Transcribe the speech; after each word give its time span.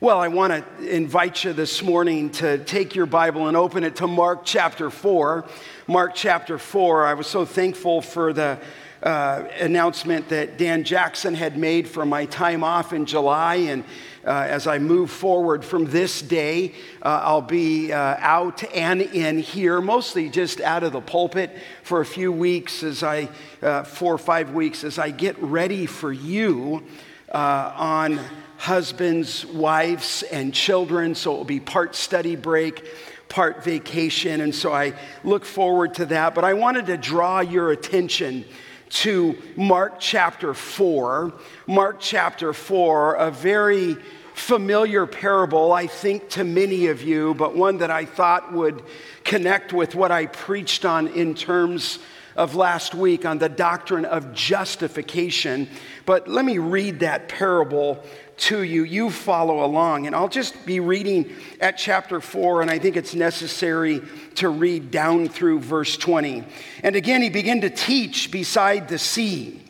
Well, 0.00 0.20
I 0.20 0.28
want 0.28 0.52
to 0.52 0.88
invite 0.88 1.42
you 1.42 1.52
this 1.52 1.82
morning 1.82 2.30
to 2.34 2.58
take 2.58 2.94
your 2.94 3.06
Bible 3.06 3.48
and 3.48 3.56
open 3.56 3.82
it 3.82 3.96
to 3.96 4.06
Mark 4.06 4.42
chapter 4.44 4.90
4. 4.90 5.44
Mark 5.88 6.12
chapter 6.14 6.56
4. 6.56 7.04
I 7.04 7.14
was 7.14 7.26
so 7.26 7.44
thankful 7.44 8.00
for 8.00 8.32
the 8.32 8.60
uh, 9.02 9.42
announcement 9.58 10.28
that 10.28 10.56
Dan 10.56 10.84
Jackson 10.84 11.34
had 11.34 11.58
made 11.58 11.88
for 11.88 12.06
my 12.06 12.26
time 12.26 12.62
off 12.62 12.92
in 12.92 13.06
July. 13.06 13.56
And 13.56 13.82
uh, 14.24 14.46
as 14.48 14.68
I 14.68 14.78
move 14.78 15.10
forward 15.10 15.64
from 15.64 15.86
this 15.86 16.22
day, 16.22 16.76
uh, 17.02 17.22
I'll 17.24 17.42
be 17.42 17.92
uh, 17.92 17.98
out 18.20 18.62
and 18.72 19.02
in 19.02 19.40
here, 19.40 19.80
mostly 19.80 20.28
just 20.28 20.60
out 20.60 20.84
of 20.84 20.92
the 20.92 21.00
pulpit 21.00 21.50
for 21.82 22.00
a 22.00 22.06
few 22.06 22.30
weeks, 22.30 22.84
as 22.84 23.02
I, 23.02 23.28
uh, 23.62 23.82
four 23.82 24.14
or 24.14 24.18
five 24.18 24.52
weeks, 24.52 24.84
as 24.84 24.96
I 24.96 25.10
get 25.10 25.36
ready 25.42 25.86
for 25.86 26.12
you 26.12 26.84
uh, 27.32 27.72
on 27.74 28.20
husbands, 28.58 29.46
wives, 29.46 30.22
and 30.24 30.52
children. 30.52 31.14
So 31.14 31.32
it 31.32 31.36
will 31.38 31.44
be 31.44 31.60
part 31.60 31.94
study 31.94 32.36
break, 32.36 32.84
part 33.28 33.64
vacation. 33.64 34.40
And 34.40 34.54
so 34.54 34.72
I 34.72 34.94
look 35.24 35.44
forward 35.44 35.94
to 35.94 36.06
that. 36.06 36.34
But 36.34 36.44
I 36.44 36.52
wanted 36.54 36.86
to 36.86 36.96
draw 36.96 37.40
your 37.40 37.70
attention 37.70 38.44
to 38.90 39.38
Mark 39.56 40.00
chapter 40.00 40.54
4. 40.54 41.32
Mark 41.66 41.98
chapter 42.00 42.52
4, 42.52 43.14
a 43.14 43.30
very 43.30 43.96
familiar 44.34 45.06
parable, 45.06 45.72
I 45.72 45.86
think, 45.86 46.28
to 46.30 46.44
many 46.44 46.86
of 46.86 47.02
you, 47.02 47.34
but 47.34 47.56
one 47.56 47.78
that 47.78 47.90
I 47.90 48.04
thought 48.04 48.52
would 48.52 48.82
connect 49.24 49.72
with 49.72 49.94
what 49.94 50.10
I 50.10 50.26
preached 50.26 50.84
on 50.84 51.08
in 51.08 51.34
terms 51.34 51.98
of 52.36 52.54
last 52.54 52.94
week 52.94 53.26
on 53.26 53.38
the 53.38 53.48
doctrine 53.48 54.04
of 54.04 54.32
justification. 54.32 55.68
But 56.06 56.28
let 56.28 56.44
me 56.44 56.58
read 56.58 57.00
that 57.00 57.28
parable 57.28 58.04
to 58.38 58.62
you. 58.62 58.84
You 58.84 59.10
follow 59.10 59.64
along. 59.64 60.06
And 60.06 60.14
I'll 60.14 60.28
just 60.28 60.64
be 60.66 60.80
reading 60.80 61.30
at 61.60 61.78
chapter 61.78 62.20
4, 62.20 62.62
and 62.62 62.70
I 62.70 62.78
think 62.78 62.96
it's 62.96 63.14
necessary 63.14 64.02
to 64.36 64.48
read 64.48 64.90
down 64.90 65.28
through 65.28 65.60
verse 65.60 65.96
20. 65.96 66.44
And 66.82 66.96
again, 66.96 67.22
he 67.22 67.30
began 67.30 67.60
to 67.62 67.70
teach 67.70 68.30
beside 68.30 68.88
the 68.88 68.98
sea. 68.98 69.62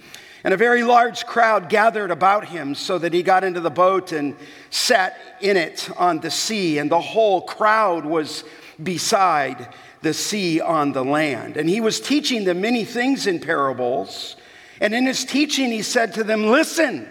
And 0.44 0.54
a 0.54 0.56
very 0.56 0.82
large 0.82 1.26
crowd 1.26 1.68
gathered 1.68 2.10
about 2.10 2.46
him 2.46 2.74
so 2.74 2.98
that 2.98 3.12
he 3.12 3.22
got 3.22 3.44
into 3.44 3.60
the 3.60 3.70
boat 3.70 4.12
and 4.12 4.36
sat 4.70 5.18
in 5.40 5.56
it 5.56 5.90
on 5.96 6.20
the 6.20 6.30
sea. 6.30 6.78
And 6.78 6.90
the 6.90 7.00
whole 7.00 7.42
crowd 7.42 8.06
was 8.06 8.44
beside 8.82 9.74
the 10.00 10.14
sea 10.14 10.60
on 10.60 10.92
the 10.92 11.04
land. 11.04 11.56
And 11.56 11.68
he 11.68 11.80
was 11.80 12.00
teaching 12.00 12.44
them 12.44 12.60
many 12.60 12.84
things 12.84 13.26
in 13.26 13.40
parables. 13.40 14.36
And 14.80 14.94
in 14.94 15.06
his 15.06 15.24
teaching, 15.24 15.70
he 15.70 15.82
said 15.82 16.14
to 16.14 16.24
them, 16.24 16.46
Listen. 16.46 17.08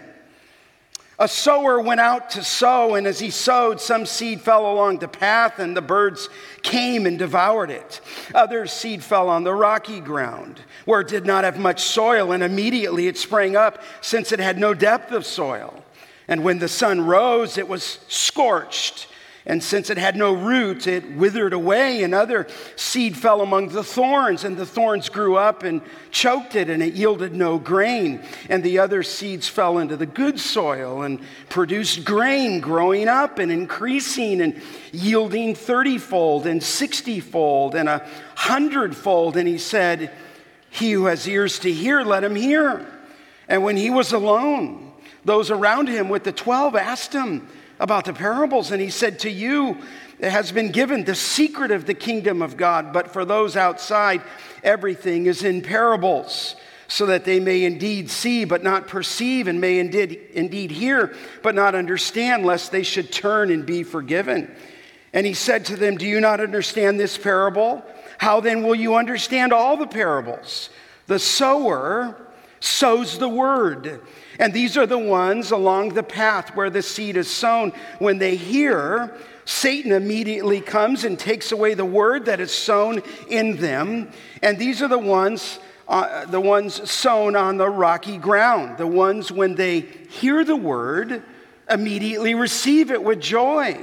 A 1.20 1.26
sower 1.26 1.80
went 1.80 2.00
out 2.00 2.30
to 2.30 2.44
sow, 2.44 2.94
and 2.94 3.04
as 3.04 3.18
he 3.18 3.30
sowed, 3.30 3.80
some 3.80 4.06
seed 4.06 4.40
fell 4.40 4.70
along 4.70 4.98
the 4.98 5.08
path, 5.08 5.58
and 5.58 5.76
the 5.76 5.82
birds 5.82 6.28
came 6.62 7.06
and 7.06 7.18
devoured 7.18 7.70
it. 7.70 8.00
Other 8.34 8.68
seed 8.68 9.02
fell 9.02 9.28
on 9.28 9.42
the 9.42 9.54
rocky 9.54 9.98
ground, 9.98 10.60
where 10.84 11.00
it 11.00 11.08
did 11.08 11.26
not 11.26 11.42
have 11.42 11.58
much 11.58 11.82
soil, 11.82 12.30
and 12.30 12.44
immediately 12.44 13.08
it 13.08 13.18
sprang 13.18 13.56
up, 13.56 13.82
since 14.00 14.30
it 14.30 14.38
had 14.38 14.58
no 14.58 14.74
depth 14.74 15.10
of 15.10 15.26
soil. 15.26 15.82
And 16.28 16.44
when 16.44 16.60
the 16.60 16.68
sun 16.68 17.00
rose, 17.00 17.58
it 17.58 17.66
was 17.66 17.98
scorched 18.06 19.08
and 19.48 19.64
since 19.64 19.88
it 19.88 19.96
had 19.96 20.14
no 20.14 20.34
root, 20.34 20.86
it 20.86 21.10
withered 21.12 21.54
away, 21.54 22.02
and 22.02 22.14
other 22.14 22.46
seed 22.76 23.16
fell 23.16 23.40
among 23.40 23.70
the 23.70 23.82
thorns, 23.82 24.44
and 24.44 24.58
the 24.58 24.66
thorns 24.66 25.08
grew 25.08 25.36
up 25.36 25.62
and 25.62 25.80
choked 26.10 26.54
it, 26.54 26.68
and 26.68 26.82
it 26.82 26.92
yielded 26.92 27.34
no 27.34 27.58
grain. 27.58 28.22
And 28.50 28.62
the 28.62 28.78
other 28.78 29.02
seeds 29.02 29.48
fell 29.48 29.78
into 29.78 29.96
the 29.96 30.04
good 30.04 30.38
soil 30.38 31.00
and 31.00 31.20
produced 31.48 32.04
grain, 32.04 32.60
growing 32.60 33.08
up 33.08 33.38
and 33.38 33.50
increasing 33.50 34.42
and 34.42 34.60
yielding 34.92 35.54
thirtyfold 35.54 36.44
and 36.44 36.62
sixtyfold 36.62 37.74
and 37.74 37.88
a 37.88 38.06
hundredfold. 38.34 39.38
And 39.38 39.48
he 39.48 39.56
said, 39.56 40.12
He 40.68 40.92
who 40.92 41.06
has 41.06 41.26
ears 41.26 41.58
to 41.60 41.72
hear, 41.72 42.02
let 42.02 42.22
him 42.22 42.36
hear. 42.36 42.86
And 43.48 43.64
when 43.64 43.78
he 43.78 43.88
was 43.88 44.12
alone, 44.12 44.92
those 45.24 45.50
around 45.50 45.88
him 45.88 46.10
with 46.10 46.24
the 46.24 46.32
twelve 46.32 46.76
asked 46.76 47.14
him, 47.14 47.48
about 47.80 48.04
the 48.04 48.12
parables, 48.12 48.70
and 48.70 48.80
he 48.80 48.90
said, 48.90 49.20
To 49.20 49.30
you 49.30 49.78
it 50.18 50.30
has 50.30 50.50
been 50.50 50.72
given 50.72 51.04
the 51.04 51.14
secret 51.14 51.70
of 51.70 51.86
the 51.86 51.94
kingdom 51.94 52.42
of 52.42 52.56
God, 52.56 52.92
but 52.92 53.12
for 53.12 53.24
those 53.24 53.56
outside, 53.56 54.22
everything 54.62 55.26
is 55.26 55.44
in 55.44 55.62
parables, 55.62 56.56
so 56.88 57.06
that 57.06 57.24
they 57.24 57.38
may 57.38 57.64
indeed 57.64 58.10
see 58.10 58.44
but 58.44 58.64
not 58.64 58.88
perceive, 58.88 59.46
and 59.46 59.60
may 59.60 59.78
indeed, 59.78 60.20
indeed 60.32 60.70
hear 60.70 61.14
but 61.42 61.54
not 61.54 61.74
understand, 61.74 62.44
lest 62.44 62.72
they 62.72 62.82
should 62.82 63.12
turn 63.12 63.50
and 63.50 63.64
be 63.64 63.82
forgiven. 63.82 64.50
And 65.12 65.24
he 65.26 65.34
said 65.34 65.64
to 65.66 65.76
them, 65.76 65.96
Do 65.96 66.06
you 66.06 66.20
not 66.20 66.40
understand 66.40 66.98
this 66.98 67.16
parable? 67.16 67.84
How 68.18 68.40
then 68.40 68.64
will 68.64 68.74
you 68.74 68.96
understand 68.96 69.52
all 69.52 69.76
the 69.76 69.86
parables? 69.86 70.70
The 71.06 71.18
sower 71.18 72.16
sows 72.60 73.18
the 73.18 73.28
word. 73.28 74.00
And 74.38 74.52
these 74.52 74.76
are 74.76 74.86
the 74.86 74.98
ones 74.98 75.50
along 75.50 75.90
the 75.90 76.02
path 76.02 76.54
where 76.54 76.70
the 76.70 76.82
seed 76.82 77.16
is 77.16 77.28
sown. 77.28 77.72
When 77.98 78.18
they 78.18 78.36
hear, 78.36 79.12
Satan 79.44 79.92
immediately 79.92 80.60
comes 80.60 81.04
and 81.04 81.18
takes 81.18 81.52
away 81.52 81.74
the 81.74 81.84
word 81.84 82.26
that 82.26 82.38
is 82.38 82.52
sown 82.52 83.02
in 83.28 83.56
them. 83.56 84.10
And 84.42 84.58
these 84.58 84.80
are 84.82 84.88
the 84.88 84.98
ones, 84.98 85.58
uh, 85.88 86.26
the 86.26 86.40
ones 86.40 86.88
sown 86.88 87.34
on 87.34 87.56
the 87.56 87.68
rocky 87.68 88.18
ground. 88.18 88.78
The 88.78 88.86
ones 88.86 89.32
when 89.32 89.54
they 89.54 89.80
hear 89.80 90.44
the 90.44 90.56
word, 90.56 91.22
immediately 91.68 92.34
receive 92.34 92.90
it 92.90 93.02
with 93.02 93.20
joy. 93.20 93.78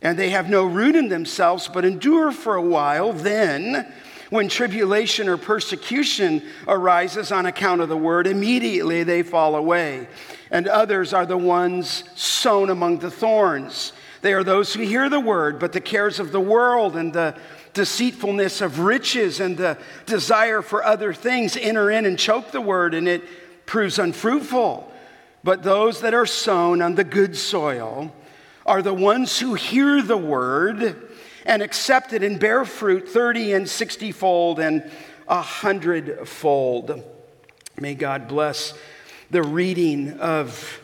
And 0.00 0.18
they 0.18 0.30
have 0.30 0.48
no 0.48 0.64
root 0.64 0.94
in 0.94 1.08
themselves, 1.08 1.68
but 1.68 1.84
endure 1.84 2.30
for 2.30 2.54
a 2.54 2.62
while. 2.62 3.12
Then, 3.12 3.92
when 4.30 4.48
tribulation 4.48 5.28
or 5.28 5.36
persecution 5.36 6.42
arises 6.66 7.32
on 7.32 7.46
account 7.46 7.80
of 7.80 7.88
the 7.88 7.96
word, 7.96 8.26
immediately 8.26 9.02
they 9.02 9.22
fall 9.22 9.56
away. 9.56 10.06
And 10.50 10.66
others 10.66 11.12
are 11.12 11.26
the 11.26 11.38
ones 11.38 12.04
sown 12.14 12.70
among 12.70 12.98
the 12.98 13.10
thorns. 13.10 13.92
They 14.20 14.32
are 14.34 14.44
those 14.44 14.74
who 14.74 14.82
hear 14.82 15.08
the 15.08 15.20
word, 15.20 15.58
but 15.58 15.72
the 15.72 15.80
cares 15.80 16.18
of 16.20 16.32
the 16.32 16.40
world 16.40 16.96
and 16.96 17.12
the 17.12 17.36
deceitfulness 17.74 18.60
of 18.60 18.80
riches 18.80 19.40
and 19.40 19.56
the 19.56 19.78
desire 20.06 20.62
for 20.62 20.84
other 20.84 21.12
things 21.14 21.56
enter 21.56 21.90
in 21.90 22.04
and 22.04 22.18
choke 22.18 22.50
the 22.50 22.60
word, 22.60 22.94
and 22.94 23.06
it 23.06 23.22
proves 23.66 23.98
unfruitful. 23.98 24.92
But 25.44 25.62
those 25.62 26.00
that 26.00 26.14
are 26.14 26.26
sown 26.26 26.82
on 26.82 26.96
the 26.96 27.04
good 27.04 27.36
soil 27.36 28.12
are 28.66 28.82
the 28.82 28.94
ones 28.94 29.38
who 29.38 29.54
hear 29.54 30.02
the 30.02 30.16
word 30.16 31.07
and 31.48 31.62
accept 31.62 32.12
it 32.12 32.22
and 32.22 32.38
bear 32.38 32.64
fruit 32.66 33.08
30 33.08 33.54
and 33.54 33.68
60 33.68 34.12
fold 34.12 34.60
and 34.60 34.88
a 35.26 35.40
hundredfold. 35.40 37.02
May 37.80 37.94
God 37.94 38.28
bless 38.28 38.74
the 39.30 39.42
reading 39.42 40.20
of 40.20 40.80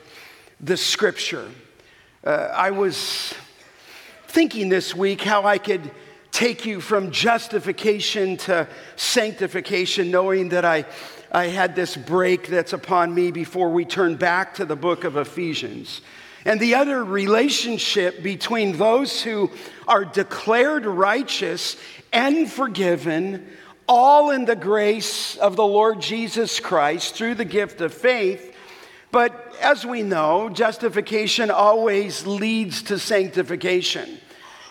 the 0.60 0.78
scripture. 0.78 1.50
Uh, 2.24 2.48
I 2.54 2.70
was 2.70 3.34
thinking 4.26 4.70
this 4.70 4.94
week 4.94 5.20
how 5.20 5.44
I 5.44 5.58
could 5.58 5.90
take 6.32 6.64
you 6.64 6.80
from 6.80 7.10
justification 7.10 8.38
to 8.38 8.66
sanctification, 8.96 10.10
knowing 10.10 10.48
that 10.48 10.64
I, 10.64 10.86
I 11.30 11.48
had 11.48 11.76
this 11.76 11.94
break 11.94 12.48
that's 12.48 12.72
upon 12.72 13.14
me 13.14 13.30
before 13.30 13.70
we 13.70 13.84
turn 13.84 14.16
back 14.16 14.54
to 14.54 14.64
the 14.64 14.76
book 14.76 15.04
of 15.04 15.18
Ephesians. 15.18 16.00
And 16.44 16.60
the 16.60 16.74
other 16.74 17.02
relationship 17.02 18.22
between 18.22 18.76
those 18.76 19.22
who 19.22 19.50
are 19.88 20.04
declared 20.04 20.84
righteous 20.84 21.76
and 22.12 22.50
forgiven, 22.50 23.46
all 23.88 24.30
in 24.30 24.44
the 24.44 24.56
grace 24.56 25.36
of 25.36 25.56
the 25.56 25.66
Lord 25.66 26.00
Jesus 26.00 26.60
Christ 26.60 27.14
through 27.14 27.36
the 27.36 27.44
gift 27.44 27.80
of 27.80 27.94
faith. 27.94 28.54
But 29.10 29.54
as 29.60 29.86
we 29.86 30.02
know, 30.02 30.48
justification 30.48 31.50
always 31.50 32.26
leads 32.26 32.82
to 32.84 32.98
sanctification. 32.98 34.18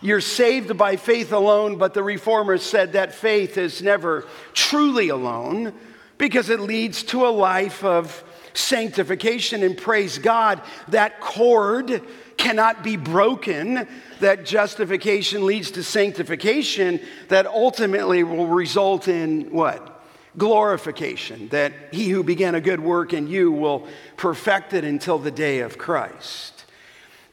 You're 0.02 0.22
saved 0.22 0.78
by 0.78 0.98
faith 0.98 1.32
alone, 1.32 1.78
but 1.78 1.94
the 1.94 2.04
reformers 2.04 2.62
said 2.62 2.94
that 2.94 3.16
faith 3.16 3.58
is 3.58 3.82
never 3.82 4.28
truly 4.54 5.10
alone 5.10 5.74
because 6.18 6.50
it 6.50 6.60
leads 6.60 7.04
to 7.04 7.26
a 7.26 7.30
life 7.30 7.84
of 7.84 8.24
sanctification. 8.54 9.64
And 9.64 9.78
praise 9.78 10.18
God, 10.18 10.62
that 10.90 11.20
cord 11.20 12.02
cannot 12.38 12.84
be 12.84 12.98
broken. 12.98 13.88
That 14.20 14.46
justification 14.46 15.46
leads 15.46 15.72
to 15.72 15.84
sanctification 15.84 17.00
that 17.30 17.46
ultimately 17.46 18.24
will 18.24 18.48
result 18.48 19.08
in 19.08 19.52
what? 19.52 20.04
Glorification. 20.38 21.50
That 21.50 21.74
he 21.92 22.10
who 22.10 22.24
began 22.24 22.56
a 22.56 22.62
good 22.62 22.80
work 22.80 23.14
in 23.14 23.28
you 23.28 23.52
will 23.52 23.88
perfect 24.18 24.74
it 24.74 24.84
until 24.84 25.20
the 25.20 25.32
day 25.32 25.60
of 25.60 25.78
Christ. 25.78 26.66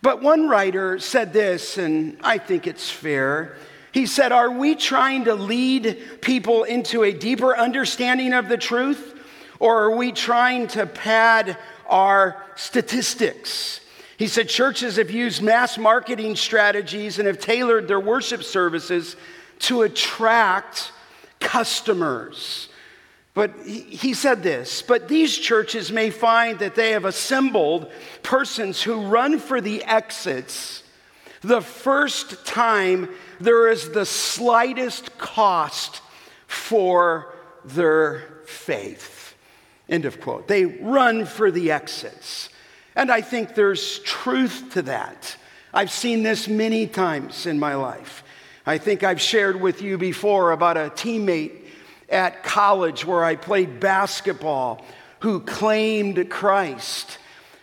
But 0.02 0.22
one 0.22 0.48
writer 0.48 0.98
said 0.98 1.32
this, 1.32 1.76
and 1.76 2.16
I 2.22 2.38
think 2.38 2.66
it's 2.66 2.90
fair. 2.90 3.56
He 3.92 4.06
said, 4.06 4.32
Are 4.32 4.50
we 4.50 4.74
trying 4.74 5.24
to 5.24 5.34
lead 5.34 6.20
people 6.20 6.64
into 6.64 7.02
a 7.02 7.12
deeper 7.12 7.56
understanding 7.56 8.32
of 8.32 8.48
the 8.48 8.56
truth? 8.56 9.09
Or 9.60 9.84
are 9.84 9.96
we 9.96 10.10
trying 10.10 10.66
to 10.68 10.86
pad 10.86 11.56
our 11.86 12.44
statistics? 12.56 13.80
He 14.16 14.26
said 14.26 14.48
churches 14.48 14.96
have 14.96 15.12
used 15.12 15.42
mass 15.42 15.78
marketing 15.78 16.34
strategies 16.34 17.18
and 17.18 17.28
have 17.28 17.38
tailored 17.38 17.86
their 17.86 18.00
worship 18.00 18.42
services 18.42 19.14
to 19.60 19.82
attract 19.82 20.90
customers. 21.38 22.68
But 23.32 23.54
he 23.64 24.12
said 24.12 24.42
this, 24.42 24.82
but 24.82 25.06
these 25.06 25.38
churches 25.38 25.92
may 25.92 26.10
find 26.10 26.58
that 26.58 26.74
they 26.74 26.90
have 26.90 27.04
assembled 27.04 27.92
persons 28.24 28.82
who 28.82 29.06
run 29.06 29.38
for 29.38 29.60
the 29.60 29.84
exits 29.84 30.82
the 31.42 31.62
first 31.62 32.44
time 32.46 33.08
there 33.40 33.70
is 33.70 33.90
the 33.90 34.04
slightest 34.04 35.16
cost 35.18 36.02
for 36.46 37.34
their 37.64 38.42
faith. 38.44 39.19
End 39.90 40.04
of 40.04 40.20
quote. 40.20 40.48
They 40.48 40.64
run 40.64 41.26
for 41.26 41.50
the 41.50 41.72
exits. 41.72 42.48
And 42.94 43.10
I 43.10 43.20
think 43.20 43.54
there's 43.54 43.98
truth 44.00 44.70
to 44.72 44.82
that. 44.82 45.36
I've 45.74 45.90
seen 45.90 46.22
this 46.22 46.48
many 46.48 46.86
times 46.86 47.44
in 47.46 47.58
my 47.58 47.74
life. 47.74 48.22
I 48.64 48.78
think 48.78 49.02
I've 49.02 49.20
shared 49.20 49.60
with 49.60 49.82
you 49.82 49.98
before 49.98 50.52
about 50.52 50.76
a 50.76 50.90
teammate 50.90 51.64
at 52.08 52.42
college 52.44 53.04
where 53.04 53.24
I 53.24 53.36
played 53.36 53.80
basketball 53.80 54.84
who 55.20 55.40
claimed 55.40 56.30
Christ, 56.30 57.18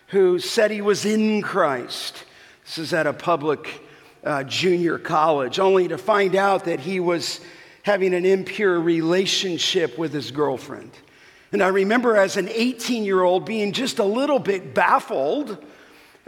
who 0.08 0.40
said 0.40 0.72
he 0.72 0.82
was 0.82 1.06
in 1.06 1.42
Christ. 1.42 2.24
This 2.66 2.78
is 2.78 2.94
at 2.94 3.08
a 3.08 3.14
public 3.14 3.84
uh, 4.24 4.44
junior 4.44 4.98
college, 4.98 5.60
only 5.60 5.88
to 5.88 5.98
find 5.98 6.36
out 6.36 6.66
that 6.66 6.82
he 6.82 7.00
was 7.00 7.40
having 7.84 8.14
an 8.14 8.26
impure 8.26 8.80
relationship 8.80 9.98
with 9.98 10.14
his 10.14 10.32
girlfriend. 10.32 10.92
And 11.52 11.64
I 11.64 11.70
remember 11.70 12.18
as 12.18 12.38
an 12.38 12.50
18 12.50 13.04
year 13.04 13.24
old 13.24 13.46
being 13.46 13.72
just 13.72 14.00
a 14.00 14.04
little 14.04 14.40
bit 14.40 14.74
baffled. 14.74 15.58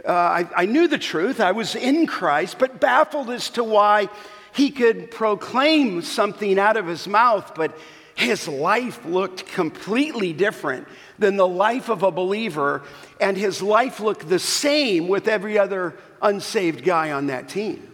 Uh, 0.04 0.10
I, 0.10 0.48
I 0.56 0.66
knew 0.66 0.88
the 0.88 0.98
truth, 0.98 1.40
I 1.40 1.52
was 1.52 1.74
in 1.74 2.06
Christ, 2.06 2.58
but 2.58 2.80
baffled 2.80 3.28
as 3.28 3.50
to 3.50 3.64
why 3.64 4.08
he 4.52 4.70
could 4.70 5.10
proclaim 5.10 6.02
something 6.02 6.58
out 6.58 6.76
of 6.76 6.86
his 6.86 7.06
mouth, 7.06 7.54
but 7.54 7.76
his 8.14 8.48
life 8.48 9.04
looked 9.04 9.46
completely 9.46 10.32
different 10.32 10.88
than 11.18 11.36
the 11.36 11.46
life 11.46 11.88
of 11.88 12.02
a 12.02 12.10
believer, 12.10 12.82
and 13.20 13.36
his 13.36 13.62
life 13.62 14.00
looked 14.00 14.28
the 14.28 14.38
same 14.38 15.06
with 15.06 15.28
every 15.28 15.58
other 15.58 15.94
unsaved 16.22 16.84
guy 16.84 17.12
on 17.12 17.26
that 17.28 17.48
team. 17.48 17.86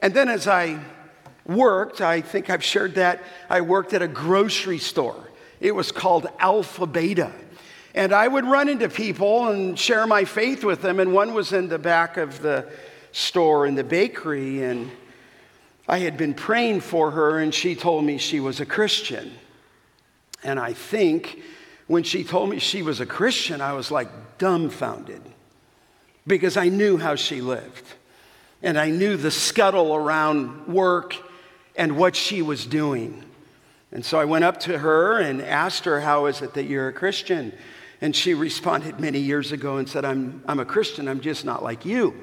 And 0.00 0.14
then 0.14 0.28
as 0.28 0.46
I 0.46 0.78
worked, 1.46 2.00
I 2.00 2.20
think 2.20 2.50
I've 2.50 2.64
shared 2.64 2.94
that, 2.94 3.22
I 3.48 3.60
worked 3.60 3.92
at 3.92 4.02
a 4.02 4.08
grocery 4.08 4.78
store. 4.78 5.29
It 5.60 5.74
was 5.74 5.92
called 5.92 6.26
Alpha 6.38 6.86
Beta. 6.86 7.32
And 7.94 8.12
I 8.12 8.26
would 8.26 8.44
run 8.44 8.68
into 8.68 8.88
people 8.88 9.48
and 9.48 9.78
share 9.78 10.06
my 10.06 10.24
faith 10.24 10.64
with 10.64 10.82
them. 10.82 11.00
And 11.00 11.12
one 11.12 11.34
was 11.34 11.52
in 11.52 11.68
the 11.68 11.78
back 11.78 12.16
of 12.16 12.40
the 12.40 12.66
store 13.12 13.66
in 13.66 13.74
the 13.74 13.84
bakery, 13.84 14.62
and 14.62 14.90
I 15.88 15.98
had 15.98 16.16
been 16.16 16.34
praying 16.34 16.80
for 16.80 17.10
her, 17.10 17.38
and 17.38 17.52
she 17.54 17.74
told 17.74 18.04
me 18.04 18.18
she 18.18 18.40
was 18.40 18.60
a 18.60 18.66
Christian. 18.66 19.32
And 20.42 20.58
I 20.58 20.72
think 20.72 21.42
when 21.86 22.04
she 22.04 22.24
told 22.24 22.50
me 22.50 22.58
she 22.58 22.82
was 22.82 23.00
a 23.00 23.06
Christian, 23.06 23.60
I 23.60 23.72
was 23.72 23.90
like 23.90 24.38
dumbfounded 24.38 25.22
because 26.26 26.56
I 26.56 26.68
knew 26.68 26.96
how 26.96 27.16
she 27.16 27.40
lived. 27.40 27.84
And 28.62 28.78
I 28.78 28.90
knew 28.90 29.16
the 29.16 29.30
scuttle 29.30 29.94
around 29.94 30.66
work 30.66 31.16
and 31.76 31.96
what 31.96 32.14
she 32.14 32.42
was 32.42 32.66
doing. 32.66 33.24
And 33.92 34.04
so 34.04 34.18
I 34.18 34.24
went 34.24 34.44
up 34.44 34.60
to 34.60 34.78
her 34.78 35.18
and 35.18 35.42
asked 35.42 35.84
her, 35.84 36.00
How 36.00 36.26
is 36.26 36.42
it 36.42 36.54
that 36.54 36.64
you're 36.64 36.88
a 36.88 36.92
Christian? 36.92 37.52
And 38.00 38.16
she 38.16 38.34
responded 38.34 38.98
many 38.98 39.18
years 39.18 39.52
ago 39.52 39.76
and 39.76 39.88
said, 39.88 40.04
I'm, 40.04 40.42
I'm 40.46 40.58
a 40.58 40.64
Christian, 40.64 41.08
I'm 41.08 41.20
just 41.20 41.44
not 41.44 41.62
like 41.62 41.84
you. 41.84 42.14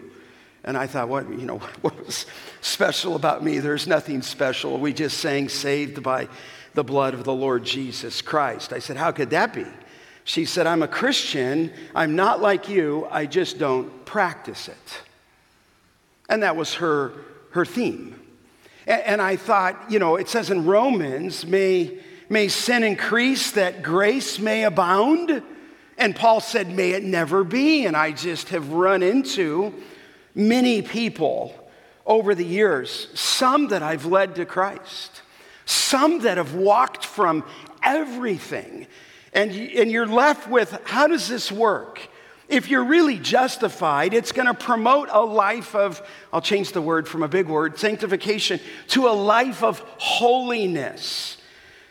And 0.63 0.77
I 0.77 0.87
thought, 0.87 1.07
what, 1.07 1.29
you 1.29 1.45
know, 1.45 1.59
what 1.81 2.05
was 2.05 2.25
special 2.61 3.15
about 3.15 3.43
me? 3.43 3.59
There's 3.59 3.87
nothing 3.87 4.21
special. 4.21 4.77
We 4.79 4.93
just 4.93 5.19
sang 5.19 5.49
saved 5.49 6.01
by 6.03 6.27
the 6.73 6.83
blood 6.83 7.13
of 7.13 7.23
the 7.23 7.33
Lord 7.33 7.63
Jesus 7.63 8.21
Christ. 8.21 8.73
I 8.73 8.79
said, 8.79 8.97
how 8.97 9.11
could 9.11 9.31
that 9.31 9.53
be? 9.53 9.65
She 10.23 10.45
said, 10.45 10.67
I'm 10.67 10.83
a 10.83 10.87
Christian. 10.87 11.71
I'm 11.95 12.15
not 12.15 12.41
like 12.41 12.67
you. 12.67 13.07
I 13.09 13.25
just 13.25 13.57
don't 13.57 14.05
practice 14.05 14.67
it. 14.67 15.01
And 16.27 16.43
that 16.43 16.57
was 16.57 16.75
her, 16.75 17.13
her 17.51 17.65
theme. 17.65 18.16
And, 18.87 19.21
I 19.21 19.35
thought, 19.35 19.91
you 19.91 19.99
know, 19.99 20.15
it 20.15 20.29
says 20.29 20.49
in 20.49 20.65
Romans, 20.65 21.45
may, 21.45 21.99
may 22.29 22.47
sin 22.47 22.83
increase 22.83 23.51
that 23.51 23.83
grace 23.83 24.39
may 24.39 24.63
abound. 24.63 25.43
And 25.97 26.15
Paul 26.15 26.39
said, 26.39 26.73
may 26.73 26.91
it 26.91 27.03
never 27.03 27.43
be. 27.43 27.85
And 27.85 27.97
I 27.97 28.13
just 28.13 28.47
have 28.49 28.71
run 28.71 29.03
into 29.03 29.73
many 30.33 30.81
people 30.81 31.53
over 32.05 32.33
the 32.33 32.45
years, 32.45 33.09
some 33.13 33.67
that 33.67 33.83
I've 33.83 34.05
led 34.05 34.35
to 34.35 34.45
Christ, 34.45 35.21
some 35.65 36.19
that 36.21 36.37
have 36.37 36.55
walked 36.55 37.05
from 37.05 37.43
everything. 37.83 38.87
And, 39.33 39.51
and 39.51 39.91
you're 39.91 40.07
left 40.07 40.49
with 40.49 40.79
how 40.85 41.07
does 41.07 41.27
this 41.27 41.51
work? 41.51 42.07
If 42.49 42.69
you're 42.69 42.85
really 42.85 43.19
justified, 43.19 44.13
it's 44.13 44.31
going 44.31 44.47
to 44.47 44.53
promote 44.53 45.09
a 45.11 45.19
life 45.19 45.75
of, 45.75 46.01
I'll 46.31 46.41
change 46.41 46.71
the 46.71 46.81
word 46.81 47.07
from 47.07 47.23
a 47.23 47.27
big 47.27 47.47
word, 47.47 47.77
sanctification, 47.77 48.59
to 48.89 49.07
a 49.07 49.11
life 49.11 49.63
of 49.63 49.79
holiness. 49.97 51.37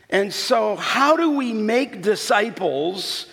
And 0.09 0.33
so, 0.33 0.77
how 0.77 1.17
do 1.17 1.33
we 1.33 1.53
make 1.53 2.01
disciples 2.01 3.27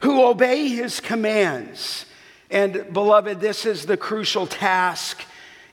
who 0.00 0.24
obey 0.24 0.68
his 0.68 0.98
commands? 0.98 2.06
And 2.50 2.92
beloved, 2.92 3.40
this 3.40 3.66
is 3.66 3.86
the 3.86 3.96
crucial 3.96 4.46
task 4.46 5.22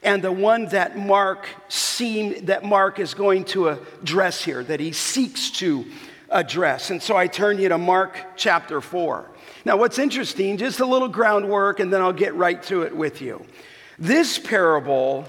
and 0.04 0.24
the 0.24 0.31
one 0.31 0.65
that 0.68 0.97
Mark 0.97 1.47
seem 1.68 2.45
that 2.45 2.63
Mark 2.63 3.00
is 3.00 3.13
going 3.13 3.45
to 3.45 3.69
address 3.69 4.44
here, 4.44 4.63
that 4.63 4.80
he 4.80 4.92
seeks 4.92 5.51
to 5.51 5.86
address. 6.30 6.89
And 6.89 7.01
so 7.01 7.15
I 7.15 7.27
turn 7.27 7.59
you 7.59 7.69
to 7.69 7.77
Mark 7.77 8.18
chapter 8.36 8.81
4. 8.81 9.25
Now, 9.63 9.77
what's 9.77 9.99
interesting, 9.99 10.57
just 10.57 10.79
a 10.79 10.85
little 10.85 11.07
groundwork, 11.07 11.79
and 11.79 11.91
then 11.93 12.01
I'll 12.01 12.13
get 12.13 12.33
right 12.35 12.61
to 12.63 12.81
it 12.81 12.95
with 12.95 13.21
you. 13.21 13.45
This 13.99 14.39
parable 14.39 15.27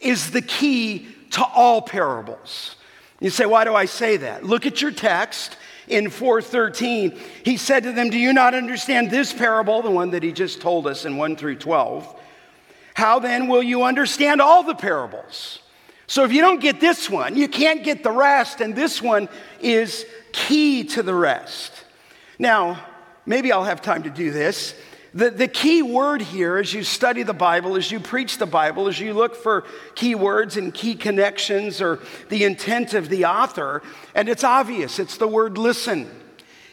is 0.00 0.30
the 0.30 0.42
key 0.42 1.08
to 1.32 1.44
all 1.44 1.82
parables. 1.82 2.76
You 3.20 3.30
say, 3.30 3.46
why 3.46 3.64
do 3.64 3.74
I 3.74 3.84
say 3.84 4.16
that? 4.18 4.44
Look 4.44 4.66
at 4.66 4.80
your 4.80 4.90
text 4.90 5.56
in 5.88 6.10
413, 6.10 7.16
he 7.44 7.56
said 7.56 7.84
to 7.84 7.92
them, 7.92 8.10
Do 8.10 8.18
you 8.18 8.32
not 8.32 8.54
understand 8.54 9.10
this 9.10 9.32
parable, 9.32 9.82
the 9.82 9.90
one 9.90 10.10
that 10.10 10.22
he 10.22 10.32
just 10.32 10.60
told 10.60 10.86
us 10.86 11.04
in 11.04 11.16
1 11.16 11.36
through 11.36 11.56
12? 11.56 12.20
How 12.94 13.18
then 13.18 13.46
will 13.46 13.62
you 13.62 13.84
understand 13.84 14.40
all 14.40 14.62
the 14.62 14.74
parables? 14.74 15.60
So 16.08 16.24
if 16.24 16.32
you 16.32 16.40
don't 16.40 16.60
get 16.60 16.80
this 16.80 17.10
one, 17.10 17.36
you 17.36 17.48
can't 17.48 17.84
get 17.84 18.02
the 18.02 18.10
rest, 18.10 18.60
and 18.60 18.74
this 18.74 19.02
one 19.02 19.28
is 19.60 20.06
key 20.32 20.84
to 20.84 21.02
the 21.02 21.14
rest. 21.14 21.72
Now, 22.38 22.84
maybe 23.26 23.52
I'll 23.52 23.64
have 23.64 23.82
time 23.82 24.04
to 24.04 24.10
do 24.10 24.30
this. 24.30 24.74
The, 25.14 25.30
the 25.30 25.48
key 25.48 25.80
word 25.82 26.20
here, 26.20 26.58
as 26.58 26.74
you 26.74 26.82
study 26.82 27.22
the 27.22 27.32
Bible, 27.32 27.76
as 27.76 27.90
you 27.90 28.00
preach 28.00 28.36
the 28.36 28.46
Bible, 28.46 28.86
as 28.86 29.00
you 29.00 29.14
look 29.14 29.34
for 29.34 29.64
key 29.94 30.14
words 30.14 30.58
and 30.58 30.74
key 30.74 30.94
connections 30.94 31.80
or 31.80 32.00
the 32.28 32.44
intent 32.44 32.92
of 32.92 33.08
the 33.08 33.24
author, 33.24 33.82
and 34.14 34.28
it's 34.28 34.44
obvious 34.44 34.98
it's 34.98 35.16
the 35.16 35.26
word 35.26 35.56
listen. 35.56 36.10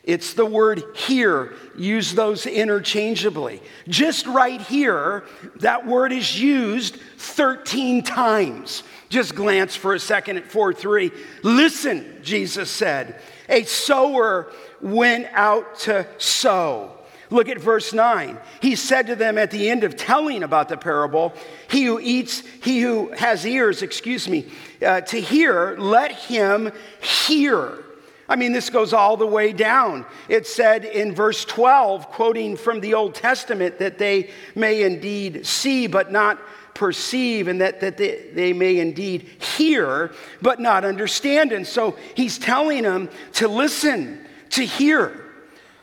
It's 0.03 0.33
the 0.33 0.45
word 0.45 0.83
hear. 0.95 1.53
Use 1.77 2.13
those 2.13 2.45
interchangeably. 2.45 3.61
Just 3.87 4.27
right 4.27 4.59
here, 4.59 5.23
that 5.57 5.87
word 5.87 6.11
is 6.11 6.37
used 6.37 6.97
13 7.17 8.03
times. 8.03 8.83
Just 9.07 9.33
glance 9.33 9.77
for 9.77 9.93
a 9.93 9.99
second 9.99 10.35
at 10.35 10.51
4 10.51 10.73
3. 10.73 11.11
Listen, 11.43 12.19
Jesus 12.21 12.69
said. 12.69 13.21
A 13.47 13.63
sower 13.63 14.51
went 14.83 15.27
out 15.31 15.79
to 15.79 16.05
sow. 16.17 16.91
Look 17.29 17.49
at 17.49 17.57
verse 17.57 17.93
9. 17.93 18.37
He 18.61 18.75
said 18.75 19.07
to 19.07 19.15
them 19.15 19.39
at 19.39 19.49
the 19.49 19.69
end 19.69 19.83
of 19.83 19.95
telling 19.95 20.43
about 20.43 20.69
the 20.69 20.77
parable, 20.77 21.33
He 21.67 21.85
who 21.85 21.99
eats, 21.99 22.43
he 22.61 22.81
who 22.81 23.11
has 23.13 23.43
ears, 23.45 23.81
excuse 23.81 24.27
me, 24.27 24.45
uh, 24.85 25.01
to 25.01 25.19
hear, 25.19 25.75
let 25.79 26.11
him 26.11 26.71
hear. 27.01 27.83
I 28.29 28.35
mean, 28.35 28.53
this 28.53 28.69
goes 28.69 28.93
all 28.93 29.17
the 29.17 29.27
way 29.27 29.51
down. 29.51 30.05
It 30.29 30.45
said 30.45 30.85
in 30.85 31.15
verse 31.15 31.43
12, 31.45 32.07
quoting 32.07 32.55
from 32.55 32.79
the 32.79 32.93
Old 32.93 33.15
Testament, 33.15 33.79
that 33.79 33.97
they 33.97 34.29
may 34.53 34.83
indeed 34.83 35.45
see, 35.45 35.87
but 35.87 36.11
not 36.11 36.39
perceive, 36.73 37.47
and 37.47 37.61
that, 37.61 37.79
that 37.81 37.97
they, 37.97 38.29
they 38.33 38.53
may 38.53 38.79
indeed 38.79 39.23
hear, 39.57 40.13
but 40.41 40.59
not 40.59 40.85
understand. 40.85 41.51
And 41.51 41.65
so 41.65 41.97
he's 42.15 42.37
telling 42.37 42.83
them 42.83 43.09
to 43.33 43.47
listen, 43.47 44.22
to 44.53 44.65
hear. 44.65 45.19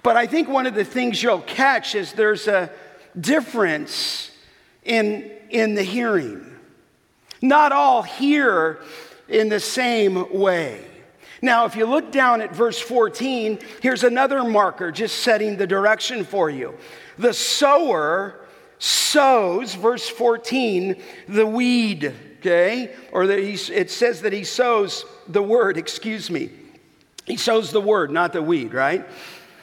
But 0.03 0.17
I 0.17 0.27
think 0.27 0.49
one 0.49 0.67
of 0.67 0.75
the 0.75 0.85
things 0.85 1.23
you'll 1.23 1.43
catch 1.43 1.95
is 1.95 2.13
there's 2.13 2.49
a 2.49 2.71
difference 3.19 4.31
in, 4.85 5.31
in 5.51 5.75
the 5.75 5.83
hearing. 5.83 6.47
Not 7.43 7.73
all 7.73 8.03
hear 8.03 8.81
in 9.29 9.49
the 9.49 9.61
same 9.61 10.33
way. 10.33 10.85
Now, 11.43 11.65
if 11.65 11.75
you 11.75 11.87
look 11.87 12.13
down 12.13 12.43
at 12.43 12.55
verse 12.55 12.79
14, 12.79 13.59
here's 13.81 14.05
another 14.05 14.45
marker 14.45 14.93
just 14.93 15.19
setting 15.19 15.57
the 15.57 15.67
direction 15.67 16.25
for 16.25 16.51
you. 16.51 16.75
The 17.19 17.33
sower 17.33 18.41
sows, 18.79 19.75
verse 19.75 20.09
14, 20.09 21.01
the 21.29 21.47
weed, 21.47 22.15
okay? 22.39 22.95
Or 23.13 23.27
that 23.27 23.39
he, 23.39 23.53
it 23.73 23.91
says 23.91 24.23
that 24.23 24.33
he 24.33 24.45
sows 24.45 25.05
the 25.29 25.43
word, 25.43 25.79
excuse 25.79 26.31
me. 26.31 26.51
He 27.27 27.37
sows 27.37 27.71
the 27.71 27.81
word, 27.81 28.11
not 28.11 28.33
the 28.33 28.43
weed, 28.43 28.75
right? 28.75 29.07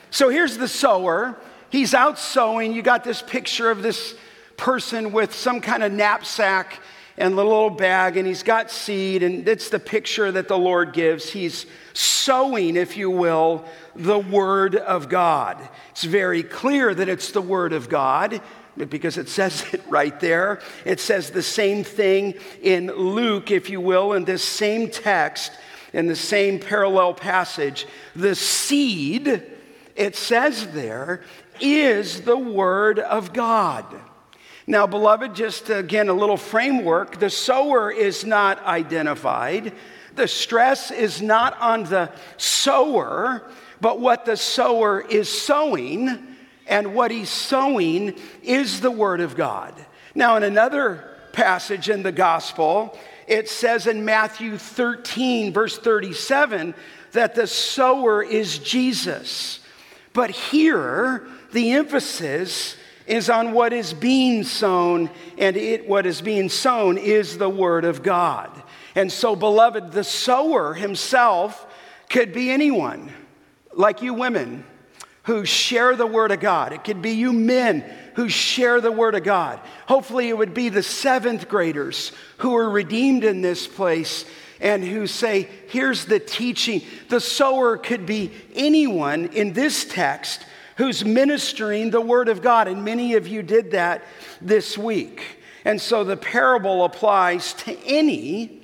So 0.09 0.29
here's 0.29 0.57
the 0.57 0.67
sower. 0.67 1.37
He's 1.69 1.93
out 1.93 2.17
sowing. 2.17 2.73
You 2.73 2.81
got 2.81 3.03
this 3.03 3.21
picture 3.21 3.69
of 3.69 3.81
this 3.81 4.15
person 4.55 5.11
with 5.11 5.33
some 5.33 5.61
kind 5.61 5.83
of 5.83 5.91
knapsack 5.91 6.79
and 7.17 7.35
little 7.35 7.69
bag, 7.69 8.15
and 8.15 8.27
he's 8.27 8.43
got 8.43 8.69
seed, 8.69 9.23
and 9.23 9.47
it's 9.47 9.69
the 9.69 9.79
picture 9.79 10.31
that 10.31 10.47
the 10.47 10.57
Lord 10.57 10.93
gives. 10.93 11.29
He's 11.29 11.65
sowing, 11.93 12.75
if 12.75 12.95
you 12.95 13.09
will, 13.09 13.65
the 13.95 14.19
Word 14.19 14.75
of 14.75 15.09
God. 15.09 15.57
It's 15.91 16.03
very 16.03 16.43
clear 16.43 16.93
that 16.93 17.09
it's 17.09 17.31
the 17.31 17.41
Word 17.41 17.73
of 17.73 17.89
God 17.89 18.39
because 18.77 19.17
it 19.17 19.29
says 19.29 19.65
it 19.73 19.81
right 19.89 20.19
there. 20.19 20.61
It 20.85 20.99
says 20.99 21.31
the 21.31 21.41
same 21.41 21.83
thing 21.83 22.35
in 22.61 22.87
Luke, 22.87 23.49
if 23.49 23.69
you 23.69 23.81
will, 23.81 24.13
in 24.13 24.23
this 24.23 24.43
same 24.43 24.89
text, 24.89 25.51
in 25.93 26.07
the 26.07 26.15
same 26.15 26.59
parallel 26.59 27.13
passage. 27.13 27.87
The 28.15 28.35
seed, 28.35 29.43
it 29.95 30.15
says 30.15 30.67
there, 30.73 31.21
is 31.59 32.21
the 32.21 32.37
Word 32.37 32.99
of 32.99 33.33
God. 33.33 33.85
Now, 34.65 34.85
beloved, 34.85 35.33
just 35.33 35.69
again 35.69 36.09
a 36.09 36.13
little 36.13 36.37
framework 36.37 37.19
the 37.19 37.29
sower 37.29 37.89
is 37.89 38.25
not 38.25 38.63
identified. 38.65 39.73
The 40.15 40.27
stress 40.27 40.91
is 40.91 41.21
not 41.21 41.57
on 41.61 41.83
the 41.83 42.11
sower, 42.37 43.49
but 43.79 43.99
what 43.99 44.25
the 44.25 44.35
sower 44.35 44.99
is 44.99 45.29
sowing, 45.29 46.35
and 46.65 46.93
what 46.93 47.11
he's 47.11 47.29
sowing 47.29 48.15
is 48.43 48.81
the 48.81 48.91
Word 48.91 49.21
of 49.21 49.35
God. 49.35 49.73
Now, 50.15 50.35
in 50.35 50.43
another 50.43 51.15
passage 51.31 51.89
in 51.89 52.01
the 52.01 52.11
gospel, 52.11 52.97
it 53.27 53.49
says 53.49 53.87
in 53.87 54.05
Matthew 54.05 54.57
13, 54.57 55.51
verse 55.53 55.77
37, 55.77 56.73
that 57.11 57.35
the 57.35 57.47
sower 57.47 58.23
is 58.23 58.57
Jesus. 58.59 59.59
But 60.13 60.29
here, 60.29 61.27
the 61.51 61.73
emphasis 61.73 62.75
is 63.05 63.29
on 63.29 63.53
what 63.53 63.73
is 63.73 63.93
being 63.93 64.43
sown, 64.43 65.09
and 65.37 65.55
it, 65.55 65.87
what 65.87 66.05
is 66.05 66.21
being 66.21 66.49
sown 66.49 66.97
is 66.97 67.37
the 67.37 67.49
Word 67.49 67.85
of 67.85 68.03
God. 68.03 68.51
And 68.95 69.11
so, 69.11 69.35
beloved, 69.35 69.91
the 69.91 70.03
sower 70.03 70.73
himself 70.73 71.65
could 72.09 72.33
be 72.33 72.49
anyone, 72.49 73.11
like 73.73 74.01
you 74.01 74.13
women 74.13 74.65
who 75.23 75.45
share 75.45 75.95
the 75.95 76.07
Word 76.07 76.31
of 76.31 76.39
God. 76.39 76.73
It 76.73 76.83
could 76.83 77.01
be 77.01 77.11
you 77.11 77.33
men 77.33 77.83
who 78.17 78.27
share 78.27 78.81
the 78.81 78.91
Word 78.91 79.13
of 79.13 79.23
God. 79.23 79.59
Hopefully, 79.85 80.27
it 80.27 80.37
would 80.37 80.55
be 80.55 80.69
the 80.69 80.81
seventh 80.81 81.47
graders 81.47 82.11
who 82.39 82.57
are 82.57 82.67
redeemed 82.67 83.23
in 83.23 83.41
this 83.41 83.67
place 83.67 84.25
and 84.59 84.83
who 84.83 85.05
say, 85.05 85.47
Here's 85.67 86.05
the 86.05 86.19
teaching. 86.19 86.81
The 87.09 87.21
sower 87.21 87.77
could 87.77 88.07
be 88.07 88.31
anyone 88.55 89.27
in 89.27 89.53
this 89.53 89.85
text 89.85 90.43
who's 90.77 91.05
ministering 91.05 91.91
the 91.91 92.01
Word 92.01 92.27
of 92.27 92.41
God. 92.41 92.67
And 92.67 92.83
many 92.83 93.13
of 93.13 93.27
you 93.27 93.43
did 93.43 93.69
that 93.71 94.03
this 94.41 94.79
week. 94.79 95.21
And 95.63 95.79
so 95.79 96.03
the 96.03 96.17
parable 96.17 96.85
applies 96.85 97.53
to 97.53 97.77
any 97.85 98.63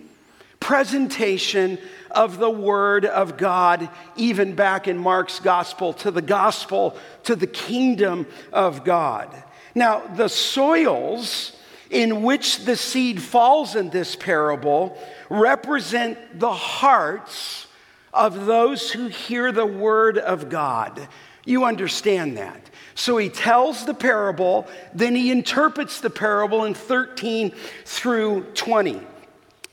presentation 0.59 1.77
of 2.09 2.39
the 2.39 2.49
Word 2.49 3.05
of 3.05 3.37
God, 3.37 3.87
even 4.15 4.55
back 4.55 4.87
in 4.87 4.97
Mark's 4.97 5.39
gospel, 5.39 5.93
to 5.93 6.09
the 6.09 6.23
gospel, 6.23 6.97
to 7.25 7.35
the 7.35 7.45
kingdom 7.45 8.25
of 8.51 8.83
God. 8.83 9.42
Now, 9.75 10.05
the 10.07 10.29
soils 10.29 11.53
in 11.89 12.23
which 12.23 12.65
the 12.65 12.75
seed 12.75 13.21
falls 13.21 13.75
in 13.75 13.89
this 13.89 14.15
parable 14.15 14.97
represent 15.29 16.39
the 16.39 16.53
hearts 16.53 17.67
of 18.13 18.45
those 18.45 18.91
who 18.91 19.07
hear 19.07 19.51
the 19.51 19.65
Word 19.65 20.17
of 20.17 20.49
God. 20.49 21.07
You 21.45 21.65
understand 21.65 22.37
that. 22.37 22.69
So 22.95 23.17
he 23.17 23.29
tells 23.29 23.85
the 23.85 23.93
parable, 23.93 24.67
then 24.93 25.15
he 25.15 25.31
interprets 25.31 25.99
the 25.99 26.09
parable 26.09 26.65
in 26.65 26.73
13 26.73 27.51
through 27.85 28.43
20. 28.53 29.01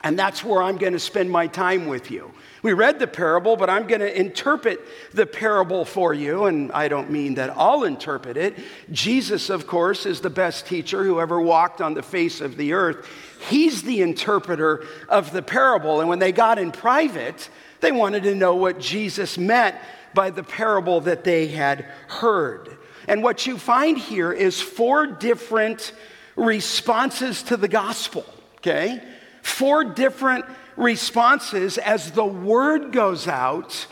And 0.03 0.19
that's 0.19 0.43
where 0.43 0.63
I'm 0.63 0.79
going 0.79 0.95
to 0.95 0.99
spend 0.99 1.31
my 1.31 1.47
time 1.47 1.87
with 1.87 2.11
you. 2.11 2.33
We 2.63 2.73
read 2.75 2.99
the 2.99 3.07
parable, 3.07 3.57
but 3.57 3.71
I'm 3.71 3.87
going 3.87 4.01
to 4.01 4.19
interpret 4.19 4.81
the 5.13 5.27
parable 5.27 5.85
for 5.85 6.13
you. 6.13 6.45
And 6.45 6.71
I 6.73 6.89
don't 6.89 7.11
mean 7.11 7.35
that 7.35 7.57
I'll 7.57 7.85
interpret 7.85 8.37
it. 8.37 8.59
Jesus, 8.91 9.49
of 9.49 9.67
course, 9.67 10.05
is 10.05 10.21
the 10.21 10.31
best 10.31 10.67
teacher 10.67 11.03
who 11.05 11.21
ever 11.21 11.41
walked 11.41 11.81
on 11.81 11.95
the 11.95 12.03
face 12.03 12.41
of 12.41 12.57
the 12.57 12.75
earth. 12.75 13.09
He's 13.49 13.83
the 13.83 14.03
interpreter 14.03 14.85
of 15.09 15.33
the 15.33 15.43
parable. 15.43 16.01
And 16.01 16.09
when 16.09 16.19
they 16.19 16.33
got 16.33 16.59
in 16.59 16.71
private, 16.71 17.49
they 17.81 17.93
wanted 17.93 18.25
to 18.25 18.35
know 18.35 18.55
what 18.55 18.79
Jesus 18.79 19.39
meant 19.39 19.77
by 20.13 20.31
the 20.31 20.43
parable 20.43 21.01
that 21.03 21.25
they 21.25 21.47
had 21.47 21.87
heard. 22.09 22.77
And 23.09 23.23
what 23.23 23.47
you 23.47 23.57
find 23.57 23.97
here 23.97 24.33
is 24.33 24.61
four 24.61 25.07
different 25.07 25.93
responses 26.37 27.43
to 27.45 27.57
the 27.57 27.69
gospel, 27.69 28.25
okay? 28.59 29.03
Four 29.43 29.85
different 29.85 30.45
responses 30.81 31.79
as 31.79 32.11
the 32.13 32.25
word 32.25 32.91
goes 32.91 33.29
out 33.29 33.87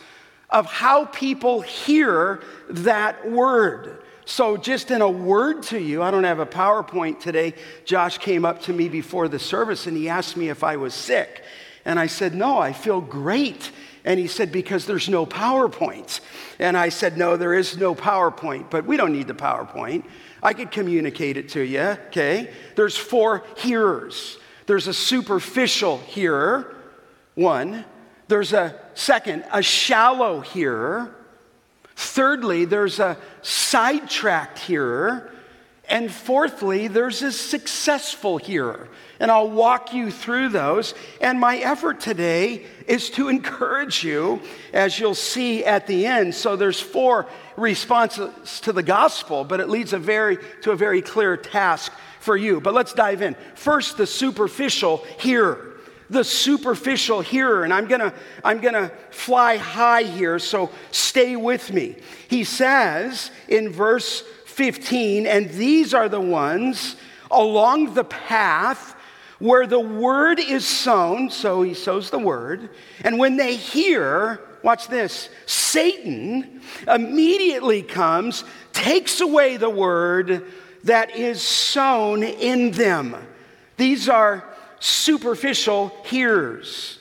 of 0.50 0.66
how 0.66 1.04
people 1.04 1.61
hear 1.61 2.42
that 2.71 3.30
word. 3.30 4.02
So, 4.25 4.57
just 4.57 4.90
in 4.90 5.00
a 5.00 5.09
word 5.09 5.62
to 5.64 5.80
you, 5.80 6.02
I 6.02 6.11
don't 6.11 6.25
have 6.25 6.38
a 6.38 6.47
PowerPoint 6.47 7.21
today. 7.21 7.54
Josh 7.85 8.18
came 8.18 8.45
up 8.45 8.61
to 8.62 8.73
me 8.73 8.88
before 8.88 9.28
the 9.28 9.38
service 9.38 9.87
and 9.87 9.97
he 9.97 10.09
asked 10.09 10.37
me 10.37 10.49
if 10.49 10.64
I 10.64 10.76
was 10.76 10.92
sick. 10.92 11.42
And 11.85 11.99
I 11.99 12.07
said, 12.07 12.35
No, 12.35 12.59
I 12.59 12.73
feel 12.73 13.00
great. 13.00 13.71
And 14.04 14.21
he 14.21 14.26
said, 14.26 14.52
Because 14.52 14.85
there's 14.85 15.09
no 15.09 15.25
PowerPoint. 15.25 16.21
And 16.59 16.76
I 16.76 16.90
said, 16.90 17.16
No, 17.16 17.37
there 17.37 17.54
is 17.54 17.78
no 17.78 17.95
PowerPoint, 17.95 18.68
but 18.68 18.85
we 18.85 18.99
don't 18.99 19.12
need 19.12 19.28
the 19.28 19.35
PowerPoint. 19.35 20.04
I 20.42 20.52
could 20.52 20.71
communicate 20.71 21.37
it 21.37 21.49
to 21.50 21.62
you, 21.62 21.80
okay? 22.09 22.50
There's 22.76 22.97
four 22.97 23.45
hearers. 23.57 24.38
There's 24.66 24.87
a 24.87 24.95
superficial 24.95 25.99
hearer, 25.99 26.76
one. 27.38 27.85
There's 28.26 28.52
a 28.52 28.78
second, 28.95 29.45
a 29.52 29.62
shallow 29.62 30.40
hearer. 30.40 31.14
Thirdly, 31.95 32.64
there's 32.64 32.99
a 32.99 33.16
sidetracked 33.42 34.59
hearer. 34.59 35.33
And 35.88 36.12
fourthly, 36.12 36.88
there's 36.88 37.23
a 37.23 37.33
successful 37.33 38.37
hearer. 38.37 38.88
And 39.21 39.30
I'll 39.30 39.50
walk 39.50 39.95
you 39.95 40.11
through 40.11 40.50
those. 40.50 40.95
And 41.23 41.40
my 41.40 41.57
effort 41.57 42.00
today 42.00 42.66
is 42.87 43.09
to 43.11 43.28
encourage 43.30 44.04
you, 44.04 44.42
as 44.75 44.99
you'll 44.99 45.14
see 45.14 45.64
at 45.64 45.87
the 45.87 46.07
end. 46.07 46.35
So 46.35 46.57
there's 46.57 46.80
four 46.80 47.26
responses 47.57 48.61
to 48.61 48.73
the 48.73 48.83
gospel, 48.83 49.45
but 49.45 49.61
it 49.61 49.71
leads 49.71 49.95
a 49.95 49.99
very, 49.99 50.37
to 50.62 50.73
a 50.73 50.76
very 50.76 51.00
clear 51.00 51.38
task 51.38 51.92
for 52.21 52.37
you. 52.37 52.61
But 52.61 52.75
let's 52.75 52.92
dive 52.92 53.23
in. 53.23 53.35
First, 53.54 53.97
the 53.97 54.07
superficial 54.07 54.99
hearer. 55.18 55.67
The 56.11 56.25
superficial 56.25 57.21
hearer, 57.21 57.65
and 57.65 57.73
I'm 57.73 57.87
gonna, 57.87 58.15
I'm 58.43 58.61
gonna 58.61 58.91
fly 59.11 59.57
high 59.57 60.05
here, 60.05 60.38
so 60.38 60.71
stay 60.91 61.37
with 61.37 61.73
me. 61.73 61.97
He 62.29 62.45
says 62.45 63.31
in 63.47 63.71
verse 63.71 64.23
15, 64.47 65.27
and 65.27 65.50
these 65.50 65.93
are 65.93 66.09
the 66.09 66.21
ones 66.21 66.97
along 67.31 67.95
the 67.95 68.05
path 68.05 68.97
where 69.38 69.67
the 69.67 69.81
word 69.81 70.41
is 70.41 70.67
sown, 70.67 71.31
so 71.31 71.62
he 71.62 71.75
sows 71.75 72.11
the 72.11 72.19
word, 72.19 72.71
and 73.05 73.19
when 73.19 73.37
they 73.37 73.55
hear, 73.55 74.41
watch 74.62 74.88
this, 74.88 75.29
Satan 75.47 76.61
immediately 76.88 77.83
comes, 77.83 78.45
takes 78.73 79.21
away 79.21 79.57
the 79.57 79.71
word 79.71 80.45
that 80.85 81.15
is 81.15 81.41
sown 81.41 82.23
in 82.23 82.73
them. 82.73 83.15
These 83.77 84.09
are 84.09 84.45
superficial 84.80 85.92
hearers. 86.04 86.99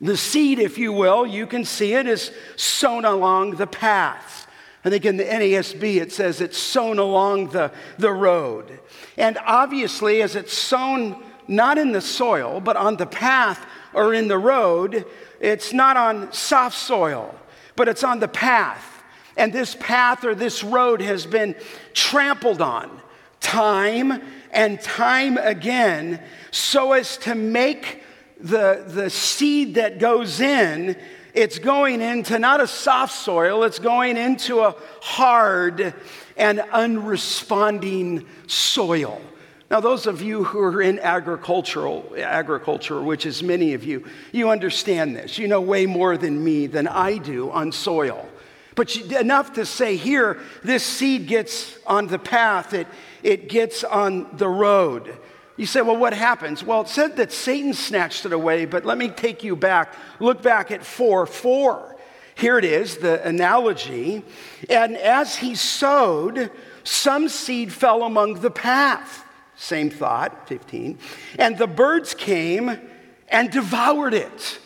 The 0.00 0.16
seed, 0.16 0.58
if 0.58 0.78
you 0.78 0.92
will, 0.92 1.26
you 1.26 1.46
can 1.46 1.64
see 1.64 1.94
it, 1.94 2.06
is 2.06 2.32
sown 2.56 3.04
along 3.04 3.56
the 3.56 3.66
path. 3.66 4.46
I 4.84 4.88
think 4.88 5.04
in 5.04 5.18
the 5.18 5.24
NASB 5.24 6.00
it 6.00 6.10
says 6.10 6.40
it's 6.40 6.56
sown 6.56 6.98
along 6.98 7.48
the, 7.48 7.70
the 7.98 8.10
road. 8.10 8.80
And 9.18 9.36
obviously, 9.44 10.22
as 10.22 10.36
it's 10.36 10.54
sown 10.54 11.22
not 11.50 11.76
in 11.76 11.92
the 11.92 12.00
soil, 12.00 12.60
but 12.60 12.76
on 12.76 12.96
the 12.96 13.06
path 13.06 13.66
or 13.92 14.14
in 14.14 14.28
the 14.28 14.38
road. 14.38 15.04
It's 15.40 15.72
not 15.72 15.96
on 15.96 16.32
soft 16.32 16.76
soil, 16.76 17.34
but 17.76 17.88
it's 17.88 18.04
on 18.04 18.20
the 18.20 18.28
path. 18.28 19.02
And 19.36 19.52
this 19.52 19.76
path 19.78 20.24
or 20.24 20.34
this 20.34 20.62
road 20.62 21.00
has 21.00 21.26
been 21.26 21.54
trampled 21.92 22.62
on 22.62 23.00
time 23.40 24.22
and 24.52 24.80
time 24.80 25.38
again 25.38 26.20
so 26.50 26.92
as 26.92 27.16
to 27.18 27.34
make 27.34 28.02
the, 28.40 28.84
the 28.86 29.10
seed 29.10 29.74
that 29.74 29.98
goes 29.98 30.40
in 30.40 30.96
it's 31.34 31.58
going 31.58 32.00
into 32.00 32.38
not 32.38 32.60
a 32.60 32.66
soft 32.66 33.14
soil, 33.14 33.62
it's 33.64 33.78
going 33.78 34.16
into 34.16 34.60
a 34.60 34.74
hard 35.00 35.94
and 36.36 36.58
unresponding 36.58 38.26
soil. 38.46 39.20
Now, 39.70 39.78
those 39.78 40.06
of 40.06 40.20
you 40.20 40.42
who 40.42 40.58
are 40.60 40.82
in 40.82 40.98
agricultural 40.98 42.12
agriculture, 42.18 43.00
which 43.00 43.24
is 43.24 43.42
many 43.42 43.74
of 43.74 43.84
you, 43.84 44.04
you 44.32 44.50
understand 44.50 45.14
this. 45.14 45.38
You 45.38 45.46
know 45.46 45.60
way 45.60 45.86
more 45.86 46.16
than 46.16 46.42
me 46.42 46.66
than 46.66 46.88
I 46.88 47.18
do 47.18 47.50
on 47.52 47.70
soil. 47.70 48.28
But 48.74 48.96
enough 48.96 49.52
to 49.54 49.66
say 49.66 49.96
here, 49.96 50.40
this 50.64 50.82
seed 50.82 51.28
gets 51.28 51.78
on 51.86 52.08
the 52.08 52.18
path, 52.18 52.74
it, 52.74 52.88
it 53.22 53.48
gets 53.48 53.84
on 53.84 54.36
the 54.36 54.48
road. 54.48 55.16
You 55.56 55.66
say, 55.66 55.82
well, 55.82 55.96
what 55.96 56.14
happens? 56.14 56.64
Well, 56.64 56.82
it 56.82 56.88
said 56.88 57.16
that 57.16 57.32
Satan 57.32 57.74
snatched 57.74 58.24
it 58.24 58.32
away, 58.32 58.64
but 58.64 58.86
let 58.86 58.96
me 58.96 59.08
take 59.08 59.44
you 59.44 59.54
back. 59.54 59.94
Look 60.18 60.42
back 60.42 60.70
at 60.70 60.84
4 60.84 61.26
4. 61.26 61.96
Here 62.34 62.56
it 62.56 62.64
is, 62.64 62.96
the 62.96 63.22
analogy. 63.26 64.24
And 64.70 64.96
as 64.96 65.36
he 65.36 65.54
sowed, 65.54 66.50
some 66.84 67.28
seed 67.28 67.72
fell 67.72 68.02
among 68.04 68.40
the 68.40 68.50
path. 68.50 69.24
Same 69.56 69.90
thought, 69.90 70.48
15. 70.48 70.98
And 71.38 71.58
the 71.58 71.66
birds 71.66 72.14
came 72.14 72.78
and 73.28 73.50
devoured 73.50 74.14
it. 74.14 74.58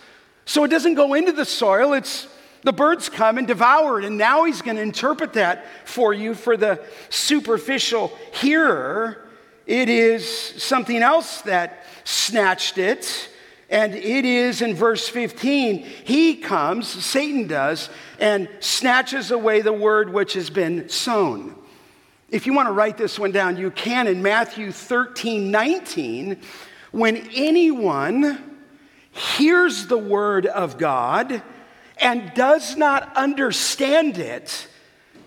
So 0.44 0.62
it 0.62 0.68
doesn't 0.68 0.94
go 0.94 1.14
into 1.14 1.32
the 1.32 1.44
soil, 1.44 1.94
it's 1.94 2.28
the 2.64 2.72
birds 2.72 3.08
come 3.08 3.38
and 3.38 3.46
devour 3.46 4.00
it. 4.00 4.04
And 4.04 4.18
now 4.18 4.44
he's 4.44 4.62
going 4.62 4.76
to 4.76 4.82
interpret 4.82 5.34
that 5.34 5.66
for 5.84 6.12
you 6.12 6.34
for 6.34 6.56
the 6.56 6.82
superficial 7.10 8.08
hearer. 8.32 9.28
It 9.66 9.88
is 9.88 10.28
something 10.62 11.02
else 11.02 11.42
that 11.42 11.84
snatched 12.04 12.78
it. 12.78 13.30
And 13.70 13.94
it 13.94 14.24
is 14.24 14.60
in 14.62 14.74
verse 14.74 15.08
15, 15.08 15.78
he 15.78 16.36
comes, 16.36 16.86
Satan 16.86 17.46
does, 17.46 17.88
and 18.20 18.48
snatches 18.60 19.30
away 19.30 19.62
the 19.62 19.72
word 19.72 20.12
which 20.12 20.34
has 20.34 20.50
been 20.50 20.88
sown. 20.88 21.56
If 22.30 22.46
you 22.46 22.52
want 22.52 22.68
to 22.68 22.72
write 22.72 22.98
this 22.98 23.18
one 23.18 23.32
down, 23.32 23.56
you 23.56 23.70
can 23.70 24.06
in 24.06 24.22
Matthew 24.22 24.70
13, 24.70 25.50
19. 25.50 26.40
When 26.92 27.16
anyone 27.34 28.42
hears 29.10 29.86
the 29.86 29.98
word 29.98 30.46
of 30.46 30.76
God 30.78 31.42
and 31.98 32.32
does 32.34 32.76
not 32.76 33.16
understand 33.16 34.18
it, 34.18 34.68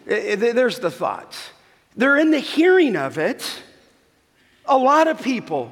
eh, 0.08 0.36
eh, 0.36 0.54
there's 0.54 0.80
the 0.80 0.92
thought. 0.92 1.36
They're 1.96 2.18
in 2.18 2.32
the 2.32 2.40
hearing 2.40 2.96
of 2.96 3.18
it. 3.18 3.62
A 4.66 4.78
lot 4.78 5.08
of 5.08 5.22
people, 5.22 5.72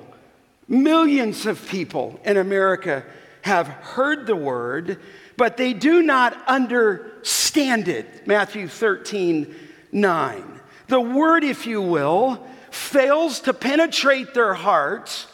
millions 0.68 1.46
of 1.46 1.68
people 1.68 2.20
in 2.24 2.38
America 2.38 3.04
have 3.42 3.68
heard 3.68 4.26
the 4.26 4.36
word, 4.36 5.00
but 5.38 5.58
they 5.58 5.74
do 5.74 6.02
not 6.02 6.36
understand 6.48 7.88
it. 7.88 8.26
Matthew 8.26 8.68
13, 8.68 9.54
9 9.92 10.56
the 10.88 11.02
word, 11.02 11.44
if 11.44 11.66
you 11.66 11.82
will, 11.82 12.46
fails 12.70 13.40
to 13.42 13.54
penetrate 13.54 14.34
their 14.34 14.54
hearts, 14.54 15.28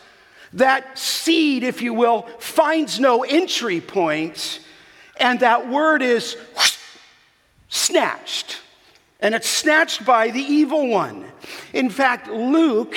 that 0.53 0.97
seed, 0.97 1.63
if 1.63 1.81
you 1.81 1.93
will, 1.93 2.23
finds 2.39 2.99
no 2.99 3.23
entry 3.23 3.81
point, 3.81 4.59
and 5.21 5.39
that 5.41 5.69
word 5.69 6.01
is 6.01 6.35
snatched. 7.69 8.57
And 9.21 9.35
it's 9.35 9.47
snatched 9.47 10.03
by 10.03 10.31
the 10.31 10.41
evil 10.41 10.87
one. 10.87 11.25
In 11.73 11.91
fact, 11.91 12.27
Luke, 12.27 12.95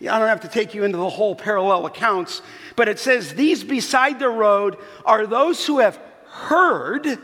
I 0.00 0.18
don't 0.18 0.28
have 0.28 0.40
to 0.40 0.48
take 0.48 0.74
you 0.74 0.82
into 0.82 0.98
the 0.98 1.08
whole 1.08 1.36
parallel 1.36 1.86
accounts, 1.86 2.42
but 2.74 2.88
it 2.88 2.98
says, 2.98 3.34
These 3.34 3.62
beside 3.62 4.18
the 4.18 4.28
road 4.28 4.78
are 5.04 5.26
those 5.26 5.64
who 5.64 5.78
have 5.78 5.98
heard. 6.26 7.06
You 7.06 7.18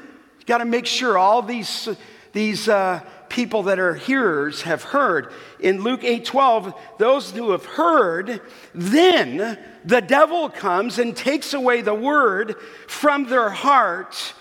got 0.47 0.59
to 0.59 0.65
make 0.65 0.87
sure 0.87 1.19
all 1.19 1.43
these, 1.43 1.89
these 2.33 2.69
uh, 2.69 3.01
people 3.29 3.65
that 3.65 3.81
are 3.81 3.95
hearers 3.95 4.63
have 4.63 4.85
heard. 4.85 5.33
In 5.59 5.83
Luke 5.83 6.05
8 6.05 6.25
12, 6.25 6.75
those 6.99 7.33
who 7.33 7.51
have 7.51 7.65
heard, 7.65 8.41
then 8.75 9.59
the 9.85 10.01
devil 10.01 10.49
comes 10.49 11.01
and 11.01 11.17
takes 11.17 11.53
away 11.53 11.81
the 11.81 11.95
word 11.95 12.57
from 12.87 13.27
their 13.27 13.51
heart 13.51 14.35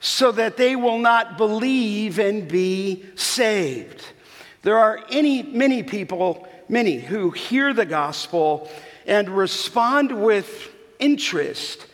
so 0.00 0.32
that 0.32 0.56
they 0.56 0.76
will 0.76 0.98
not 0.98 1.36
believe 1.36 2.18
and 2.18 2.48
be 2.48 3.04
saved. 3.16 4.04
There 4.62 4.78
are 4.78 5.04
any, 5.10 5.42
many 5.42 5.82
people, 5.82 6.46
many, 6.68 6.98
who 6.98 7.30
hear 7.30 7.72
the 7.72 7.86
gospel 7.86 8.70
and 9.06 9.28
respond 9.28 10.12
with 10.12 10.70
interest, 10.98 11.86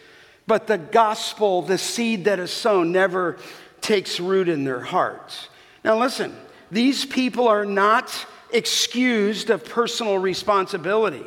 but 0.46 0.66
the 0.66 0.78
gospel, 0.78 1.62
the 1.62 1.78
seed 1.78 2.24
that 2.24 2.38
is 2.38 2.50
sown, 2.50 2.92
never 2.92 3.38
takes 3.80 4.18
root 4.20 4.48
in 4.48 4.64
their 4.64 4.80
hearts. 4.80 5.48
Now, 5.84 5.98
listen, 5.98 6.34
these 6.70 7.04
people 7.04 7.48
are 7.48 7.64
not 7.64 8.26
excused 8.50 9.50
of 9.50 9.64
personal 9.64 10.18
responsibility. 10.18 11.24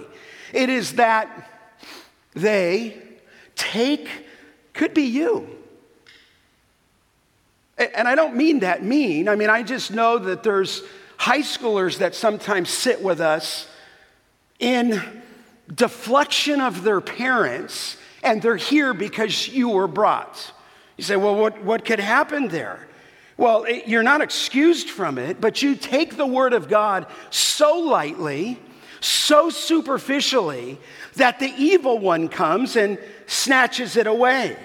It 0.54 0.70
is 0.70 0.94
that 0.94 1.50
they 2.34 3.02
take, 3.56 4.10
could 4.74 4.94
be 4.94 5.04
you. 5.04 5.57
And 7.78 8.08
I 8.08 8.16
don't 8.16 8.36
mean 8.36 8.60
that 8.60 8.84
mean. 8.84 9.30
I 9.30 9.36
mean, 9.36 9.50
I 9.50 9.62
just 9.62 9.92
know 9.92 10.18
that 10.18 10.44
there's 10.44 10.82
high 11.18 11.42
schoolers 11.42 12.00
that 12.00 12.16
sometimes 12.16 12.70
sit 12.70 13.02
with 13.02 13.20
us 13.20 13.68
in 14.60 15.02
deflection 15.74 16.62
of 16.62 16.84
their 16.84 17.02
parents, 17.02 17.98
and 18.24 18.42
they're 18.42 18.56
here 18.56 18.94
because 18.94 19.48
you 19.48 19.70
were 19.70 19.88
brought. 19.88 20.52
You 20.96 21.04
say, 21.04 21.16
well, 21.16 21.36
what, 21.36 21.64
what 21.64 21.86
could 21.86 22.00
happen 22.00 22.48
there? 22.48 22.88
Well, 23.38 23.66
it, 23.66 23.88
you're 23.88 24.04
not 24.04 24.22
excused 24.22 24.90
from 24.90 25.20
it, 25.20 25.40
but 25.40 25.62
you 25.62 25.76
take 25.76 26.18
the 26.18 26.26
Word 26.26 26.54
of 26.54 26.68
God 26.68 27.06
so 27.30 27.78
lightly, 27.80 28.60
so 29.00 29.52
superficially, 29.52 30.80
that 31.16 31.40
the 31.40 31.54
evil 31.56 32.00
one 32.00 32.30
comes 32.30 32.76
and 32.76 32.98
snatches 33.28 33.96
it 33.96 34.08
away. 34.08 34.58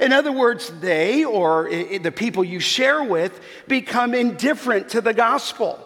In 0.00 0.12
other 0.12 0.32
words, 0.32 0.72
they 0.80 1.24
or 1.24 1.68
the 1.68 2.10
people 2.10 2.42
you 2.42 2.58
share 2.58 3.04
with 3.04 3.38
become 3.68 4.14
indifferent 4.14 4.88
to 4.90 5.00
the 5.00 5.12
gospel. 5.12 5.78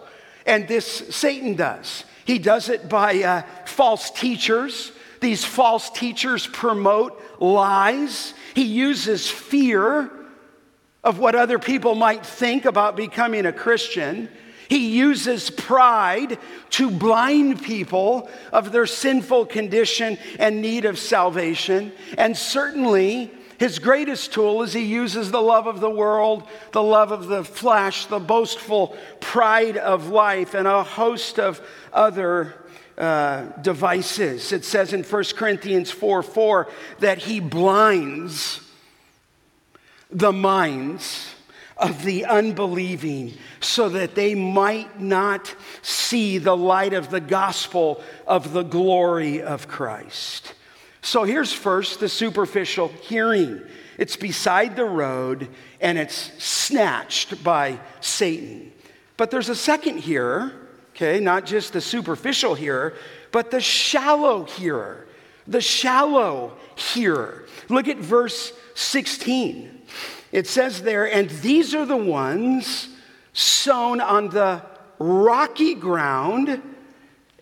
And 0.45 0.67
this 0.67 0.85
Satan 1.13 1.55
does. 1.55 2.05
He 2.23 2.39
does 2.39 2.69
it 2.69 2.87
by 2.87 3.21
uh, 3.21 3.41
false 3.65 4.09
teachers. 4.09 4.91
These 5.19 5.43
false 5.43 5.89
teachers 5.89 6.47
promote 6.47 7.21
lies. 7.39 8.33
He 8.53 8.63
uses 8.63 9.29
fear 9.29 10.09
of 11.03 11.19
what 11.19 11.35
other 11.35 11.59
people 11.59 11.93
might 11.93 12.25
think 12.25 12.65
about 12.65 12.95
becoming 12.95 13.45
a 13.45 13.53
Christian. 13.53 14.29
He 14.69 14.97
uses 14.97 15.49
pride 15.49 16.39
to 16.71 16.89
blind 16.89 17.61
people 17.61 18.29
of 18.51 18.71
their 18.71 18.87
sinful 18.87 19.47
condition 19.47 20.17
and 20.39 20.61
need 20.61 20.85
of 20.85 20.97
salvation. 20.97 21.91
And 22.17 22.35
certainly, 22.35 23.31
his 23.57 23.79
greatest 23.79 24.33
tool 24.33 24.63
is 24.63 24.73
he 24.73 24.83
uses 24.83 25.31
the 25.31 25.41
love 25.41 25.67
of 25.67 25.79
the 25.79 25.89
world, 25.89 26.43
the 26.71 26.83
love 26.83 27.11
of 27.11 27.27
the 27.27 27.43
flesh, 27.43 28.05
the 28.07 28.19
boastful 28.19 28.95
pride 29.19 29.77
of 29.77 30.09
life, 30.09 30.53
and 30.53 30.67
a 30.67 30.83
host 30.83 31.39
of 31.39 31.61
other 31.93 32.53
uh, 32.97 33.43
devices. 33.61 34.51
It 34.51 34.65
says 34.65 34.93
in 34.93 35.03
1 35.03 35.23
Corinthians 35.35 35.91
4 35.91 36.23
4 36.23 36.67
that 36.99 37.19
he 37.19 37.39
blinds 37.39 38.61
the 40.11 40.31
minds 40.31 41.35
of 41.77 42.03
the 42.03 42.25
unbelieving 42.25 43.33
so 43.59 43.89
that 43.89 44.15
they 44.15 44.33
might 44.33 44.99
not 44.99 45.53
see 45.81 46.37
the 46.37 46.55
light 46.55 46.93
of 46.93 47.09
the 47.09 47.19
gospel 47.19 48.01
of 48.25 48.53
the 48.53 48.63
glory 48.63 49.41
of 49.41 49.67
Christ. 49.67 50.54
So 51.05 51.23
here's 51.23 51.53
first 51.53 51.99
the 51.99 52.09
superficial 52.09 52.87
hearing. 52.87 53.61
It's 53.99 54.15
beside 54.15 54.75
the 54.75 54.85
road 54.85 55.49
and 55.79 55.99
it's 55.99 56.31
snatched 56.43 57.43
by 57.43 57.79
Satan. 58.01 58.73
But 59.15 59.29
there's 59.29 59.49
a 59.49 59.55
second 59.55 59.99
hearer, 59.99 60.51
okay, 60.95 61.19
not 61.19 61.45
just 61.45 61.73
the 61.73 61.79
superficial 61.79 62.55
hearer, 62.55 62.95
but 63.31 63.51
the 63.51 63.61
shallow 63.61 64.45
hearer. 64.45 65.05
The 65.45 65.61
shallow 65.61 66.57
hearer. 66.75 67.45
Look 67.69 67.87
at 67.87 67.97
verse 67.97 68.51
16. 68.73 69.83
It 70.31 70.47
says 70.47 70.81
there, 70.81 71.05
and 71.05 71.29
these 71.29 71.75
are 71.75 71.85
the 71.85 71.95
ones 71.95 72.89
sown 73.31 74.01
on 74.01 74.29
the 74.29 74.63
rocky 74.97 75.75
ground. 75.75 76.63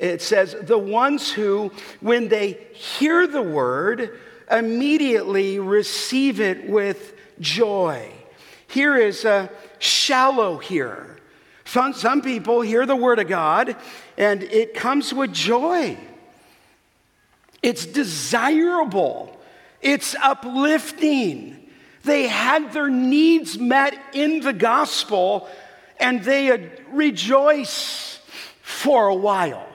It 0.04 0.22
says, 0.22 0.54
the 0.62 0.78
ones 0.78 1.32
who, 1.32 1.72
when 2.02 2.28
they 2.28 2.58
hear 2.74 3.26
the 3.26 3.42
word, 3.42 4.20
immediately 4.52 5.60
receive 5.60 6.42
it 6.42 6.68
with 6.68 7.14
joy. 7.40 8.12
Here 8.68 8.98
is 8.98 9.24
a 9.24 9.50
shallow 9.80 10.58
hearer. 10.58 11.20
Some, 11.64 11.94
some 11.94 12.22
people 12.22 12.60
hear 12.60 12.86
the 12.86 12.98
word 12.98 13.20
of 13.20 13.30
God 13.30 13.78
and 14.18 14.44
it 14.44 14.74
comes 14.74 15.14
with 15.14 15.32
joy. 15.32 15.98
It's 17.62 17.86
desirable, 17.86 19.40
it's 19.82 20.16
uplifting. 20.22 21.66
They 22.04 22.28
had 22.28 22.74
their 22.74 22.90
needs 22.90 23.58
met 23.58 23.98
in 24.12 24.42
the 24.42 24.52
gospel 24.52 25.48
and 25.98 26.22
they 26.26 26.72
rejoice 26.92 28.20
for 28.62 29.08
a 29.08 29.16
while. 29.16 29.70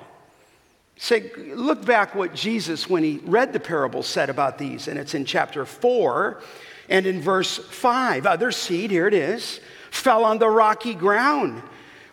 Say, 1.01 1.31
look 1.55 1.85
back 1.85 2.17
what 2.17 2.35
Jesus, 2.35 2.91
when 2.91 3.05
he 3.05 3.21
read 3.25 3.53
the 3.53 3.61
parable, 3.61 4.03
said 4.03 4.31
about 4.31 4.59
these, 4.59 4.89
and 4.89 4.99
it's 4.99 5.15
in 5.15 5.25
chapter 5.25 5.65
4 5.65 6.43
and 6.89 7.07
in 7.07 7.21
verse 7.21 7.57
5. 7.57 8.27
Other 8.27 8.51
seed, 8.51 8.91
here 8.91 9.07
it 9.07 9.15
is, 9.15 9.61
fell 9.91 10.25
on 10.25 10.39
the 10.39 10.49
rocky 10.49 10.95
ground 10.95 11.63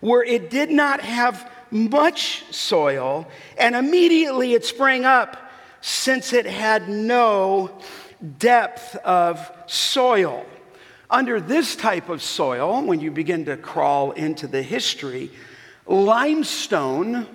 where 0.01 0.23
it 0.23 0.51
did 0.51 0.69
not 0.69 1.01
have 1.01 1.49
much 1.71 2.43
soil, 2.53 3.27
and 3.57 3.75
immediately 3.75 4.53
it 4.53 4.63
sprang 4.63 5.03
up 5.03 5.51
since 5.81 6.31
it 6.31 6.45
had 6.45 6.87
no 6.87 7.81
depth 8.37 8.95
of 8.97 9.51
soil. 9.65 10.45
Under 11.09 11.41
this 11.41 11.75
type 11.75 12.09
of 12.09 12.21
soil, 12.21 12.83
when 12.83 12.99
you 12.99 13.09
begin 13.09 13.45
to 13.45 13.57
crawl 13.57 14.11
into 14.11 14.45
the 14.45 14.61
history, 14.61 15.31
limestone 15.87 17.25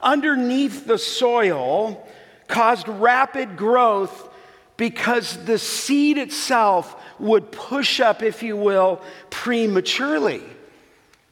underneath 0.00 0.86
the 0.86 0.98
soil 0.98 2.06
caused 2.46 2.88
rapid 2.88 3.56
growth 3.56 4.28
because 4.76 5.44
the 5.44 5.58
seed 5.58 6.18
itself 6.18 6.96
would 7.18 7.50
push 7.50 8.00
up, 8.00 8.22
if 8.22 8.42
you 8.42 8.56
will, 8.56 9.02
prematurely. 9.28 10.42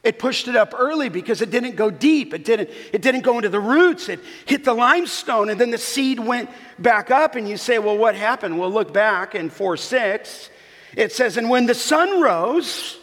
It 0.02 0.20
pushed 0.20 0.46
it 0.46 0.54
up 0.54 0.72
early 0.78 1.08
because 1.08 1.42
it 1.42 1.50
didn't 1.50 1.74
go 1.74 1.90
deep. 1.90 2.32
It 2.32 2.44
didn't, 2.44 2.70
it 2.92 3.02
didn't 3.02 3.22
go 3.22 3.38
into 3.38 3.48
the 3.48 3.58
roots. 3.58 4.08
It 4.08 4.20
hit 4.44 4.62
the 4.62 4.72
limestone, 4.72 5.48
and 5.48 5.60
then 5.60 5.70
the 5.70 5.78
seed 5.78 6.20
went 6.20 6.48
back 6.78 7.10
up. 7.10 7.34
And 7.34 7.48
you 7.48 7.56
say, 7.56 7.80
Well, 7.80 7.96
what 7.96 8.14
happened? 8.14 8.58
Well, 8.58 8.70
look 8.70 8.92
back 8.92 9.34
in 9.34 9.50
4 9.50 9.76
6. 9.76 10.50
It 10.96 11.12
says, 11.12 11.36
And 11.36 11.50
when 11.50 11.66
the 11.66 11.74
sun 11.74 12.20
rose, 12.20 12.98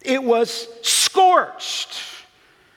it 0.00 0.22
was 0.22 0.68
scorched. 0.82 2.00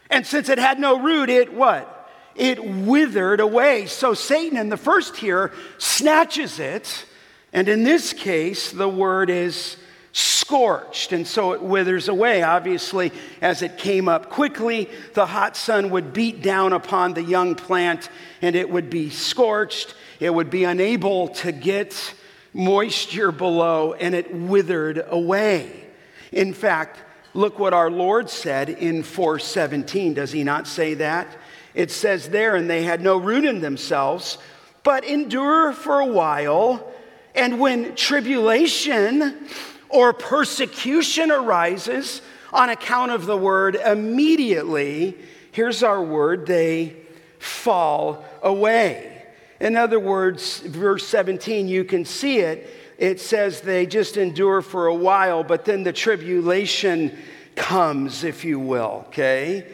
And 0.10 0.26
since 0.26 0.50
it 0.50 0.58
had 0.58 0.80
no 0.80 1.00
root, 1.00 1.30
it 1.30 1.54
what? 1.54 1.95
It 2.36 2.64
withered 2.64 3.40
away. 3.40 3.86
So 3.86 4.14
Satan 4.14 4.58
in 4.58 4.70
the 4.70 4.78
first 4.78 5.18
here 5.18 5.52
snatches 5.78 6.60
it. 6.60 7.06
And 7.54 7.70
in 7.70 7.84
this 7.84 8.12
case, 8.12 8.72
the 8.72 8.90
word 8.90 9.30
is 9.30 9.78
scorched. 10.12 11.14
And 11.14 11.26
so 11.26 11.54
it 11.54 11.62
withers 11.62 12.10
away. 12.10 12.44
Obviously, 12.44 13.12
as 13.42 13.62
it 13.62 13.78
came 13.78 14.10
up 14.10 14.30
quickly, 14.30 14.90
the 15.14 15.26
hot 15.26 15.56
sun 15.56 15.90
would 15.92 16.14
beat 16.14 16.42
down 16.42 16.74
upon 16.74 17.14
the 17.14 17.24
young 17.24 17.56
plant 17.56 18.10
and 18.42 18.56
it 18.56 18.70
would 18.70 18.90
be 18.90 19.10
scorched. 19.10 19.96
It 20.20 20.34
would 20.34 20.50
be 20.50 20.66
unable 20.66 21.30
to 21.30 21.52
get 21.52 22.14
moisture 22.54 23.32
below 23.32 23.94
and 23.94 24.14
it 24.14 24.34
withered 24.34 25.06
away. 25.10 25.86
In 26.32 26.54
fact, 26.54 27.00
Look 27.36 27.60
what 27.60 27.74
our 27.74 27.92
Lord 27.92 28.30
said 28.30 28.70
in 28.70 29.04
417. 29.04 30.14
Does 30.14 30.32
he 30.32 30.46
not 30.46 30.68
say 30.68 30.94
that? 30.96 31.28
It 31.76 31.92
says 31.92 32.30
there, 32.30 32.56
and 32.56 32.68
they 32.68 32.84
had 32.84 33.02
no 33.02 33.18
root 33.18 33.46
in 33.46 33.62
themselves, 33.62 34.40
but 34.82 35.04
endure 35.04 35.74
for 35.74 36.00
a 36.00 36.06
while. 36.08 36.92
And 37.36 37.60
when 37.60 37.96
tribulation 37.96 39.48
or 39.90 40.14
persecution 40.14 41.30
arises 41.30 42.22
on 42.52 42.70
account 42.70 43.12
of 43.12 43.28
the 43.28 43.38
word, 43.38 43.76
immediately, 43.76 45.16
here's 45.52 45.84
our 45.84 46.02
word, 46.02 46.48
they 46.48 46.96
fall 47.38 48.26
away. 48.42 49.12
In 49.60 49.76
other 49.76 50.00
words, 50.00 50.60
verse 50.62 51.08
17, 51.08 51.68
you 51.68 51.84
can 51.84 52.06
see 52.06 52.40
it 52.40 52.68
it 52.98 53.20
says 53.20 53.62
they 53.62 53.86
just 53.86 54.18
endure 54.18 54.62
for 54.62 54.88
a 54.88 54.96
while, 54.96 55.44
but 55.44 55.66
then 55.66 55.84
the 55.84 55.94
tribulation 55.94 57.18
comes, 57.56 58.24
if 58.24 58.46
you 58.46 58.60
will, 58.60 59.06
okay? 59.08 59.66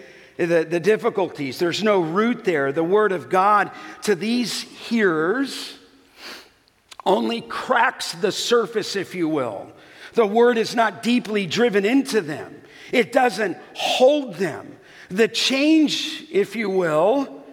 The, 0.47 0.65
the 0.67 0.79
difficulties, 0.79 1.59
there's 1.59 1.83
no 1.83 2.01
root 2.01 2.45
there. 2.45 2.71
The 2.71 2.83
word 2.83 3.11
of 3.11 3.29
God 3.29 3.69
to 4.03 4.15
these 4.15 4.61
hearers 4.61 5.77
only 7.05 7.41
cracks 7.41 8.13
the 8.13 8.31
surface, 8.31 8.95
if 8.95 9.13
you 9.13 9.27
will. 9.27 9.71
The 10.13 10.25
word 10.25 10.57
is 10.57 10.75
not 10.75 11.03
deeply 11.03 11.45
driven 11.45 11.85
into 11.85 12.21
them, 12.21 12.59
it 12.91 13.11
doesn't 13.11 13.55
hold 13.75 14.35
them. 14.35 14.77
The 15.09 15.27
change, 15.27 16.25
if 16.31 16.55
you 16.55 16.69
will, 16.69 17.43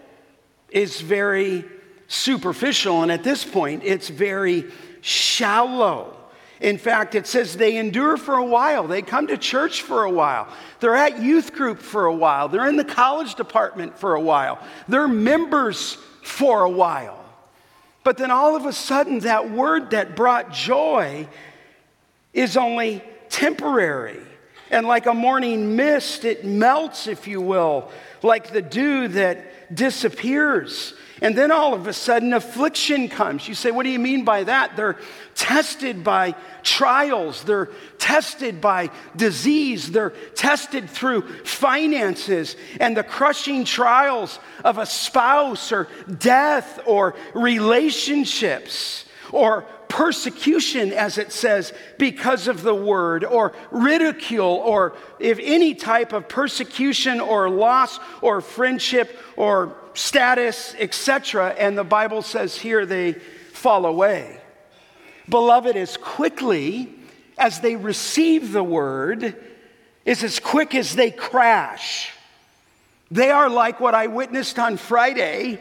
is 0.71 1.01
very 1.01 1.65
superficial, 2.07 3.03
and 3.03 3.13
at 3.13 3.23
this 3.23 3.45
point, 3.45 3.83
it's 3.85 4.09
very 4.09 4.65
shallow. 5.03 6.18
In 6.61 6.77
fact, 6.77 7.15
it 7.15 7.27
says 7.27 7.57
they 7.57 7.77
endure 7.77 8.17
for 8.17 8.35
a 8.35 8.45
while. 8.45 8.89
They 8.89 9.03
come 9.03 9.29
to 9.29 9.37
church 9.37 9.83
for 9.83 10.05
a 10.05 10.11
while. 10.11 10.49
They're 10.81 10.97
at 10.97 11.23
youth 11.23 11.53
group 11.53 11.81
for 11.81 12.07
a 12.07 12.15
while. 12.15 12.49
They're 12.49 12.69
in 12.69 12.77
the 12.77 12.85
college 12.85 13.37
department 13.37 13.99
for 13.99 14.15
a 14.15 14.21
while. 14.21 14.59
They're 14.89 15.09
members 15.09 15.97
for 16.23 16.63
a 16.63 16.71
while. 16.71 17.25
But 18.03 18.17
then 18.17 18.31
all 18.31 18.57
of 18.57 18.67
a 18.67 18.73
sudden, 18.73 19.21
that 19.21 19.51
word 19.51 19.91
that 19.91 20.17
brought 20.17 20.53
joy 20.53 21.29
is 22.33 22.57
only 22.57 23.03
temporary. 23.29 24.21
And 24.71 24.87
like 24.87 25.07
a 25.07 25.15
morning 25.15 25.77
mist, 25.77 26.25
it 26.25 26.45
melts, 26.45 27.07
if 27.07 27.27
you 27.27 27.41
will, 27.41 27.91
like 28.23 28.53
the 28.53 28.63
dew 28.63 29.09
that 29.09 29.75
disappears. 29.75 30.95
And 31.21 31.37
then 31.37 31.51
all 31.51 31.75
of 31.75 31.87
a 31.87 31.93
sudden, 31.93 32.33
affliction 32.33 33.09
comes. 33.09 33.49
You 33.49 33.55
say, 33.55 33.71
What 33.71 33.83
do 33.83 33.91
you 33.91 33.99
mean 33.99 34.25
by 34.25 34.45
that? 34.45 34.77
They're 34.77 34.97
tested 35.35 36.05
by 36.05 36.35
trials, 36.63 37.45
they're 37.45 37.71
tested 37.99 38.61
by 38.61 38.91
disease, 39.17 39.91
they're 39.91 40.11
tested 40.35 40.91
through 40.91 41.23
finances 41.45 42.57
and 42.81 42.97
the 42.97 43.05
crushing 43.05 43.65
trials 43.65 44.39
of 44.65 44.79
a 44.79 44.87
spouse 44.87 45.73
or 45.73 45.89
death 46.19 46.81
or 46.87 47.15
relationships 47.35 49.05
or 49.33 49.65
persecution, 49.89 50.93
as 50.93 51.19
it 51.19 51.33
says, 51.33 51.73
because 51.99 52.49
of 52.49 52.63
the 52.63 52.75
word, 52.75 53.25
or 53.25 53.53
ridicule, 53.71 54.63
or 54.65 54.95
if 55.19 55.39
any 55.43 55.75
type 55.75 56.13
of 56.13 56.29
persecution 56.29 57.21
or 57.21 57.49
loss 57.49 57.99
or 58.21 58.41
friendship 58.41 59.19
or 59.37 59.77
status, 59.95 60.75
etc. 60.79 61.55
And 61.59 61.77
the 61.77 61.85
Bible 61.85 62.23
says 62.23 62.57
here 62.57 62.87
they 62.87 63.15
fall 63.15 63.87
away. 63.87 64.41
Beloved, 65.29 65.77
as 65.77 65.97
quickly 65.97 66.95
as 67.37 67.61
they 67.61 67.77
receive 67.77 68.53
the 68.53 68.65
word, 68.65 69.35
is 70.05 70.23
as 70.23 70.41
quick 70.41 70.75
as 70.75 70.95
they 70.95 71.11
crash. 71.11 72.11
They 73.11 73.31
are 73.31 73.49
like 73.49 73.81
what 73.81 73.95
I 73.95 74.07
witnessed 74.07 74.59
on 74.59 74.77
Friday 74.77 75.59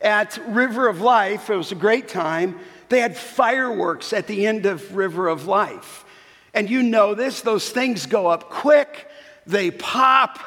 at 0.00 0.38
River 0.48 0.88
of 0.88 1.00
Life. 1.00 1.50
It 1.50 1.56
was 1.56 1.72
a 1.72 1.76
great 1.76 2.08
time. 2.08 2.58
They 2.90 3.00
had 3.00 3.16
fireworks 3.16 4.12
at 4.12 4.26
the 4.26 4.46
end 4.46 4.66
of 4.66 4.94
River 4.94 5.28
of 5.28 5.46
Life. 5.46 6.04
And 6.52 6.68
you 6.68 6.82
know 6.82 7.14
this, 7.14 7.40
those 7.40 7.70
things 7.70 8.06
go 8.06 8.26
up 8.26 8.50
quick, 8.50 9.08
they 9.46 9.70
pop, 9.70 10.40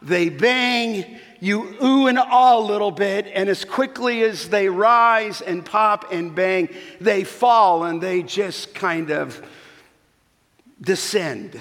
they 0.00 0.30
bang, 0.30 1.18
you 1.40 1.76
ooh 1.82 2.06
and 2.06 2.18
ah 2.18 2.58
a 2.58 2.58
little 2.58 2.90
bit, 2.90 3.26
and 3.26 3.50
as 3.50 3.66
quickly 3.66 4.22
as 4.22 4.48
they 4.48 4.70
rise 4.70 5.42
and 5.42 5.64
pop 5.64 6.10
and 6.10 6.34
bang, 6.34 6.70
they 7.00 7.22
fall 7.22 7.84
and 7.84 8.00
they 8.00 8.22
just 8.22 8.74
kind 8.74 9.10
of 9.10 9.46
descend. 10.80 11.60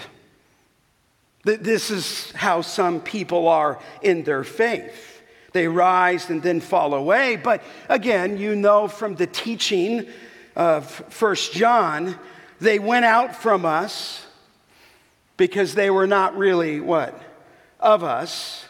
This 1.43 1.91
is 1.91 2.31
how 2.31 2.61
some 2.61 3.01
people 3.01 3.49
are 3.49 3.79
in 4.01 4.23
their 4.23 4.45
faith. 4.45 5.21
They 5.51 5.67
rise 5.67 6.29
and 6.29 6.41
then 6.41 6.61
fall 6.61 6.93
away. 6.93 7.35
But 7.35 7.61
again, 7.89 8.37
you 8.37 8.55
know 8.55 8.87
from 8.87 9.15
the 9.15 9.27
teaching 9.27 10.07
of 10.59 10.89
First 11.07 11.53
John, 11.53 12.19
they 12.59 12.79
went 12.79 13.05
out 13.05 13.33
from 13.33 13.63
us 13.65 14.25
because 15.37 15.73
they 15.73 15.89
were 15.89 16.05
not 16.05 16.37
really 16.37 16.81
what? 16.81 17.17
Of 17.79 18.03
us. 18.03 18.65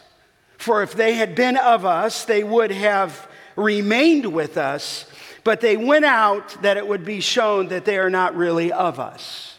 For 0.56 0.84
if 0.84 0.94
they 0.94 1.14
had 1.14 1.34
been 1.34 1.56
of 1.56 1.84
us, 1.84 2.24
they 2.26 2.44
would 2.44 2.70
have 2.70 3.26
remained 3.56 4.32
with 4.32 4.56
us, 4.56 5.04
but 5.42 5.60
they 5.60 5.76
went 5.76 6.04
out 6.04 6.62
that 6.62 6.76
it 6.76 6.86
would 6.86 7.04
be 7.04 7.18
shown 7.18 7.68
that 7.68 7.84
they 7.84 7.98
are 7.98 8.10
not 8.10 8.36
really 8.36 8.70
of 8.70 9.00
us. 9.00 9.58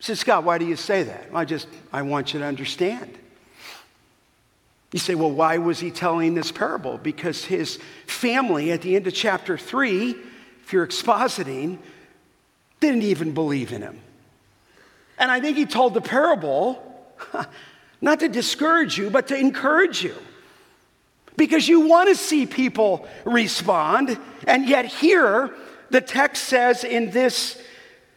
Said, 0.00 0.18
Scott, 0.18 0.42
why 0.42 0.58
do 0.58 0.64
you 0.64 0.74
say 0.74 1.04
that? 1.04 1.28
I 1.32 1.44
just, 1.44 1.68
I 1.92 2.02
want 2.02 2.34
you 2.34 2.40
to 2.40 2.46
understand. 2.46 3.16
You 4.90 4.98
say, 4.98 5.14
well, 5.14 5.30
why 5.30 5.58
was 5.58 5.78
he 5.78 5.92
telling 5.92 6.34
this 6.34 6.50
parable? 6.50 6.98
Because 6.98 7.44
his 7.44 7.78
family 8.06 8.72
at 8.72 8.82
the 8.82 8.96
end 8.96 9.06
of 9.06 9.14
chapter 9.14 9.56
3, 9.56 10.16
you're 10.72 10.86
expositing, 10.86 11.78
didn't 12.80 13.02
even 13.02 13.32
believe 13.32 13.72
in 13.72 13.82
him. 13.82 14.00
And 15.18 15.30
I 15.30 15.40
think 15.40 15.56
he 15.56 15.66
told 15.66 15.94
the 15.94 16.00
parable 16.00 16.82
not 18.00 18.20
to 18.20 18.28
discourage 18.28 18.96
you, 18.96 19.10
but 19.10 19.28
to 19.28 19.36
encourage 19.36 20.02
you. 20.02 20.14
Because 21.36 21.68
you 21.68 21.82
want 21.82 22.08
to 22.08 22.14
see 22.14 22.46
people 22.46 23.06
respond, 23.24 24.18
and 24.46 24.68
yet 24.68 24.86
here 24.86 25.54
the 25.90 26.00
text 26.00 26.44
says 26.44 26.84
in 26.84 27.10
this 27.10 27.60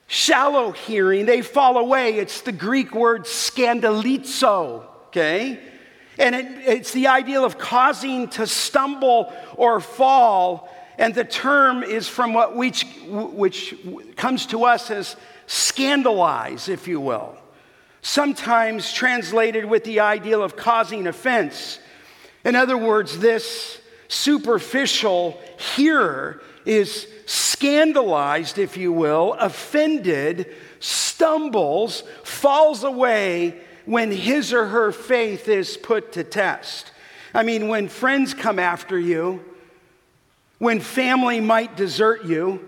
shallow 0.07 0.71
hearing, 0.71 1.25
they 1.25 1.41
fall 1.41 1.77
away. 1.77 2.15
It's 2.17 2.41
the 2.41 2.51
Greek 2.51 2.93
word 2.93 3.23
scandalizo, 3.23 4.85
okay? 5.07 5.59
And 6.19 6.35
it, 6.35 6.45
it's 6.65 6.91
the 6.91 7.07
ideal 7.07 7.43
of 7.43 7.57
causing 7.57 8.27
to 8.29 8.45
stumble 8.45 9.33
or 9.55 9.79
fall. 9.79 10.69
And 10.97 11.15
the 11.15 11.23
term 11.23 11.83
is 11.83 12.07
from 12.07 12.33
what 12.33 12.55
which, 12.55 12.85
which 13.07 13.75
comes 14.15 14.45
to 14.47 14.65
us 14.65 14.91
as 14.91 15.15
scandalize, 15.47 16.69
if 16.69 16.87
you 16.87 16.99
will. 16.99 17.37
Sometimes 18.01 18.91
translated 18.91 19.65
with 19.65 19.83
the 19.85 20.01
ideal 20.01 20.43
of 20.43 20.55
causing 20.55 21.07
offense. 21.07 21.79
In 22.43 22.55
other 22.55 22.77
words, 22.77 23.19
this 23.19 23.79
superficial 24.07 25.39
hearer 25.75 26.41
is 26.65 27.07
scandalized, 27.25 28.57
if 28.57 28.77
you 28.77 28.91
will, 28.91 29.33
offended, 29.33 30.53
stumbles, 30.79 32.03
falls 32.23 32.83
away 32.83 33.59
when 33.85 34.11
his 34.11 34.53
or 34.53 34.67
her 34.67 34.91
faith 34.91 35.47
is 35.47 35.77
put 35.77 36.13
to 36.13 36.23
test. 36.23 36.91
I 37.33 37.43
mean, 37.43 37.67
when 37.67 37.87
friends 37.87 38.33
come 38.33 38.59
after 38.59 38.99
you, 38.99 39.43
when 40.59 40.79
family 40.79 41.39
might 41.41 41.75
desert 41.75 42.25
you, 42.25 42.67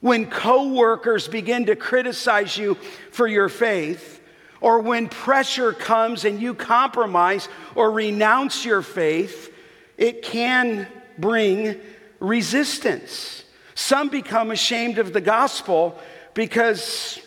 when 0.00 0.26
coworkers 0.26 1.28
begin 1.28 1.66
to 1.66 1.76
criticize 1.76 2.56
you 2.56 2.74
for 3.10 3.26
your 3.26 3.48
faith, 3.48 4.20
or 4.60 4.80
when 4.80 5.08
pressure 5.08 5.72
comes 5.72 6.24
and 6.24 6.40
you 6.40 6.54
compromise 6.54 7.48
or 7.74 7.90
renounce 7.90 8.64
your 8.64 8.82
faith, 8.82 9.52
it 9.96 10.22
can 10.22 10.86
bring 11.18 11.80
resistance. 12.20 13.44
Some 13.74 14.08
become 14.08 14.50
ashamed 14.50 14.98
of 14.98 15.12
the 15.12 15.20
gospel 15.20 15.98
because 16.34 17.20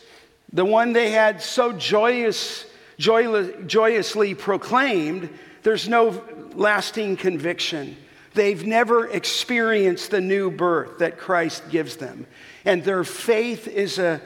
the 0.51 0.65
one 0.65 0.93
they 0.93 1.11
had 1.11 1.41
so 1.41 1.73
joyous, 1.73 2.65
joyless, 2.97 3.55
joyously 3.67 4.35
proclaimed, 4.35 5.29
there's 5.63 5.87
no 5.87 6.23
lasting 6.55 7.17
conviction. 7.17 7.95
They've 8.39 8.65
never 8.65 9.05
experienced 9.05 10.11
the 10.11 10.21
new 10.21 10.49
birth 10.49 10.99
that 10.99 11.17
Christ 11.17 11.61
gives 11.69 11.97
them. 11.97 12.25
And 12.63 12.81
their 12.85 13.03
faith 13.03 13.67
is 13.67 13.99
a, 13.99 14.21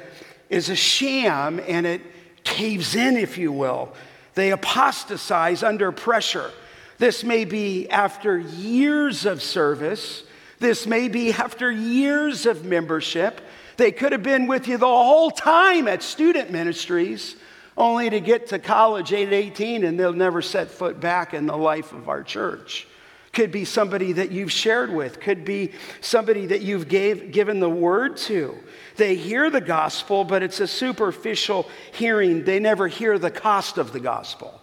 is 0.52 0.70
a 0.70 0.76
sham 0.76 1.60
and 1.68 1.88
it 1.88 2.02
caves 2.44 2.94
in, 2.94 3.18
if 3.18 3.40
you 3.40 3.52
will. 3.52 3.92
They 4.36 4.52
apostatize 4.52 5.64
under 5.64 5.92
pressure. 5.92 6.52
This 7.00 7.24
may 7.24 7.44
be 7.44 7.90
after 7.90 8.38
years 8.38 9.26
of 9.26 9.42
service. 9.42 10.22
This 10.60 10.86
may 10.86 11.08
be 11.08 11.34
after 11.34 11.72
years 11.72 12.46
of 12.46 12.66
membership. 12.66 13.42
They 13.78 13.92
could 13.92 14.12
have 14.12 14.22
been 14.22 14.46
with 14.46 14.68
you 14.68 14.78
the 14.78 14.86
whole 14.86 15.32
time 15.32 15.88
at 15.88 16.04
student 16.04 16.52
ministries, 16.52 17.36
only 17.76 18.12
to 18.12 18.20
get 18.20 18.50
to 18.50 18.60
college 18.60 19.12
at 19.12 19.34
18 19.34 19.84
and 19.84 20.00
they'll 20.00 20.14
never 20.14 20.44
set 20.44 20.70
foot 20.70 21.00
back 21.00 21.34
in 21.34 21.48
the 21.48 21.58
life 21.58 21.94
of 21.94 22.10
our 22.10 22.22
church. 22.22 22.86
Could 23.34 23.52
be 23.52 23.66
somebody 23.66 24.14
that 24.14 24.32
you've 24.32 24.52
shared 24.52 24.94
with, 24.94 25.20
could 25.20 25.44
be 25.44 25.72
somebody 26.02 26.46
that 26.48 26.62
you've 26.62 26.88
gave, 26.88 27.32
given 27.32 27.60
the 27.60 27.70
word 27.70 28.18
to. 28.18 28.56
They 28.96 29.16
hear 29.16 29.50
the 29.50 29.62
gospel, 29.62 30.24
but 30.24 30.44
it's 30.44 30.60
a 30.60 30.68
superficial 30.68 31.68
hearing. 31.94 32.44
They 32.44 32.60
never 32.60 32.88
hear 32.88 33.18
the 33.18 33.32
cost 33.32 33.80
of 33.80 33.92
the 33.92 34.00
gospel. 34.00 34.62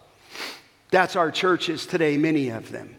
That's 0.91 1.17
our 1.17 1.31
churches 1.31 1.85
today, 1.85 2.17
many 2.17 2.51
of 2.51 2.71
them. 2.71 2.97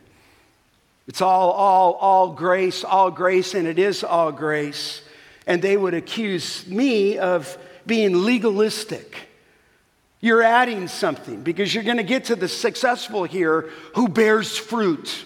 It's 1.08 1.22
all, 1.22 1.52
all, 1.52 1.94
all 1.94 2.34
grace, 2.34 2.84
all 2.84 3.12
grace, 3.12 3.54
and 3.54 3.68
it 3.68 3.80
is 3.80 4.04
all 4.04 4.32
grace. 4.32 5.02
And 5.48 5.62
they 5.62 5.76
would 5.76 5.94
accuse 5.94 6.68
me 6.68 7.18
of 7.18 7.58
being 7.86 8.24
legalistic. 8.24 9.16
You're 10.20 10.44
adding 10.44 10.88
something 10.88 11.42
because 11.42 11.74
you're 11.74 11.84
going 11.84 11.98
to 11.98 12.04
get 12.04 12.26
to 12.26 12.36
the 12.36 12.48
successful 12.48 13.24
here 13.24 13.70
who 13.96 14.08
bears 14.08 14.56
fruit. 14.56 15.26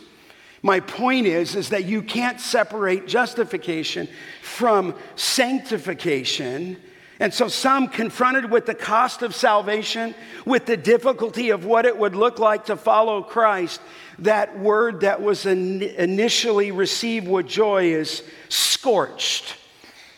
My 0.66 0.80
point 0.80 1.28
is, 1.28 1.56
is 1.56 1.70
that 1.70 1.86
you 1.86 2.02
can't 2.02 2.42
separate 2.42 3.06
justification 3.06 4.08
from 4.42 4.96
sanctification. 5.16 6.78
And 7.20 7.32
so, 7.32 7.50
some 7.50 7.88
confronted 7.88 8.50
with 8.50 8.66
the 8.66 8.74
cost 8.74 9.22
of 9.22 9.36
salvation, 9.36 10.16
with 10.44 10.66
the 10.66 10.76
difficulty 10.76 11.52
of 11.52 11.66
what 11.66 11.86
it 11.86 11.96
would 11.96 12.16
look 12.16 12.40
like 12.40 12.66
to 12.66 12.78
follow 12.78 13.22
Christ, 13.22 13.80
that 14.18 14.58
word 14.58 15.02
that 15.02 15.22
was 15.22 15.46
initially 15.46 16.72
received 16.72 17.28
with 17.28 17.46
joy 17.46 17.92
is 17.94 18.24
scorched. 18.50 19.58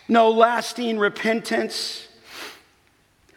No 0.08 0.32
lasting 0.32 0.98
repentance, 0.98 2.08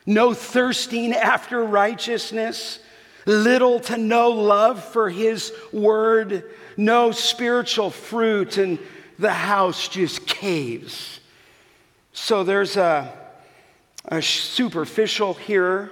no 0.07 0.33
thirsting 0.33 1.13
after 1.13 1.65
righteousness, 1.65 2.79
little 3.27 3.81
to 3.81 3.97
no 3.97 4.31
love 4.31 4.85
for 4.85 5.11
His 5.11 5.53
word, 5.73 6.45
no 6.77 7.11
spiritual 7.13 7.91
fruit, 7.91 8.57
and 8.57 8.79
the 9.19 9.33
house 9.33 9.89
just 9.89 10.27
caves. 10.27 11.21
So, 12.13 12.45
there's 12.45 12.77
a 12.77 13.17
a 14.07 14.23
superficial 14.23 15.35
here, 15.35 15.91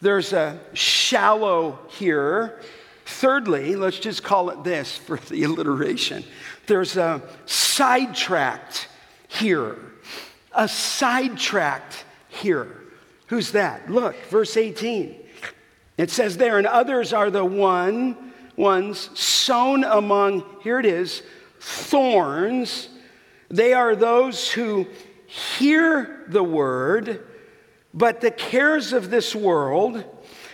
there's 0.00 0.32
a 0.32 0.58
shallow 0.72 1.78
here. 1.88 2.60
Thirdly, 3.06 3.76
let's 3.76 3.98
just 3.98 4.22
call 4.22 4.48
it 4.48 4.64
this 4.64 4.96
for 4.96 5.18
the 5.18 5.42
alliteration 5.44 6.24
there's 6.66 6.96
a 6.96 7.22
sidetracked 7.46 8.88
here. 9.28 9.78
A 10.52 10.68
sidetracked 10.68 12.04
here. 12.28 12.82
Who's 13.26 13.52
that? 13.52 13.90
Look, 13.90 14.16
verse 14.26 14.56
18. 14.56 15.16
It 15.96 16.10
says 16.10 16.36
there, 16.36 16.58
and 16.58 16.66
others 16.66 17.12
are 17.12 17.30
the 17.30 17.44
one 17.44 18.23
ones 18.56 19.10
sown 19.18 19.84
among, 19.84 20.44
here 20.62 20.78
it 20.78 20.86
is, 20.86 21.22
thorns. 21.60 22.88
They 23.48 23.72
are 23.72 23.96
those 23.96 24.50
who 24.50 24.86
hear 25.26 26.24
the 26.28 26.42
word 26.42 27.24
but 27.94 28.20
the 28.20 28.30
cares 28.32 28.92
of 28.92 29.08
this 29.08 29.34
world, 29.34 30.04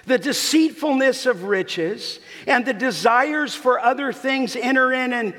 the 0.04 0.18
deceitfulness 0.18 1.24
of 1.24 1.44
riches, 1.44 2.20
and 2.46 2.66
the 2.66 2.74
desires 2.74 3.54
for 3.54 3.80
other 3.80 4.12
things 4.12 4.54
enter 4.54 4.92
in 4.92 5.14
and 5.14 5.34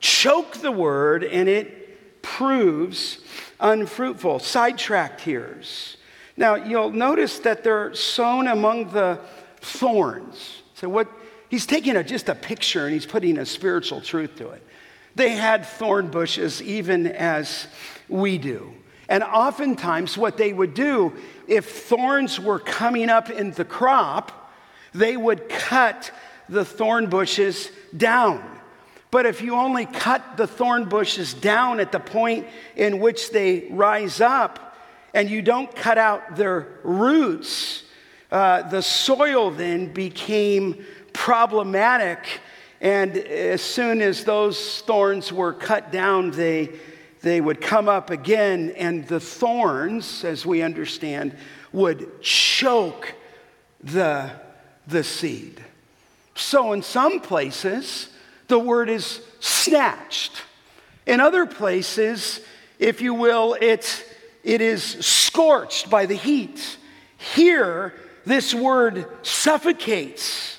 choke 0.00 0.56
the 0.56 0.72
word, 0.72 1.22
and 1.22 1.48
it 1.48 2.22
proves 2.22 3.18
unfruitful. 3.60 4.38
Sidetracked 4.38 5.20
hearers. 5.20 5.98
Now, 6.38 6.54
you'll 6.54 6.90
notice 6.90 7.38
that 7.40 7.62
they're 7.62 7.94
sown 7.94 8.48
among 8.48 8.90
the 8.92 9.20
thorns. 9.60 10.62
So, 10.74 10.88
what 10.88 11.08
he's 11.52 11.66
taking 11.66 11.96
a, 11.96 12.02
just 12.02 12.30
a 12.30 12.34
picture 12.34 12.86
and 12.86 12.94
he's 12.94 13.04
putting 13.04 13.36
a 13.36 13.44
spiritual 13.44 14.00
truth 14.00 14.36
to 14.36 14.48
it. 14.48 14.66
They 15.14 15.32
had 15.32 15.66
thorn 15.66 16.08
bushes 16.10 16.62
even 16.62 17.06
as 17.06 17.66
we 18.08 18.38
do. 18.38 18.72
And 19.06 19.22
oftentimes, 19.22 20.16
what 20.16 20.38
they 20.38 20.54
would 20.54 20.72
do, 20.72 21.12
if 21.46 21.66
thorns 21.66 22.40
were 22.40 22.58
coming 22.58 23.10
up 23.10 23.28
in 23.28 23.50
the 23.50 23.66
crop, 23.66 24.50
they 24.94 25.14
would 25.14 25.50
cut 25.50 26.10
the 26.48 26.64
thorn 26.64 27.10
bushes 27.10 27.70
down. 27.94 28.42
But 29.10 29.26
if 29.26 29.42
you 29.42 29.54
only 29.54 29.84
cut 29.84 30.38
the 30.38 30.46
thorn 30.46 30.88
bushes 30.88 31.34
down 31.34 31.80
at 31.80 31.92
the 31.92 32.00
point 32.00 32.46
in 32.76 32.98
which 32.98 33.30
they 33.30 33.66
rise 33.68 34.22
up, 34.22 34.74
and 35.12 35.28
you 35.28 35.42
don't 35.42 35.74
cut 35.76 35.98
out 35.98 36.36
their 36.36 36.78
roots, 36.82 37.82
uh, 38.30 38.62
the 38.70 38.80
soil 38.80 39.50
then 39.50 39.92
became 39.92 40.82
problematic. 41.12 42.40
And 42.80 43.16
as 43.16 43.62
soon 43.62 44.02
as 44.02 44.24
those 44.24 44.80
thorns 44.82 45.32
were 45.32 45.52
cut 45.52 45.92
down, 45.92 46.32
they 46.32 46.70
they 47.22 47.40
would 47.40 47.60
come 47.60 47.88
up 47.88 48.10
again, 48.10 48.74
and 48.76 49.06
the 49.06 49.20
thorns, 49.20 50.24
as 50.24 50.44
we 50.44 50.60
understand, 50.60 51.36
would 51.72 52.20
choke 52.20 53.14
the, 53.80 54.30
the 54.88 55.04
seed. 55.04 55.62
So, 56.34 56.72
in 56.72 56.82
some 56.82 57.20
places, 57.20 58.08
the 58.48 58.58
word 58.58 58.90
is 58.90 59.20
snatched. 59.38 60.42
In 61.06 61.20
other 61.20 61.46
places, 61.46 62.40
if 62.80 63.00
you 63.00 63.14
will, 63.14 63.56
it, 63.60 64.04
it 64.42 64.60
is 64.60 64.82
scorched 64.82 65.88
by 65.88 66.06
the 66.06 66.16
heat. 66.16 66.76
Here, 67.18 67.94
this 68.24 68.52
word 68.52 69.06
suffocates. 69.22 70.51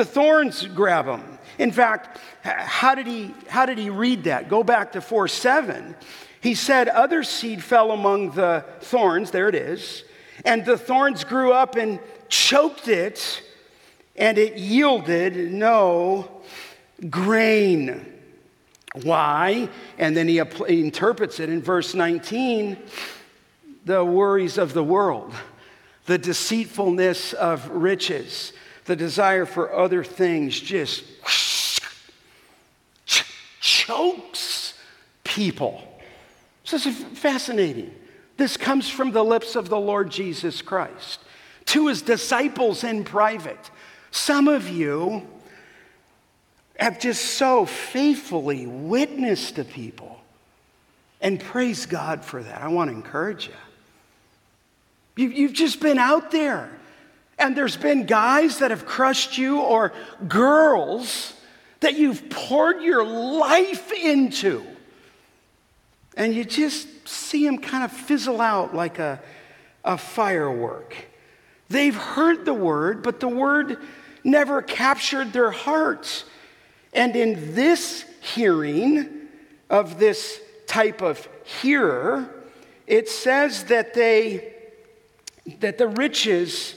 The 0.00 0.06
thorns 0.06 0.64
grab 0.64 1.04
them. 1.04 1.38
In 1.58 1.70
fact, 1.70 2.16
how 2.42 2.94
did 2.94 3.06
he, 3.06 3.34
how 3.50 3.66
did 3.66 3.76
he 3.76 3.90
read 3.90 4.24
that? 4.24 4.48
Go 4.48 4.64
back 4.64 4.92
to 4.92 5.02
4 5.02 5.28
7. 5.28 5.94
He 6.40 6.54
said, 6.54 6.88
Other 6.88 7.22
seed 7.22 7.62
fell 7.62 7.92
among 7.92 8.30
the 8.30 8.64
thorns, 8.80 9.30
there 9.30 9.46
it 9.46 9.54
is, 9.54 10.04
and 10.46 10.64
the 10.64 10.78
thorns 10.78 11.22
grew 11.22 11.52
up 11.52 11.76
and 11.76 12.00
choked 12.30 12.88
it, 12.88 13.42
and 14.16 14.38
it 14.38 14.56
yielded 14.56 15.52
no 15.52 16.30
grain. 17.10 18.06
Why? 19.02 19.68
And 19.98 20.16
then 20.16 20.28
he, 20.28 20.40
he 20.66 20.80
interprets 20.80 21.40
it 21.40 21.50
in 21.50 21.60
verse 21.60 21.92
19 21.92 22.78
the 23.84 24.02
worries 24.02 24.56
of 24.56 24.72
the 24.72 24.82
world, 24.82 25.34
the 26.06 26.16
deceitfulness 26.16 27.34
of 27.34 27.68
riches, 27.68 28.54
the 28.90 28.96
desire 28.96 29.46
for 29.46 29.72
other 29.72 30.02
things 30.02 30.58
just 30.58 31.04
chokes 33.60 34.74
people. 35.22 35.80
This 36.68 36.86
is 36.86 36.96
fascinating. 36.96 37.94
This 38.36 38.56
comes 38.56 38.90
from 38.90 39.12
the 39.12 39.22
lips 39.22 39.54
of 39.54 39.68
the 39.68 39.78
Lord 39.78 40.10
Jesus 40.10 40.60
Christ 40.60 41.20
to 41.66 41.86
his 41.86 42.02
disciples 42.02 42.82
in 42.82 43.04
private. 43.04 43.70
Some 44.10 44.48
of 44.48 44.68
you 44.68 45.22
have 46.74 46.98
just 46.98 47.24
so 47.34 47.66
faithfully 47.66 48.66
witnessed 48.66 49.54
to 49.54 49.62
people. 49.62 50.20
And 51.20 51.38
praise 51.38 51.86
God 51.86 52.24
for 52.24 52.42
that. 52.42 52.60
I 52.60 52.66
want 52.66 52.90
to 52.90 52.96
encourage 52.96 53.48
you. 55.16 55.28
You've 55.28 55.52
just 55.52 55.78
been 55.78 55.98
out 55.98 56.32
there, 56.32 56.72
and 57.40 57.56
there's 57.56 57.76
been 57.76 58.04
guys 58.04 58.58
that 58.58 58.70
have 58.70 58.86
crushed 58.86 59.38
you, 59.38 59.60
or 59.60 59.92
girls 60.28 61.34
that 61.80 61.98
you've 61.98 62.28
poured 62.28 62.82
your 62.82 63.04
life 63.04 63.90
into. 63.92 64.64
And 66.16 66.34
you 66.34 66.44
just 66.44 67.08
see 67.08 67.46
them 67.46 67.58
kind 67.58 67.82
of 67.82 67.90
fizzle 67.90 68.40
out 68.40 68.74
like 68.74 68.98
a, 68.98 69.20
a 69.84 69.96
firework. 69.96 70.94
They've 71.70 71.96
heard 71.96 72.44
the 72.44 72.54
word, 72.54 73.02
but 73.02 73.20
the 73.20 73.28
word 73.28 73.78
never 74.22 74.60
captured 74.60 75.32
their 75.32 75.50
hearts. 75.50 76.24
And 76.92 77.16
in 77.16 77.54
this 77.54 78.04
hearing 78.20 79.08
of 79.70 79.98
this 79.98 80.40
type 80.66 81.00
of 81.00 81.26
hearer, 81.44 82.28
it 82.86 83.08
says 83.08 83.64
that 83.64 83.94
they 83.94 84.52
that 85.60 85.78
the 85.78 85.88
riches 85.88 86.74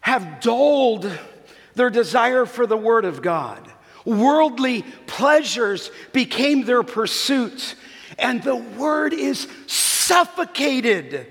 have 0.00 0.40
dulled 0.40 1.10
their 1.74 1.90
desire 1.90 2.46
for 2.46 2.66
the 2.66 2.76
word 2.76 3.04
of 3.04 3.22
God. 3.22 3.70
Worldly 4.04 4.82
pleasures 5.06 5.90
became 6.12 6.64
their 6.64 6.82
pursuit, 6.82 7.74
and 8.18 8.42
the 8.42 8.56
word 8.56 9.12
is 9.12 9.46
suffocated 9.66 11.26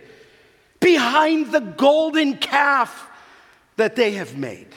behind 0.79 1.51
the 1.51 1.59
golden 1.59 2.37
calf 2.37 3.09
that 3.75 3.95
they 3.95 4.11
have 4.11 4.37
made. 4.37 4.67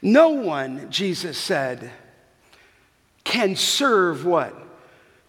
No 0.00 0.30
one, 0.30 0.90
Jesus 0.90 1.38
said, 1.38 1.90
can 3.24 3.56
serve 3.56 4.24
what? 4.24 4.54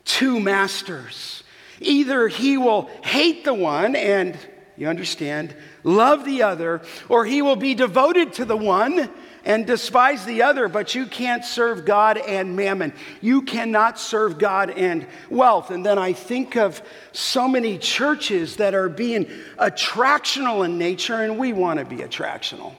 Two 0.04 0.40
masters. 0.40 1.44
Either 1.80 2.28
he 2.28 2.58
will 2.58 2.90
hate 3.04 3.44
the 3.44 3.54
one 3.54 3.96
and, 3.96 4.38
you 4.78 4.88
understand, 4.88 5.56
love 5.84 6.26
the 6.26 6.44
other, 6.44 6.82
or 7.10 7.26
he 7.26 7.42
will 7.42 7.56
be 7.56 7.74
devoted 7.74 8.34
to 8.34 8.46
the 8.46 8.58
one 8.58 9.10
and 9.46 9.68
despise 9.68 10.26
the 10.26 10.42
other, 10.42 10.68
but 10.68 10.96
you 10.96 11.06
can't 11.06 11.46
serve 11.46 11.86
God 11.86 12.18
and 12.18 12.56
mammon. 12.56 12.94
You 13.22 13.44
cannot 13.44 14.00
serve 14.00 14.40
God 14.40 14.72
and 14.72 15.08
wealth. 15.30 15.70
And 15.70 15.86
then 15.86 16.00
I 16.00 16.14
think 16.14 16.58
of 16.58 16.82
so 17.12 17.48
many 17.48 17.78
churches 17.78 18.58
that 18.58 18.74
are 18.74 18.90
being 18.90 19.26
attractional 19.60 20.66
in 20.66 20.78
nature, 20.78 21.22
and 21.22 21.38
we 21.38 21.54
want 21.54 21.80
to 21.80 21.86
be 21.86 21.98
attractional. 21.98 22.74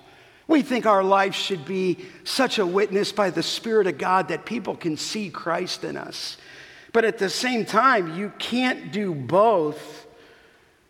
We 0.48 0.62
think 0.62 0.86
our 0.86 1.04
life 1.04 1.34
should 1.34 1.64
be 1.64 1.98
such 2.24 2.58
a 2.58 2.66
witness 2.66 3.12
by 3.12 3.30
the 3.30 3.42
Spirit 3.42 3.86
of 3.86 3.98
God 3.98 4.28
that 4.28 4.44
people 4.44 4.76
can 4.76 4.96
see 4.96 5.30
Christ 5.30 5.84
in 5.84 5.96
us. 5.96 6.36
But 6.92 7.04
at 7.04 7.18
the 7.18 7.30
same 7.30 7.64
time, 7.64 8.16
you 8.16 8.32
can't 8.38 8.92
do 8.92 9.14
both. 9.14 10.05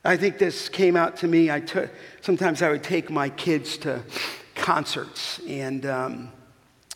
I 0.06 0.16
think 0.16 0.38
this 0.38 0.68
came 0.68 0.94
out 0.94 1.16
to 1.18 1.26
me. 1.26 1.50
I 1.50 1.58
took, 1.58 1.90
sometimes 2.20 2.62
I 2.62 2.70
would 2.70 2.84
take 2.84 3.10
my 3.10 3.28
kids 3.28 3.76
to 3.78 4.04
concerts, 4.54 5.40
and 5.48 5.84
um, 5.84 6.30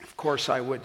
of 0.01 0.17
course, 0.17 0.49
I 0.49 0.61
would 0.61 0.83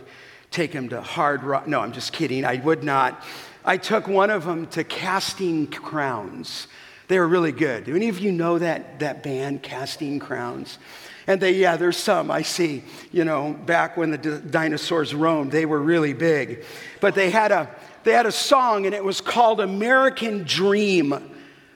take 0.49 0.71
them 0.71 0.89
to 0.89 1.01
hard 1.01 1.43
rock. 1.43 1.67
No, 1.67 1.81
I'm 1.81 1.91
just 1.91 2.13
kidding. 2.13 2.43
I 2.43 2.55
would 2.55 2.83
not. 2.83 3.23
I 3.63 3.77
took 3.77 4.07
one 4.07 4.31
of 4.31 4.43
them 4.43 4.65
to 4.67 4.83
Casting 4.83 5.67
Crowns. 5.67 6.67
They 7.09 7.19
were 7.19 7.27
really 7.27 7.51
good. 7.51 7.83
Do 7.83 7.95
any 7.95 8.09
of 8.09 8.17
you 8.17 8.31
know 8.31 8.57
that, 8.57 8.99
that 9.01 9.21
band, 9.21 9.61
Casting 9.61 10.17
Crowns? 10.17 10.79
And 11.27 11.39
they, 11.39 11.51
yeah, 11.51 11.77
there's 11.77 11.97
some 11.97 12.31
I 12.31 12.41
see, 12.41 12.83
you 13.11 13.23
know, 13.23 13.53
back 13.53 13.97
when 13.97 14.09
the 14.09 14.17
d- 14.17 14.39
dinosaurs 14.49 15.13
roamed, 15.13 15.51
they 15.51 15.67
were 15.67 15.79
really 15.79 16.13
big. 16.13 16.65
But 17.01 17.13
they 17.13 17.29
had, 17.29 17.51
a, 17.51 17.69
they 18.03 18.13
had 18.13 18.25
a 18.25 18.31
song 18.31 18.87
and 18.87 18.95
it 18.95 19.03
was 19.03 19.21
called 19.21 19.59
American 19.59 20.43
Dream. 20.43 21.34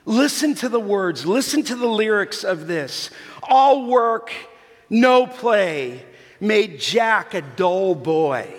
Listen 0.09 0.55
to 0.55 0.69
the 0.69 0.79
words, 0.79 1.27
listen 1.27 1.61
to 1.61 1.75
the 1.75 1.85
lyrics 1.85 2.43
of 2.43 2.65
this. 2.65 3.11
All 3.43 3.85
work, 3.85 4.33
no 4.89 5.27
play 5.27 6.03
made 6.39 6.79
Jack 6.79 7.35
a 7.35 7.43
dull 7.43 7.93
boy. 7.93 8.51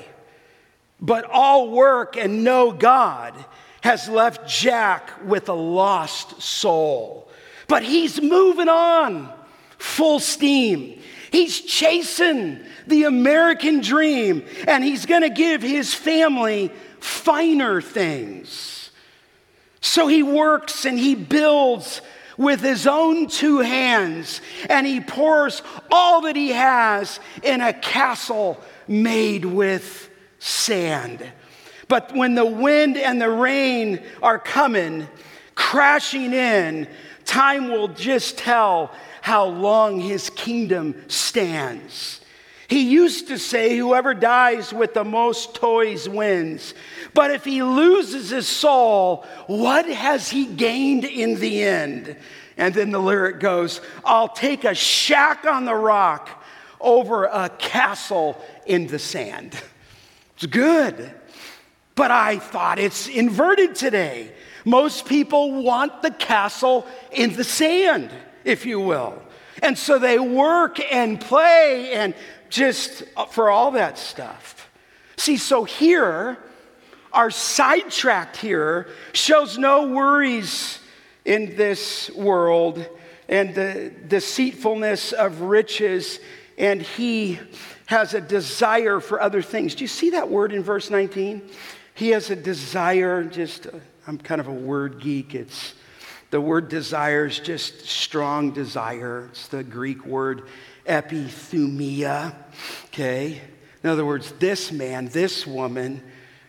But 1.01 1.25
all 1.25 1.69
work 1.73 2.17
and 2.17 2.45
no 2.45 2.71
God 2.71 3.35
has 3.81 4.09
left 4.09 4.49
Jack 4.49 5.11
with 5.25 5.49
a 5.49 5.55
lost 5.55 6.41
soul. 6.41 7.29
But 7.67 7.83
he's 7.83 8.23
moving 8.23 8.69
on 8.69 9.29
full 9.77 10.21
steam. 10.21 11.01
He's 11.33 11.61
chasing 11.63 12.61
the 12.87 13.05
American 13.05 13.81
dream 13.81 14.45
and 14.69 14.85
he's 14.85 15.05
to 15.23 15.31
give 15.31 15.63
his 15.63 15.93
family 15.93 16.71
finer 17.01 17.81
things. 17.81 18.80
So 19.81 20.07
he 20.07 20.23
works 20.23 20.85
and 20.85 20.99
he 20.99 21.15
builds 21.15 22.03
with 22.37 22.61
his 22.61 22.87
own 22.87 23.29
two 23.29 23.59
hands 23.59 24.41
and 24.69 24.87
he 24.87 25.01
pours 25.01 25.63
all 25.91 26.23
that 26.23 26.37
he 26.37 26.51
has 26.51 27.21
in 27.43 27.61
a 27.61 27.73
castle 27.73 28.61
made 28.89 29.45
with 29.45 30.11
sand. 30.39 31.27
But 31.89 32.15
when 32.15 32.35
the 32.35 32.47
wind 32.47 32.97
and 32.97 33.21
the 33.21 33.31
rain 33.31 34.03
are 34.23 34.39
coming, 34.39 35.09
crashing 35.55 36.33
in, 36.33 36.89
time 37.25 37.69
will 37.69 37.89
just 37.89 38.39
tell 38.39 38.93
how 39.23 39.47
long 39.47 40.01
his 40.01 40.31
kingdom 40.31 40.95
stands. 41.09 42.20
He 42.71 42.89
used 42.89 43.27
to 43.27 43.37
say, 43.37 43.77
Whoever 43.77 44.15
dies 44.15 44.73
with 44.73 44.95
the 44.95 45.03
most 45.03 45.57
toys 45.57 46.09
wins. 46.09 46.73
But 47.13 47.33
if 47.33 47.45
he 47.45 47.65
loses 47.65 48.31
his 48.31 48.47
soul, 48.47 49.27
what 49.49 49.87
has 49.87 50.31
he 50.31 50.47
gained 50.47 51.05
in 51.05 51.35
the 51.41 51.65
end? 51.65 52.17
And 52.57 52.73
then 52.73 52.93
the 52.93 53.01
lyric 53.01 53.41
goes, 53.41 53.81
I'll 54.05 54.29
take 54.29 54.63
a 54.63 54.77
shack 54.77 55.47
on 55.47 55.65
the 55.65 55.75
rock 55.75 56.45
over 56.81 57.25
a 57.25 57.49
castle 57.49 58.41
in 58.67 58.87
the 58.87 59.01
sand. 59.01 59.61
It's 60.37 60.47
good. 60.47 61.13
But 61.97 62.13
I 62.13 62.39
thought 62.39 62.79
it's 62.79 63.09
inverted 63.09 63.75
today. 63.75 64.33
Most 64.65 65.07
people 65.07 65.65
want 65.65 66.03
the 66.03 66.13
castle 66.13 66.87
in 67.11 67.35
the 67.35 67.43
sand 67.45 68.13
if 68.45 68.65
you 68.65 68.79
will. 68.79 69.21
And 69.63 69.77
so 69.77 69.99
they 69.99 70.19
work 70.19 70.81
and 70.93 71.21
play 71.21 71.93
and 71.93 72.15
just 72.51 73.05
for 73.31 73.49
all 73.49 73.71
that 73.73 73.97
stuff. 73.97 74.69
See, 75.17 75.37
so 75.37 75.65
here, 75.65 76.37
our 77.13 77.31
sidetracked 77.31 78.37
here 78.37 78.89
shows 79.13 79.57
no 79.57 79.89
worries 79.89 80.79
in 81.25 81.57
this 81.57 82.11
world 82.11 82.87
and 83.29 83.55
the 83.55 83.93
deceitfulness 84.09 85.13
of 85.13 85.43
riches, 85.43 86.19
and 86.59 86.83
he 86.83 87.39
has 87.87 88.15
a 88.15 88.21
desire 88.21 89.01
for 89.01 89.21
other 89.21 89.43
things. 89.43 89.75
Do 89.75 89.85
you 89.85 89.89
see 89.89 90.11
that 90.11 90.29
word 90.29 90.53
in 90.53 90.63
verse 90.63 90.91
19? 90.91 91.43
He 91.95 92.11
has 92.11 92.31
a 92.31 92.37
desire, 92.37 93.25
just, 93.25 93.67
uh, 93.67 93.73
I'm 94.07 94.19
kind 94.19 94.41
of 94.41 94.49
a 94.49 94.53
word 94.53 95.01
geek. 95.01 95.35
It's 95.35 95.75
the 96.31 96.41
word 96.41 96.69
desire 96.69 97.27
is 97.27 97.41
just 97.41 97.87
strong 97.87 98.53
desire. 98.53 99.29
It's 99.31 99.49
the 99.49 99.65
Greek 99.65 100.07
word 100.07 100.45
epithumia. 100.91 102.35
Okay? 102.87 103.41
In 103.83 103.89
other 103.89 104.05
words, 104.05 104.33
this 104.33 104.73
man, 104.73 105.07
this 105.07 105.47
woman, 105.47 106.03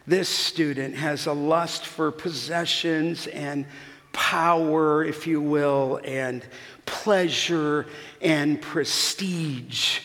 this 0.08 0.28
student 0.28 0.96
has 0.96 1.28
a 1.28 1.34
lust 1.34 1.86
for 1.86 2.12
possessions 2.12 3.28
and 3.28 3.66
power, 4.12 5.04
if 5.04 5.28
you 5.28 5.40
will, 5.40 6.02
and 6.04 6.44
pleasure 6.86 7.86
and 8.20 8.62
prestige. 8.62 10.00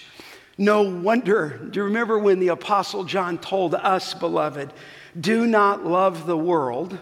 No 0.58 0.82
wonder. 0.82 1.58
Do 1.70 1.80
you 1.80 1.84
remember 1.84 2.18
when 2.18 2.38
the 2.38 2.48
Apostle 2.48 3.04
John 3.04 3.38
told 3.38 3.74
us, 3.74 4.14
beloved, 4.14 4.72
do 5.18 5.46
not 5.46 5.84
love 5.84 6.26
the 6.26 6.36
world? 6.36 6.98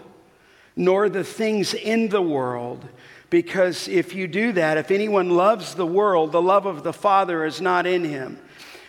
nor 0.75 1.09
the 1.09 1.23
things 1.23 1.73
in 1.73 2.09
the 2.09 2.21
world. 2.21 2.87
Because 3.29 3.87
if 3.87 4.13
you 4.13 4.27
do 4.27 4.51
that, 4.53 4.77
if 4.77 4.91
anyone 4.91 5.29
loves 5.31 5.75
the 5.75 5.85
world, 5.85 6.31
the 6.31 6.41
love 6.41 6.65
of 6.65 6.83
the 6.83 6.93
Father 6.93 7.43
is 7.45 7.59
not 7.59 7.85
in 7.85 8.03
him. 8.03 8.39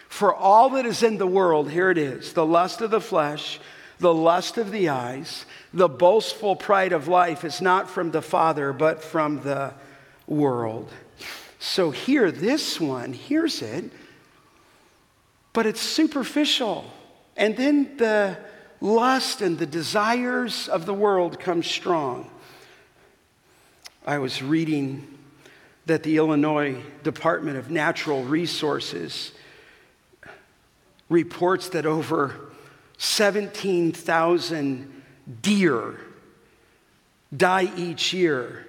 For 0.08 0.34
all 0.34 0.70
that 0.70 0.86
is 0.86 1.02
in 1.02 1.18
the 1.18 1.26
world, 1.26 1.70
here 1.70 1.90
it 1.90 1.98
is 1.98 2.32
the 2.32 2.46
lust 2.46 2.80
of 2.80 2.90
the 2.90 3.00
flesh, 3.00 3.60
the 3.98 4.12
lust 4.14 4.58
of 4.58 4.70
the 4.70 4.90
eyes, 4.90 5.46
the 5.72 5.88
boastful 5.88 6.56
pride 6.56 6.92
of 6.92 7.08
life 7.08 7.44
is 7.44 7.60
not 7.60 7.88
from 7.88 8.10
the 8.10 8.22
Father, 8.22 8.72
but 8.72 9.02
from 9.02 9.42
the 9.42 9.72
world. 10.26 10.90
So 11.58 11.90
here, 11.90 12.30
this 12.30 12.80
one 12.80 13.12
hears 13.12 13.62
it, 13.62 13.90
but 15.52 15.66
it's 15.66 15.80
superficial. 15.80 16.84
And 17.36 17.56
then 17.56 17.96
the 17.96 18.38
lust 18.80 19.40
and 19.40 19.58
the 19.58 19.66
desires 19.66 20.68
of 20.68 20.86
the 20.86 20.94
world 20.94 21.40
come 21.40 21.62
strong. 21.62 22.30
I 24.06 24.18
was 24.18 24.40
reading 24.40 25.04
that 25.86 26.04
the 26.04 26.16
Illinois 26.16 26.80
Department 27.02 27.56
of 27.56 27.72
Natural 27.72 28.22
Resources 28.22 29.32
reports 31.08 31.70
that 31.70 31.86
over 31.86 32.36
17,000 32.98 35.02
deer 35.42 36.00
die 37.36 37.68
each 37.76 38.12
year 38.12 38.68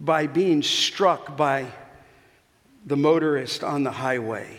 by 0.00 0.26
being 0.26 0.60
struck 0.60 1.36
by 1.36 1.66
the 2.84 2.96
motorist 2.96 3.62
on 3.62 3.84
the 3.84 3.92
highway. 3.92 4.58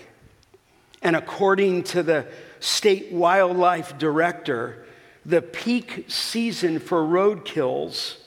And 1.02 1.18
according 1.18 1.84
to 1.84 2.04
the 2.04 2.26
state 2.62 3.12
wildlife 3.12 3.98
director, 3.98 4.86
the 5.26 5.42
peak 5.42 6.06
season 6.08 6.80
for 6.80 7.06
road 7.06 7.44
kills, 7.44 8.25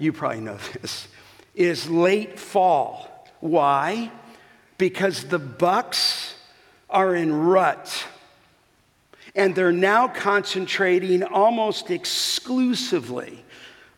you 0.00 0.12
probably 0.12 0.40
know 0.40 0.58
this, 0.80 1.06
is 1.54 1.88
late 1.88 2.38
fall. 2.38 3.28
Why? 3.40 4.10
Because 4.78 5.24
the 5.24 5.38
bucks 5.38 6.34
are 6.88 7.14
in 7.14 7.32
rut. 7.32 8.06
And 9.34 9.54
they're 9.54 9.72
now 9.72 10.08
concentrating 10.08 11.22
almost 11.22 11.90
exclusively 11.90 13.44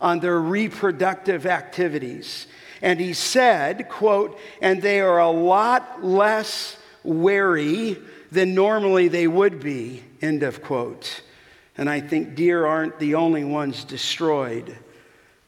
on 0.00 0.20
their 0.20 0.38
reproductive 0.38 1.46
activities. 1.46 2.46
And 2.82 3.00
he 3.00 3.14
said, 3.14 3.88
quote, 3.88 4.38
and 4.60 4.82
they 4.82 5.00
are 5.00 5.20
a 5.20 5.30
lot 5.30 6.04
less 6.04 6.76
wary 7.04 7.96
than 8.30 8.54
normally 8.54 9.08
they 9.08 9.28
would 9.28 9.60
be, 9.60 10.02
end 10.20 10.42
of 10.42 10.62
quote. 10.62 11.22
And 11.78 11.88
I 11.88 12.00
think 12.00 12.34
deer 12.34 12.66
aren't 12.66 12.98
the 12.98 13.14
only 13.14 13.44
ones 13.44 13.84
destroyed 13.84 14.76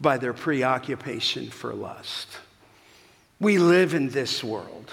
by 0.00 0.18
their 0.18 0.32
preoccupation 0.32 1.50
for 1.50 1.72
lust. 1.72 2.28
We 3.40 3.58
live 3.58 3.94
in 3.94 4.10
this 4.10 4.42
world. 4.42 4.92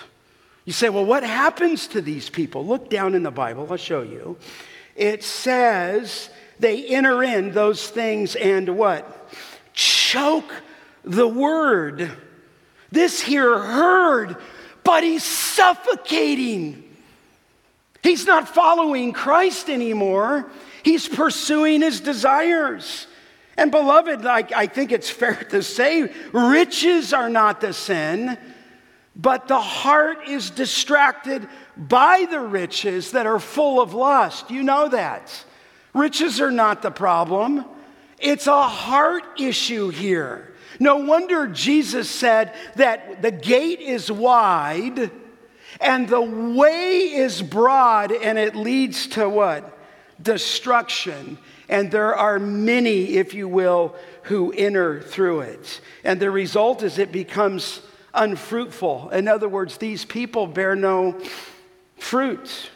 You 0.65 0.73
say, 0.73 0.89
well, 0.89 1.05
what 1.05 1.23
happens 1.23 1.87
to 1.87 2.01
these 2.01 2.29
people? 2.29 2.65
Look 2.65 2.89
down 2.89 3.15
in 3.15 3.23
the 3.23 3.31
Bible, 3.31 3.67
I'll 3.69 3.77
show 3.77 4.01
you. 4.01 4.37
It 4.95 5.23
says 5.23 6.29
they 6.59 6.85
enter 6.85 7.23
in 7.23 7.51
those 7.51 7.89
things 7.89 8.35
and 8.35 8.77
what? 8.77 9.29
Choke 9.73 10.53
the 11.03 11.27
word. 11.27 12.11
This 12.91 13.21
here 13.21 13.57
heard, 13.57 14.37
but 14.83 15.03
he's 15.03 15.23
suffocating. 15.23 16.83
He's 18.03 18.25
not 18.25 18.49
following 18.49 19.13
Christ 19.13 19.69
anymore. 19.69 20.49
He's 20.83 21.07
pursuing 21.07 21.81
his 21.81 22.01
desires. 22.01 23.07
And 23.61 23.69
beloved, 23.69 24.25
I, 24.25 24.43
I 24.55 24.65
think 24.65 24.91
it's 24.91 25.11
fair 25.11 25.35
to 25.35 25.61
say 25.61 26.11
riches 26.33 27.13
are 27.13 27.29
not 27.29 27.61
the 27.61 27.73
sin, 27.73 28.35
but 29.15 29.47
the 29.47 29.61
heart 29.61 30.27
is 30.27 30.49
distracted 30.49 31.47
by 31.77 32.25
the 32.31 32.39
riches 32.39 33.11
that 33.11 33.27
are 33.27 33.37
full 33.37 33.79
of 33.79 33.93
lust. 33.93 34.49
You 34.49 34.63
know 34.63 34.89
that. 34.89 35.45
Riches 35.93 36.41
are 36.41 36.49
not 36.49 36.81
the 36.81 36.89
problem, 36.89 37.63
it's 38.17 38.47
a 38.47 38.67
heart 38.67 39.39
issue 39.39 39.89
here. 39.89 40.55
No 40.79 40.95
wonder 40.95 41.45
Jesus 41.45 42.09
said 42.09 42.55
that 42.77 43.21
the 43.21 43.29
gate 43.31 43.79
is 43.79 44.11
wide 44.11 45.11
and 45.79 46.09
the 46.09 46.21
way 46.21 47.13
is 47.13 47.43
broad 47.43 48.11
and 48.11 48.39
it 48.39 48.55
leads 48.55 49.05
to 49.09 49.29
what? 49.29 49.77
Destruction. 50.19 51.37
And 51.71 51.89
there 51.89 52.13
are 52.13 52.37
many, 52.37 53.15
if 53.15 53.33
you 53.33 53.47
will, 53.47 53.95
who 54.23 54.51
enter 54.51 55.01
through 55.01 55.41
it. 55.41 55.79
And 56.03 56.19
the 56.19 56.29
result 56.29 56.83
is 56.83 56.99
it 56.99 57.13
becomes 57.13 57.81
unfruitful. 58.13 59.09
In 59.11 59.29
other 59.29 59.47
words, 59.47 59.77
these 59.77 60.03
people 60.03 60.47
bear 60.47 60.75
no 60.75 61.17
fruit. 61.97 62.69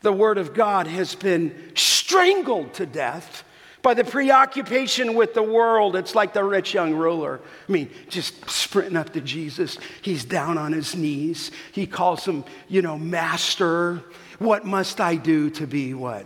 The 0.00 0.12
Word 0.12 0.38
of 0.38 0.54
God 0.54 0.86
has 0.86 1.14
been 1.14 1.72
strangled 1.74 2.72
to 2.74 2.86
death 2.86 3.44
by 3.82 3.92
the 3.92 4.04
preoccupation 4.04 5.14
with 5.14 5.34
the 5.34 5.42
world. 5.42 5.94
It's 5.94 6.14
like 6.14 6.32
the 6.32 6.42
rich 6.42 6.72
young 6.72 6.94
ruler. 6.94 7.40
I 7.68 7.72
mean, 7.72 7.90
just 8.08 8.48
sprinting 8.48 8.96
up 8.96 9.12
to 9.12 9.20
Jesus. 9.20 9.76
He's 10.00 10.24
down 10.24 10.56
on 10.56 10.72
his 10.72 10.96
knees. 10.96 11.50
He 11.72 11.86
calls 11.86 12.24
him, 12.24 12.44
you 12.68 12.80
know, 12.80 12.96
Master. 12.96 14.02
What 14.38 14.64
must 14.64 14.98
I 14.98 15.16
do 15.16 15.50
to 15.50 15.66
be 15.66 15.92
what? 15.92 16.24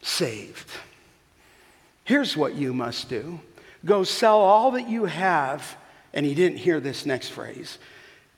Saved. 0.00 0.70
Here's 2.06 2.36
what 2.36 2.54
you 2.54 2.72
must 2.72 3.08
do 3.08 3.40
go 3.84 4.04
sell 4.04 4.38
all 4.38 4.70
that 4.70 4.88
you 4.88 5.04
have. 5.04 5.76
And 6.14 6.24
he 6.24 6.34
didn't 6.34 6.56
hear 6.56 6.80
this 6.80 7.04
next 7.04 7.28
phrase, 7.28 7.76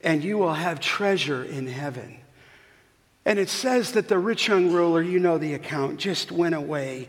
and 0.03 0.25
you 0.25 0.37
will 0.37 0.55
have 0.55 0.81
treasure 0.81 1.45
in 1.45 1.69
heaven. 1.69 2.19
And 3.25 3.39
it 3.39 3.49
says 3.49 3.93
that 3.93 4.09
the 4.09 4.19
rich 4.19 4.49
young 4.49 4.73
ruler, 4.73 5.01
you 5.01 5.21
know 5.21 5.39
the 5.39 5.55
account, 5.55 6.01
just 6.01 6.33
went 6.33 6.57
away 6.57 7.09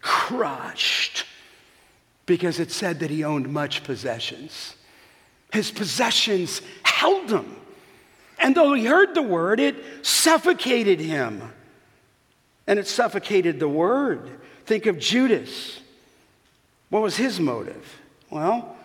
crushed 0.00 1.26
because 2.24 2.60
it 2.60 2.70
said 2.70 3.00
that 3.00 3.10
he 3.10 3.24
owned 3.24 3.52
much 3.52 3.84
possessions. 3.84 4.74
His 5.52 5.70
possessions 5.70 6.62
held 6.82 7.30
him. 7.30 7.56
And 8.38 8.54
though 8.54 8.72
he 8.72 8.86
heard 8.86 9.14
the 9.14 9.22
word, 9.22 9.60
it 9.60 9.76
suffocated 10.06 11.00
him. 11.00 11.42
And 12.66 12.78
it 12.78 12.86
suffocated 12.86 13.60
the 13.60 13.68
word. 13.68 14.30
Think 14.64 14.86
of 14.86 14.98
Judas. 14.98 15.80
What 16.90 17.02
was 17.02 17.16
his 17.16 17.40
motive? 17.40 18.00
Well, 18.30 18.76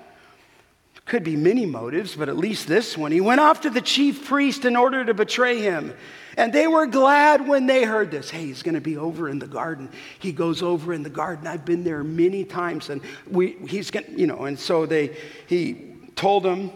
could 1.06 1.24
be 1.24 1.36
many 1.36 1.66
motives, 1.66 2.16
but 2.16 2.30
at 2.30 2.38
least 2.38 2.68
this 2.68 2.97
one. 2.97 3.12
He 3.12 3.22
went 3.22 3.41
off 3.41 3.62
to 3.62 3.70
the 3.70 3.82
chief 3.82 4.28
priest 4.28 4.66
in 4.66 4.76
order 4.76 5.04
to 5.04 5.14
betray 5.14 5.60
him. 5.60 5.93
And 6.38 6.54
they 6.54 6.68
were 6.68 6.86
glad 6.86 7.45
when 7.45 7.66
they 7.66 7.84
heard 7.84 8.12
this. 8.12 8.30
Hey, 8.30 8.45
he's 8.45 8.64
going 8.64 8.76
to 8.76 8.82
be 8.82 8.95
over 8.95 9.28
in 9.28 9.38
the 9.38 9.47
garden. 9.47 9.89
He 10.20 10.32
goes 10.32 10.62
over 10.62 10.93
in 10.93 11.04
the 11.04 11.10
garden. 11.10 11.47
I've 11.47 11.66
been 11.66 11.84
there 11.84 12.04
many 12.04 12.45
times, 12.45 12.89
and 12.89 13.02
we, 13.30 13.58
he's 13.68 13.91
going, 13.91 14.18
you 14.18 14.26
know. 14.26 14.45
And 14.45 14.58
so 14.58 14.86
they, 14.86 15.18
he 15.47 15.95
told 16.16 16.43
them, 16.43 16.72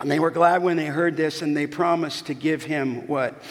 and 0.00 0.10
they 0.10 0.18
were 0.18 0.30
glad 0.30 0.62
when 0.62 0.78
they 0.78 0.86
heard 0.86 1.16
this, 1.16 1.42
and 1.42 1.54
they 1.54 1.66
promised 1.66 2.26
to 2.26 2.34
give 2.34 2.62
him 2.62 3.06
what 3.06 3.42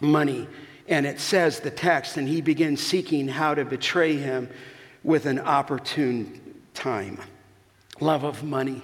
money. 0.00 0.46
And 0.86 1.04
it 1.04 1.18
says 1.18 1.58
the 1.58 1.70
text, 1.72 2.16
and 2.16 2.28
he 2.28 2.40
begins 2.40 2.80
seeking 2.80 3.26
how 3.26 3.54
to 3.54 3.64
betray 3.64 4.16
him 4.16 4.48
with 5.02 5.26
an 5.26 5.38
opportune 5.38 6.62
time. 6.74 7.18
Love 8.00 8.24
of 8.24 8.44
money. 8.44 8.82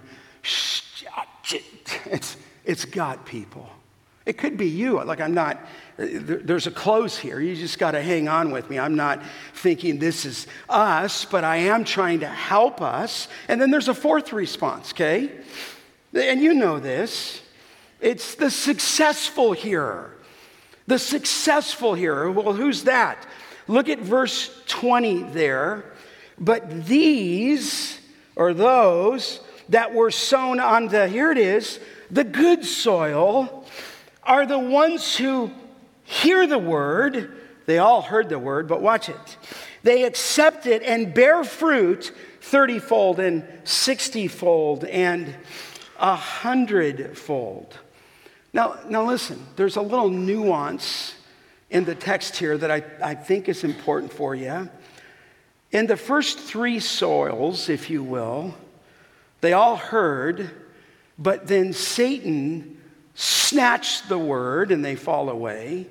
It's, 2.07 2.37
it's 2.65 2.85
got 2.85 3.27
people. 3.27 3.69
It 4.27 4.39
could 4.39 4.57
be 4.57 4.69
you. 4.69 5.03
Like, 5.05 5.21
I'm 5.21 5.35
not, 5.35 5.61
there's 5.97 6.67
a 6.67 6.71
close 6.71 7.19
here. 7.19 7.41
You 7.41 7.55
just 7.55 7.79
got 7.79 7.91
to 7.91 8.03
hang 8.03 8.27
on 8.27 8.51
with 8.51 8.71
me. 8.71 8.79
I'm 8.79 8.97
not 8.97 9.23
thinking 9.55 9.99
this 9.99 10.25
is 10.25 10.47
us, 10.69 11.27
but 11.27 11.45
I 11.45 11.57
am 11.57 11.85
trying 11.85 12.21
to 12.21 12.29
help 12.29 12.81
us. 12.81 13.29
And 13.49 13.61
then 13.61 13.71
there's 13.71 13.89
a 13.89 13.95
fourth 13.95 14.33
response, 14.33 14.93
okay? 14.93 15.31
And 16.15 16.41
you 16.41 16.55
know 16.55 16.79
this 16.79 17.43
it's 18.01 18.35
the 18.35 18.51
successful 18.51 19.53
hearer. 19.53 20.11
The 20.87 20.99
successful 20.99 21.95
hearer. 21.95 22.31
Well, 22.31 22.53
who's 22.53 22.85
that? 22.85 23.27
Look 23.67 23.89
at 23.89 23.99
verse 23.99 24.51
20 24.67 25.23
there. 25.23 25.93
But 26.39 26.87
these, 26.87 27.99
or 28.37 28.55
those 28.55 29.41
that 29.68 29.95
were 29.95 30.11
sown 30.11 30.61
on 30.61 30.89
the, 30.89 31.09
here 31.09 31.30
it 31.30 31.39
is, 31.39 31.80
the 32.11 32.24
good 32.24 32.64
soil, 32.64 33.66
are 34.22 34.47
the 34.47 34.59
ones 34.59 35.16
who 35.16 35.51
hear 36.05 36.47
the 36.47 36.59
word. 36.59 37.32
They 37.66 37.78
all 37.78 38.03
heard 38.03 38.28
the 38.28 38.39
word, 38.39 38.68
but 38.68 38.82
watch 38.82 39.09
it. 39.09 39.37
They 39.82 40.05
accept 40.05 40.66
it 40.66 40.82
and 40.82 41.14
bear 41.14 41.45
fruit 41.45 42.12
30 42.41 42.78
fold 42.78 43.20
and 43.20 43.45
60 43.64 44.28
fold 44.28 44.85
and 44.85 45.35
a 45.99 46.14
hundred 46.14 47.16
fold. 47.16 47.78
Now, 48.53 48.78
now 48.89 49.05
listen, 49.05 49.45
there's 49.57 49.76
a 49.76 49.82
little 49.82 50.11
nuance 50.11 51.14
in 51.70 51.85
the 51.85 51.95
text 51.95 52.37
here 52.37 52.57
that 52.59 52.70
I, 52.70 52.85
I 53.03 53.14
think 53.14 53.49
is 53.49 53.64
important 53.64 54.12
for 54.12 54.35
you. 54.35 54.68
In 55.73 55.87
the 55.87 55.97
first 55.97 56.39
three 56.39 56.81
soils, 56.81 57.69
if 57.69 57.91
you 57.91 58.03
will, 58.03 58.55
they 59.41 59.53
all 59.53 59.77
heard, 59.77 60.51
but 61.19 61.47
then 61.47 61.73
Satan 61.73 62.81
snatched 63.15 64.09
the 64.09 64.19
word 64.19 64.71
and 64.71 64.85
they 64.85 64.97
fall 64.97 65.29
away. 65.29 65.87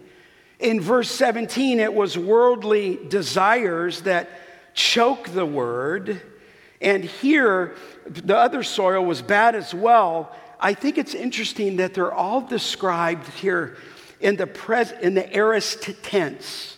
In 0.60 0.80
verse 0.80 1.12
17, 1.12 1.80
it 1.80 1.94
was 1.94 2.18
worldly 2.18 3.00
desires 3.10 4.02
that 4.02 4.30
choke 4.74 5.30
the 5.30 5.46
word. 5.46 6.22
And 6.82 7.04
here, 7.04 7.76
the 8.06 8.36
other 8.36 8.64
soil 8.64 9.06
was 9.06 9.22
bad 9.22 9.56
as 9.56 9.74
well. 9.74 10.36
I 10.60 10.74
think 10.74 10.98
it's 10.98 11.14
interesting 11.14 11.78
that 11.78 11.94
they're 11.94 12.14
all 12.14 12.42
described 12.42 13.28
here 13.28 13.78
in 14.20 14.38
the, 14.38 14.48
pres- 14.48 14.94
in 14.94 15.14
the 15.14 15.34
aorist 15.36 15.90
tense. 16.02 16.73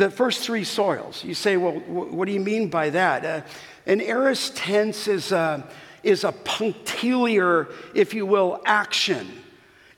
The 0.00 0.10
first 0.10 0.40
three 0.40 0.64
soils. 0.64 1.22
You 1.22 1.34
say, 1.34 1.58
well, 1.58 1.74
what 1.74 2.24
do 2.24 2.32
you 2.32 2.40
mean 2.40 2.70
by 2.70 2.88
that? 2.88 3.22
Uh, 3.22 3.42
an 3.84 4.00
aorist 4.00 4.56
tense 4.56 5.06
is 5.06 5.30
a, 5.30 5.68
is 6.02 6.24
a 6.24 6.32
punctiliar, 6.32 7.68
if 7.94 8.14
you 8.14 8.24
will, 8.24 8.62
action. 8.64 9.30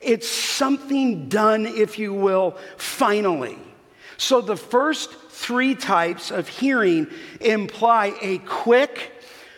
It's 0.00 0.28
something 0.28 1.28
done, 1.28 1.66
if 1.66 2.00
you 2.00 2.12
will, 2.12 2.56
finally. 2.78 3.56
So 4.16 4.40
the 4.40 4.56
first 4.56 5.14
three 5.30 5.76
types 5.76 6.32
of 6.32 6.48
hearing 6.48 7.06
imply 7.40 8.12
a 8.20 8.38
quick, 8.38 9.12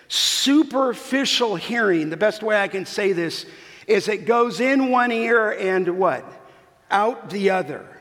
superficial 0.09 1.57
hearing. 1.57 2.11
The 2.11 2.19
best 2.19 2.43
way 2.43 2.61
I 2.61 2.69
can 2.69 2.85
say 2.85 3.15
this 3.15 3.47
is 3.87 4.09
it 4.09 4.27
goes 4.27 4.61
in 4.61 4.91
one 4.91 5.11
ear 5.11 5.53
and 5.53 5.97
what? 5.97 6.23
Out 6.91 7.31
the 7.31 7.49
other. 7.49 7.94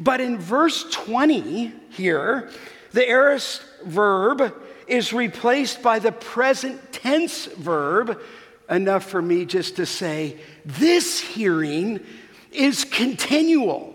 But 0.00 0.22
in 0.22 0.38
verse 0.38 0.84
20 0.90 1.72
here, 1.90 2.50
the 2.92 3.06
aorist 3.06 3.62
verb 3.84 4.54
is 4.86 5.12
replaced 5.12 5.82
by 5.82 5.98
the 5.98 6.10
present 6.10 6.92
tense 6.92 7.46
verb, 7.46 8.20
enough 8.68 9.04
for 9.04 9.20
me 9.20 9.44
just 9.44 9.76
to 9.76 9.84
say, 9.84 10.38
this 10.64 11.20
hearing 11.20 12.00
is 12.50 12.84
continual. 12.84 13.94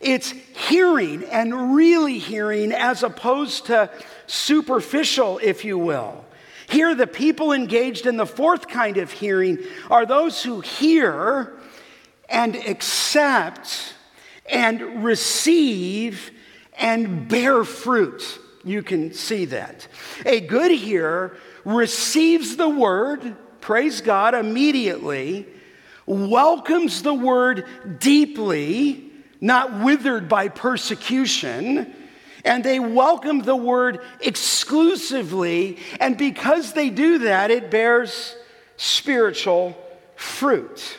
It's 0.00 0.30
hearing 0.30 1.24
and 1.24 1.74
really 1.74 2.18
hearing 2.18 2.72
as 2.72 3.02
opposed 3.02 3.66
to 3.66 3.88
superficial, 4.26 5.38
if 5.42 5.64
you 5.64 5.78
will. 5.78 6.24
Here, 6.68 6.94
the 6.94 7.06
people 7.06 7.52
engaged 7.52 8.06
in 8.06 8.16
the 8.16 8.26
fourth 8.26 8.66
kind 8.66 8.96
of 8.96 9.12
hearing 9.12 9.58
are 9.88 10.04
those 10.04 10.42
who 10.42 10.60
hear 10.60 11.52
and 12.28 12.56
accept 12.56 13.94
and 14.50 15.04
receive 15.04 16.30
and 16.78 17.28
bear 17.28 17.64
fruit. 17.64 18.38
You 18.64 18.82
can 18.82 19.12
see 19.12 19.46
that. 19.46 19.86
A 20.24 20.40
good 20.40 20.72
hearer 20.72 21.36
receives 21.64 22.56
the 22.56 22.68
word, 22.68 23.36
praise 23.60 24.00
God, 24.00 24.34
immediately, 24.34 25.46
welcomes 26.06 27.02
the 27.02 27.14
word 27.14 27.66
deeply, 27.98 29.10
not 29.40 29.80
withered 29.80 30.28
by 30.28 30.48
persecution, 30.48 31.92
and 32.44 32.62
they 32.62 32.78
welcome 32.78 33.40
the 33.40 33.56
word 33.56 34.00
exclusively. 34.20 35.78
And 36.00 36.16
because 36.16 36.72
they 36.72 36.90
do 36.90 37.18
that, 37.18 37.50
it 37.50 37.70
bears 37.70 38.36
spiritual 38.76 39.76
fruit. 40.14 40.98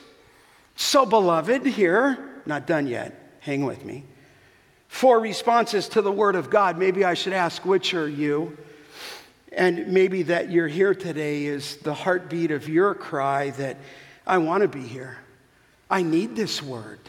So, 0.75 1.05
beloved, 1.05 1.65
here, 1.65 2.41
not 2.45 2.67
done 2.67 2.87
yet, 2.87 3.26
hang 3.47 3.65
with 3.65 3.83
me 3.83 4.03
four 4.87 5.19
responses 5.19 5.89
to 5.89 6.01
the 6.01 6.11
Word 6.11 6.35
of 6.35 6.49
God. 6.49 6.77
Maybe 6.77 7.03
I 7.03 7.13
should 7.13 7.33
ask, 7.33 7.65
which 7.65 7.93
are 7.93 8.07
you? 8.07 8.57
And 9.51 9.87
maybe 9.87 10.23
that 10.23 10.51
you're 10.51 10.67
here 10.67 10.93
today 10.93 11.45
is 11.45 11.77
the 11.77 11.93
heartbeat 11.93 12.51
of 12.51 12.67
your 12.67 12.93
cry 12.93 13.51
that 13.51 13.77
I 14.25 14.39
want 14.39 14.61
to 14.61 14.67
be 14.67 14.81
here. 14.81 15.17
I 15.89 16.03
need 16.03 16.35
this 16.35 16.61
Word. 16.61 16.99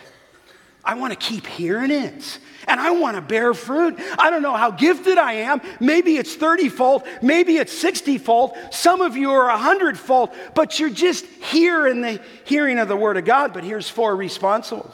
I 0.85 0.95
want 0.95 1.13
to 1.13 1.19
keep 1.19 1.47
hearing 1.47 1.91
it. 1.91 2.39
And 2.67 2.81
I 2.81 2.93
want 2.93 3.17
to 3.17 3.23
bear 3.23 3.53
fruit. 3.55 3.99
I 4.19 4.31
don't 4.31 4.43
know 4.43 4.55
how 4.55 4.71
gifted 4.71 5.19
I 5.19 5.33
am. 5.33 5.61
Maybe 5.81 6.17
it's 6.17 6.35
30 6.35 6.69
fold, 6.69 7.03
maybe 7.23 7.57
it's 7.57 7.73
60 7.73 8.19
fold. 8.19 8.53
Some 8.71 9.01
of 9.01 9.17
you 9.17 9.31
are 9.31 9.49
100 9.49 9.99
fold, 9.99 10.31
but 10.55 10.79
you're 10.79 10.91
just 10.91 11.25
here 11.27 11.87
in 11.87 12.01
the 12.01 12.21
hearing 12.45 12.79
of 12.79 12.89
the 12.89 12.97
Word 12.97 13.17
of 13.17 13.25
God. 13.25 13.53
But 13.53 13.65
here's 13.65 13.89
four 13.89 14.15
responses. 14.15 14.85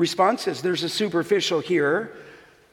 Responses. 0.00 0.62
There's 0.62 0.82
a 0.82 0.88
superficial 0.88 1.60
here. 1.60 2.12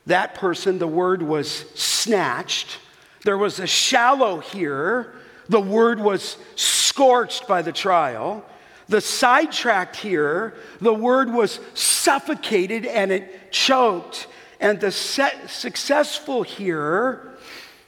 that 0.08 0.36
person, 0.36 0.80
the 0.80 0.88
word 0.88 1.22
was 1.22 1.50
snatched. 1.76 2.80
There 3.26 3.38
was 3.38 3.60
a 3.60 3.68
shallow 3.68 4.40
here. 4.40 5.14
The 5.50 5.60
word 5.60 6.00
was 6.00 6.38
scorched 6.56 7.46
by 7.46 7.62
the 7.62 7.74
trial. 7.74 8.46
The 8.88 9.02
sidetracked 9.02 9.98
here, 9.98 10.54
the 10.80 10.94
word 10.94 11.30
was 11.30 11.60
suffocated 11.74 12.86
and 12.86 13.12
it 13.12 13.52
choked. 13.52 14.28
And 14.62 14.80
the 14.80 14.92
successful 14.92 16.44
here 16.44 17.38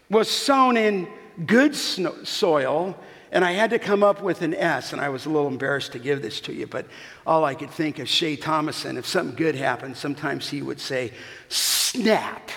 was 0.09 0.29
sown 0.29 0.75
in 0.75 1.07
good 1.45 1.73
soil 1.73 2.99
and 3.31 3.45
I 3.45 3.51
had 3.51 3.69
to 3.69 3.79
come 3.79 4.03
up 4.03 4.21
with 4.21 4.41
an 4.41 4.55
S, 4.55 4.91
and 4.93 5.01
I 5.01 5.09
was 5.09 5.25
a 5.25 5.29
little 5.29 5.47
embarrassed 5.47 5.91
to 5.91 5.99
give 5.99 6.21
this 6.21 6.41
to 6.41 6.53
you, 6.53 6.67
but 6.67 6.87
all 7.27 7.45
I 7.45 7.53
could 7.55 7.69
think 7.69 7.99
of 7.99 8.09
Shay 8.09 8.35
Thomason, 8.35 8.97
if 8.97 9.05
something 9.05 9.35
good 9.35 9.55
happened, 9.55 9.97
sometimes 9.97 10.49
he 10.49 10.61
would 10.61 10.79
say, 10.79 11.11
snap. 11.47 12.49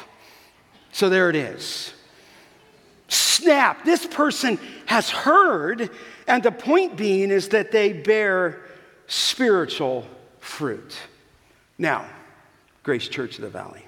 So 0.93 1.09
there 1.09 1.29
it 1.31 1.37
is. 1.37 1.93
Snap. 3.09 3.85
This 3.85 4.07
person 4.07 4.59
has 4.87 5.11
heard, 5.11 5.91
and 6.27 6.43
the 6.43 6.53
point 6.53 6.97
being 6.97 7.31
is 7.31 7.49
that 7.51 7.71
they 7.71 7.93
bear 7.93 8.63
spiritual 9.07 10.07
fruit. 10.39 10.97
Now, 11.77 12.07
Grace 12.83 13.09
Church 13.09 13.37
of 13.37 13.43
the 13.43 13.51
Valley, 13.51 13.85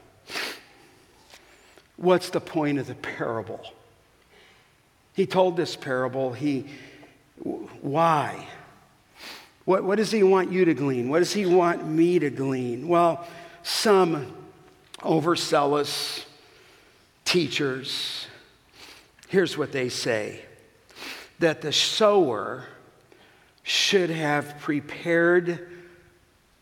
what's 1.97 2.31
the 2.31 2.41
point 2.41 2.79
of 2.79 2.87
the 2.87 2.95
parable? 2.95 3.65
He 5.15 5.27
told 5.27 5.57
this 5.57 5.77
parable. 5.77 6.33
He, 6.33 6.67
why? 7.81 8.47
What, 9.65 9.85
what 9.85 9.97
does 9.97 10.11
he 10.11 10.23
want 10.23 10.53
you 10.53 10.65
to 10.67 10.75
glean? 10.75 11.09
What 11.09 11.21
does 11.21 11.33
he 11.33 11.47
want 11.47 11.87
me 11.87 12.19
to 12.19 12.31
glean? 12.31 12.87
Well, 12.89 13.27
some 13.63 14.35
overzealous 15.03 16.27
teachers, 17.25 18.27
here's 19.29 19.57
what 19.57 19.73
they 19.73 19.89
say 19.89 20.43
that 21.39 21.63
the 21.63 21.73
sower 21.73 22.65
should 23.63 24.11
have 24.11 24.59
prepared 24.61 25.69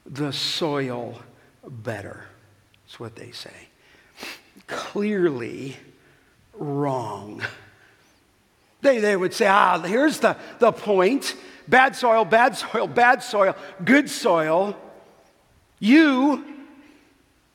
the 0.07 0.33
soil 0.33 1.21
better. 1.67 2.25
That's 2.85 2.99
what 2.99 3.17
they 3.17 3.33
say. 3.33 3.69
Clearly 4.67 5.77
wrong. 6.55 7.43
They, 8.83 8.99
they 8.99 9.17
would 9.17 9.33
say, 9.33 9.47
ah, 9.47 9.81
here's 9.81 10.19
the, 10.19 10.37
the 10.59 10.73
point 10.73 11.37
bad 11.69 11.97
soil, 11.97 12.25
bad 12.25 12.57
soil, 12.57 12.87
bad 12.87 13.23
soil, 13.23 13.57
good 13.85 14.11
soil. 14.11 14.77
You, 15.79 16.45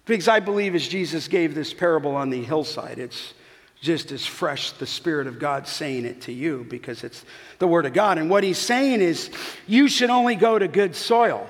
because 0.06 0.28
I 0.28 0.40
believe 0.40 0.74
as 0.74 0.88
Jesus 0.88 1.28
gave 1.28 1.54
this 1.54 1.74
parable 1.74 2.16
on 2.16 2.30
the 2.30 2.44
hillside, 2.44 2.98
it's 2.98 3.34
just 3.82 4.12
as 4.12 4.26
fresh 4.26 4.72
the 4.72 4.88
Spirit 4.88 5.28
of 5.28 5.38
God 5.38 5.68
saying 5.68 6.06
it 6.06 6.22
to 6.22 6.32
you 6.32 6.66
because 6.70 7.04
it's 7.04 7.24
the 7.60 7.68
Word 7.68 7.86
of 7.86 7.94
God. 7.94 8.18
And 8.18 8.30
what 8.30 8.44
he's 8.44 8.58
saying 8.58 9.02
is, 9.02 9.30
you 9.68 9.88
should 9.88 10.10
only 10.10 10.36
go 10.36 10.58
to 10.58 10.68
good 10.68 10.96
soil. 10.96 11.48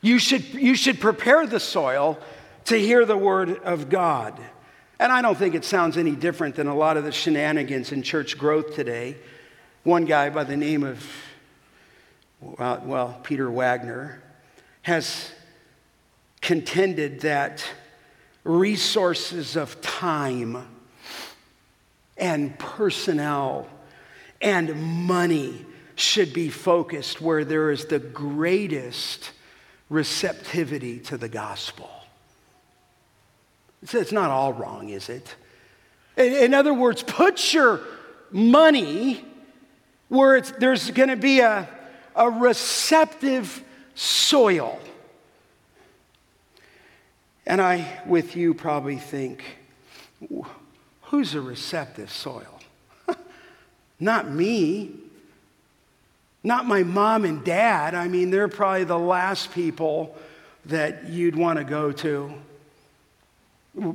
You 0.00 0.18
should, 0.18 0.54
you 0.54 0.74
should 0.74 1.00
prepare 1.00 1.46
the 1.46 1.60
soil 1.60 2.18
to 2.66 2.76
hear 2.76 3.04
the 3.04 3.16
Word 3.16 3.58
of 3.62 3.88
God. 3.88 4.40
And 4.98 5.10
I 5.10 5.22
don't 5.22 5.36
think 5.36 5.54
it 5.54 5.64
sounds 5.64 5.96
any 5.96 6.12
different 6.12 6.54
than 6.54 6.66
a 6.68 6.74
lot 6.74 6.96
of 6.96 7.04
the 7.04 7.12
shenanigans 7.12 7.92
in 7.92 8.02
church 8.02 8.38
growth 8.38 8.74
today. 8.74 9.16
One 9.82 10.04
guy 10.04 10.30
by 10.30 10.44
the 10.44 10.56
name 10.56 10.84
of, 10.84 11.04
well, 12.40 13.18
Peter 13.24 13.50
Wagner, 13.50 14.22
has 14.82 15.32
contended 16.40 17.20
that 17.20 17.64
resources 18.44 19.56
of 19.56 19.80
time 19.80 20.68
and 22.16 22.58
personnel 22.58 23.68
and 24.40 24.80
money 25.06 25.64
should 25.94 26.32
be 26.32 26.48
focused 26.48 27.20
where 27.20 27.44
there 27.44 27.70
is 27.70 27.86
the 27.86 28.00
greatest 28.00 29.30
receptivity 29.88 30.98
to 30.98 31.16
the 31.16 31.28
gospel. 31.28 31.90
It's 33.82 34.12
not 34.12 34.30
all 34.30 34.52
wrong, 34.52 34.90
is 34.90 35.08
it? 35.08 35.34
In 36.16 36.54
other 36.54 36.74
words, 36.74 37.02
put 37.02 37.52
your 37.52 37.80
money 38.30 39.24
where 40.08 40.40
there's 40.40 40.90
going 40.90 41.08
to 41.08 41.16
be 41.16 41.40
a, 41.40 41.68
a 42.14 42.30
receptive 42.30 43.64
soil. 43.94 44.78
And 47.46 47.60
I, 47.60 48.02
with 48.06 48.36
you, 48.36 48.54
probably 48.54 48.98
think, 48.98 49.42
who's 51.02 51.34
a 51.34 51.40
receptive 51.40 52.10
soil? 52.10 52.60
Not 54.00 54.30
me. 54.30 54.92
Not 56.44 56.66
my 56.66 56.82
mom 56.82 57.24
and 57.24 57.44
dad. 57.44 57.94
I 57.94 58.06
mean, 58.06 58.30
they're 58.30 58.48
probably 58.48 58.84
the 58.84 58.98
last 58.98 59.52
people 59.52 60.16
that 60.66 61.08
you'd 61.08 61.36
want 61.36 61.58
to 61.58 61.64
go 61.64 61.90
to 61.90 62.32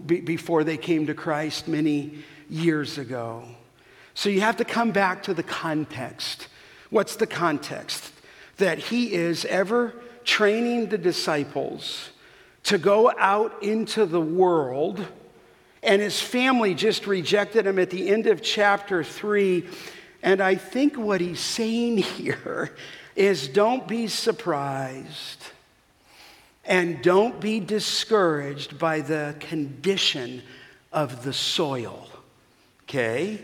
before 0.06 0.64
they 0.64 0.78
came 0.78 1.08
to 1.08 1.14
Christ 1.14 1.68
many 1.68 2.24
years 2.50 2.98
ago. 2.98 3.44
So 4.14 4.30
you 4.30 4.42
have 4.42 4.58
to 4.58 4.66
come 4.66 4.92
back 4.92 5.24
to 5.24 5.34
the 5.34 5.44
context. 5.44 6.48
What's 6.90 7.18
the 7.18 7.28
context? 7.28 8.12
That 8.58 8.80
he 8.80 9.14
is 9.14 9.46
ever 9.46 9.94
training 10.24 10.88
the 10.88 10.98
disciples 10.98 12.10
to 12.64 12.78
go 12.78 13.12
out 13.18 13.62
into 13.62 14.06
the 14.06 14.20
world, 14.20 15.06
and 15.84 16.02
his 16.02 16.20
family 16.20 16.74
just 16.74 17.06
rejected 17.06 17.68
him 17.68 17.78
at 17.80 17.92
the 17.92 18.10
end 18.10 18.26
of 18.26 18.42
chapter 18.42 19.04
3. 19.04 19.64
And 20.24 20.42
I 20.42 20.56
think 20.56 20.98
what 20.98 21.22
he's 21.22 21.40
saying 21.40 21.98
here 21.98 22.76
is 23.16 23.48
don't 23.48 23.88
be 23.88 24.08
surprised 24.08 25.44
and 26.68 27.02
don't 27.02 27.40
be 27.40 27.62
discouraged 27.62 28.78
by 28.78 29.00
the 29.00 29.36
condition 29.40 30.44
of 30.92 31.24
the 31.24 31.32
soil. 31.34 32.08
Okay? 32.84 33.42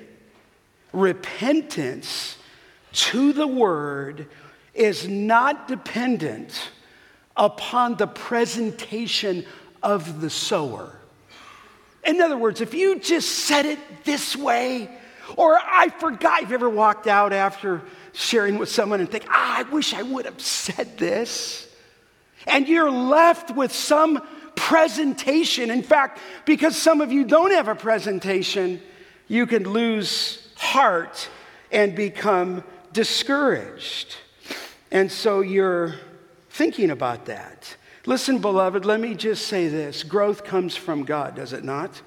Repentance 0.92 2.38
to 2.92 3.34
the 3.34 3.48
word 3.48 4.28
is 4.74 5.08
not 5.08 5.68
dependent 5.68 6.70
upon 7.36 7.96
the 7.96 8.08
presentation 8.08 9.46
of 9.82 10.22
the 10.22 10.30
sower. 10.30 10.96
In 12.06 12.20
other 12.22 12.38
words, 12.38 12.60
if 12.60 12.74
you 12.74 13.00
just 13.00 13.30
said 13.30 13.66
it 13.66 13.80
this 14.04 14.36
way, 14.36 14.90
or 15.38 15.58
I 15.58 15.88
forgot, 16.00 16.42
you've 16.42 16.52
ever 16.52 16.70
walked 16.70 17.08
out 17.08 17.32
after 17.32 17.82
sharing 18.12 18.58
with 18.58 18.70
someone 18.70 19.00
and 19.00 19.10
think, 19.10 19.26
ah, 19.30 19.60
I 19.60 19.64
wish 19.64 19.94
I 19.94 20.02
would 20.02 20.26
have 20.26 20.42
said 20.42 20.98
this. 20.98 21.73
And 22.48 22.68
you're 22.68 22.92
left 22.92 23.52
with 23.52 23.74
some 23.74 24.22
presentation. 24.56 25.72
In 25.72 25.84
fact, 25.84 26.20
because 26.46 26.76
some 26.76 27.02
of 27.02 27.12
you 27.12 27.24
don't 27.24 27.52
have 27.52 27.68
a 27.68 27.76
presentation, 27.76 28.82
you 29.28 29.46
can 29.46 29.64
lose 29.64 30.48
heart 30.56 31.30
and 31.72 31.96
become 31.96 32.64
discouraged. 32.92 34.16
And 34.92 35.12
so 35.12 35.42
you're 35.42 35.96
thinking 36.50 36.92
about 36.92 37.26
that. 37.26 37.76
Listen, 38.06 38.40
beloved, 38.40 38.86
let 38.86 39.00
me 39.00 39.16
just 39.16 39.48
say 39.48 39.68
this 39.68 40.04
growth 40.04 40.44
comes 40.44 40.76
from 40.76 41.04
God, 41.04 41.36
does 41.36 41.54
it 41.54 41.64
not? 41.64 42.02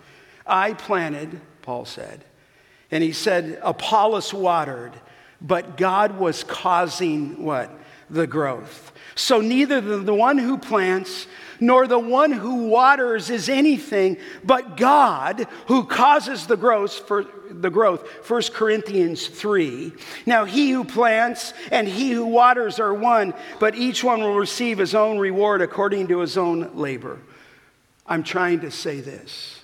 I 0.47 0.75
planted, 0.75 1.41
Paul 1.63 1.85
said, 1.85 2.25
and 2.91 3.03
he 3.03 3.13
said, 3.13 3.59
Apollos 3.63 4.33
watered, 4.33 4.93
but 5.41 5.77
God 5.77 6.19
was 6.19 6.45
causing 6.45 7.43
what? 7.43 7.71
The 8.09 8.27
growth. 8.27 8.93
So 9.17 9.41
neither 9.41 9.81
the 9.81 10.15
one 10.15 10.37
who 10.37 10.59
plants 10.59 11.27
nor 11.59 11.87
the 11.87 11.99
one 11.99 12.33
who 12.33 12.67
waters 12.67 13.31
is 13.31 13.49
anything 13.49 14.19
but 14.45 14.77
God 14.77 15.49
who 15.69 15.85
causes 15.85 16.47
the 16.47 16.57
growth 16.57 16.93
for 17.09 17.25
the 17.51 17.71
growth. 17.71 18.07
1 18.29 18.43
Corinthians 18.53 19.27
3 19.27 19.95
now 20.27 20.45
he 20.45 20.71
who 20.71 20.85
plants 20.85 21.55
and 21.73 21.89
he 21.89 22.13
who 22.13 22.27
waters 22.27 22.79
are 22.79 22.93
one 22.93 23.33
but 23.59 23.75
each 23.75 24.05
one 24.05 24.21
will 24.21 24.37
receive 24.37 24.77
his 24.77 24.95
own 24.95 25.19
reward 25.19 25.63
according 25.63 26.09
to 26.09 26.19
his 26.21 26.37
own 26.37 26.77
labor. 26.77 27.19
I'm 28.07 28.23
trying 28.23 28.61
to 28.61 28.71
say 28.71 29.01
this. 29.01 29.63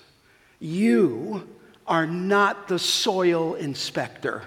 You 0.59 1.47
are 1.85 2.07
not 2.07 2.67
the 2.67 2.79
soil 2.79 3.53
inspector 3.53 4.45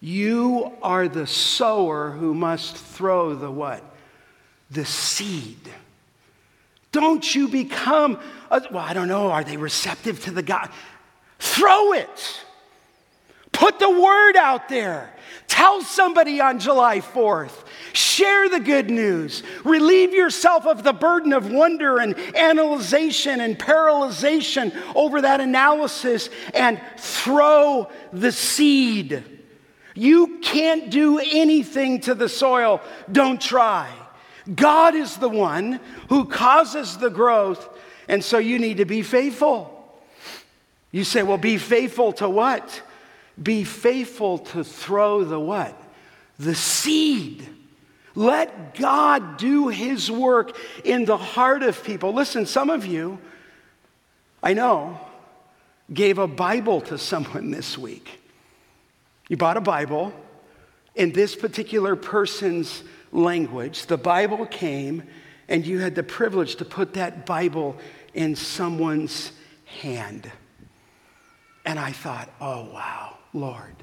you 0.00 0.72
are 0.82 1.08
the 1.08 1.26
sower 1.26 2.10
who 2.10 2.32
must 2.32 2.74
throw 2.74 3.34
the 3.34 3.50
what? 3.50 3.84
The 4.70 4.86
seed. 4.86 5.58
Don't 6.90 7.34
you 7.34 7.48
become, 7.48 8.18
a, 8.50 8.62
well, 8.70 8.84
I 8.84 8.94
don't 8.94 9.08
know, 9.08 9.30
are 9.30 9.44
they 9.44 9.58
receptive 9.58 10.24
to 10.24 10.30
the 10.30 10.42
God? 10.42 10.70
Throw 11.38 11.92
it. 11.92 12.44
Put 13.52 13.78
the 13.78 13.90
word 13.90 14.36
out 14.36 14.68
there. 14.68 15.14
Tell 15.46 15.82
somebody 15.82 16.40
on 16.40 16.60
July 16.60 17.00
4th. 17.00 17.64
Share 17.92 18.48
the 18.48 18.60
good 18.60 18.88
news. 18.88 19.42
Relieve 19.64 20.14
yourself 20.14 20.66
of 20.66 20.82
the 20.82 20.92
burden 20.92 21.32
of 21.32 21.50
wonder 21.50 21.98
and 21.98 22.16
analyzation 22.34 23.40
and 23.40 23.58
paralyzation 23.58 24.74
over 24.94 25.20
that 25.20 25.40
analysis 25.40 26.30
and 26.54 26.80
throw 26.96 27.90
the 28.12 28.32
seed. 28.32 29.39
You 30.00 30.38
can't 30.38 30.88
do 30.88 31.18
anything 31.18 32.00
to 32.00 32.14
the 32.14 32.30
soil. 32.30 32.80
Don't 33.12 33.38
try. 33.38 33.92
God 34.54 34.94
is 34.94 35.18
the 35.18 35.28
one 35.28 35.78
who 36.08 36.24
causes 36.24 36.96
the 36.96 37.10
growth, 37.10 37.68
and 38.08 38.24
so 38.24 38.38
you 38.38 38.58
need 38.58 38.78
to 38.78 38.86
be 38.86 39.02
faithful. 39.02 39.76
You 40.90 41.04
say, 41.04 41.22
well, 41.22 41.36
be 41.36 41.58
faithful 41.58 42.14
to 42.14 42.30
what? 42.30 42.80
Be 43.42 43.62
faithful 43.62 44.38
to 44.38 44.64
throw 44.64 45.22
the 45.22 45.38
what? 45.38 45.76
The 46.38 46.54
seed. 46.54 47.46
Let 48.14 48.76
God 48.76 49.36
do 49.36 49.68
his 49.68 50.10
work 50.10 50.56
in 50.82 51.04
the 51.04 51.18
heart 51.18 51.62
of 51.62 51.84
people. 51.84 52.14
Listen, 52.14 52.46
some 52.46 52.70
of 52.70 52.86
you, 52.86 53.18
I 54.42 54.54
know, 54.54 54.98
gave 55.92 56.16
a 56.16 56.26
Bible 56.26 56.80
to 56.80 56.96
someone 57.12 57.50
this 57.50 57.76
week. 57.76 58.19
You 59.30 59.36
bought 59.36 59.56
a 59.56 59.60
Bible 59.60 60.12
in 60.96 61.12
this 61.12 61.36
particular 61.36 61.94
person's 61.94 62.82
language. 63.12 63.86
The 63.86 63.96
Bible 63.96 64.44
came, 64.44 65.04
and 65.48 65.64
you 65.64 65.78
had 65.78 65.94
the 65.94 66.02
privilege 66.02 66.56
to 66.56 66.64
put 66.64 66.94
that 66.94 67.26
Bible 67.26 67.76
in 68.12 68.34
someone's 68.34 69.30
hand. 69.66 70.28
And 71.64 71.78
I 71.78 71.92
thought, 71.92 72.28
oh, 72.40 72.70
wow, 72.72 73.18
Lord. 73.32 73.76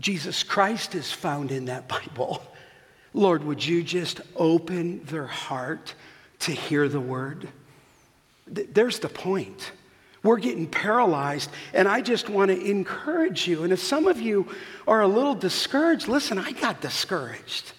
Jesus 0.00 0.42
Christ 0.42 0.96
is 0.96 1.12
found 1.12 1.52
in 1.52 1.66
that 1.66 1.86
Bible. 1.86 2.42
Lord, 3.14 3.44
would 3.44 3.64
you 3.64 3.84
just 3.84 4.20
open 4.34 5.04
their 5.04 5.28
heart 5.28 5.94
to 6.40 6.50
hear 6.50 6.88
the 6.88 6.98
word? 6.98 7.48
There's 8.48 8.98
the 8.98 9.08
point. 9.08 9.70
We're 10.22 10.38
getting 10.38 10.66
paralyzed. 10.66 11.50
And 11.74 11.88
I 11.88 12.00
just 12.00 12.28
want 12.28 12.50
to 12.50 12.60
encourage 12.60 13.48
you. 13.48 13.64
And 13.64 13.72
if 13.72 13.80
some 13.80 14.06
of 14.06 14.20
you 14.20 14.48
are 14.86 15.00
a 15.00 15.08
little 15.08 15.34
discouraged, 15.34 16.08
listen, 16.08 16.38
I 16.38 16.52
got 16.52 16.80
discouraged. 16.80 17.72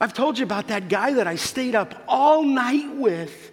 I've 0.00 0.14
told 0.14 0.38
you 0.38 0.44
about 0.44 0.68
that 0.68 0.88
guy 0.88 1.14
that 1.14 1.26
I 1.26 1.34
stayed 1.34 1.74
up 1.74 2.04
all 2.06 2.44
night 2.44 2.94
with, 2.94 3.52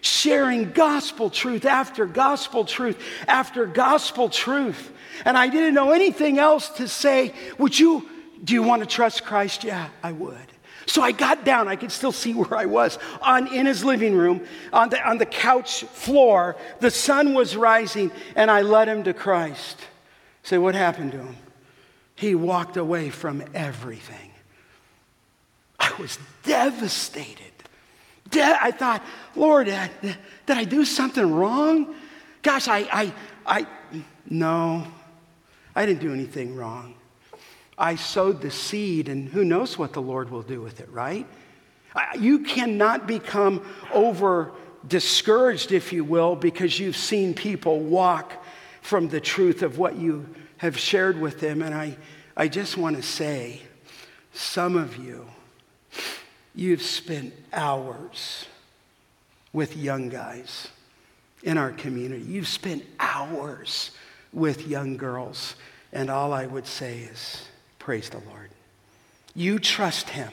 sharing 0.00 0.72
gospel 0.72 1.30
truth 1.30 1.64
after 1.64 2.06
gospel 2.06 2.64
truth 2.64 3.00
after 3.28 3.66
gospel 3.66 4.28
truth. 4.28 4.90
And 5.24 5.36
I 5.36 5.48
didn't 5.48 5.74
know 5.74 5.92
anything 5.92 6.38
else 6.38 6.70
to 6.70 6.88
say. 6.88 7.34
Would 7.58 7.78
you, 7.78 8.08
do 8.42 8.54
you 8.54 8.62
want 8.62 8.80
to 8.80 8.86
trust 8.86 9.24
Christ? 9.24 9.62
Yeah, 9.62 9.88
I 10.02 10.12
would. 10.12 10.36
So 10.86 11.02
I 11.02 11.12
got 11.12 11.44
down, 11.44 11.68
I 11.68 11.76
could 11.76 11.92
still 11.92 12.12
see 12.12 12.34
where 12.34 12.54
I 12.54 12.66
was, 12.66 12.98
on, 13.20 13.52
in 13.52 13.66
his 13.66 13.84
living 13.84 14.14
room, 14.14 14.46
on 14.72 14.90
the, 14.90 15.08
on 15.08 15.18
the 15.18 15.26
couch 15.26 15.84
floor. 15.84 16.56
The 16.80 16.90
sun 16.90 17.34
was 17.34 17.56
rising, 17.56 18.10
and 18.36 18.50
I 18.50 18.62
led 18.62 18.88
him 18.88 19.04
to 19.04 19.14
Christ. 19.14 19.78
Say, 20.42 20.58
what 20.58 20.74
happened 20.74 21.12
to 21.12 21.18
him? 21.18 21.36
He 22.14 22.34
walked 22.34 22.76
away 22.76 23.10
from 23.10 23.42
everything. 23.54 24.30
I 25.78 25.92
was 25.98 26.18
devastated. 26.44 27.52
De- 28.30 28.62
I 28.62 28.70
thought, 28.70 29.04
Lord, 29.34 29.66
did, 29.66 30.16
did 30.46 30.56
I 30.56 30.64
do 30.64 30.84
something 30.84 31.32
wrong? 31.32 31.94
Gosh, 32.42 32.68
I, 32.68 32.78
I, 32.92 33.14
I, 33.44 33.66
no, 34.28 34.86
I 35.74 35.86
didn't 35.86 36.00
do 36.00 36.12
anything 36.12 36.56
wrong. 36.56 36.94
I 37.82 37.96
sowed 37.96 38.40
the 38.40 38.50
seed, 38.52 39.08
and 39.08 39.28
who 39.28 39.44
knows 39.44 39.76
what 39.76 39.92
the 39.92 40.00
Lord 40.00 40.30
will 40.30 40.42
do 40.42 40.60
with 40.60 40.78
it, 40.78 40.88
right? 40.92 41.26
You 42.16 42.38
cannot 42.38 43.08
become 43.08 43.60
over 43.92 44.52
discouraged, 44.86 45.72
if 45.72 45.92
you 45.92 46.04
will, 46.04 46.36
because 46.36 46.78
you've 46.78 46.96
seen 46.96 47.34
people 47.34 47.80
walk 47.80 48.44
from 48.82 49.08
the 49.08 49.20
truth 49.20 49.62
of 49.62 49.78
what 49.78 49.96
you 49.96 50.26
have 50.58 50.78
shared 50.78 51.20
with 51.20 51.40
them. 51.40 51.60
And 51.60 51.74
I, 51.74 51.96
I 52.36 52.46
just 52.46 52.76
want 52.76 52.94
to 52.96 53.02
say, 53.02 53.60
some 54.32 54.76
of 54.76 54.96
you, 54.96 55.26
you've 56.54 56.82
spent 56.82 57.34
hours 57.52 58.46
with 59.52 59.76
young 59.76 60.08
guys 60.08 60.68
in 61.42 61.58
our 61.58 61.72
community. 61.72 62.22
You've 62.22 62.48
spent 62.48 62.84
hours 63.00 63.90
with 64.32 64.68
young 64.68 64.96
girls. 64.96 65.56
And 65.92 66.10
all 66.10 66.32
I 66.32 66.46
would 66.46 66.66
say 66.66 67.00
is, 67.00 67.48
Praise 67.82 68.10
the 68.10 68.18
Lord. 68.18 68.48
You 69.34 69.58
trust 69.58 70.10
Him. 70.10 70.30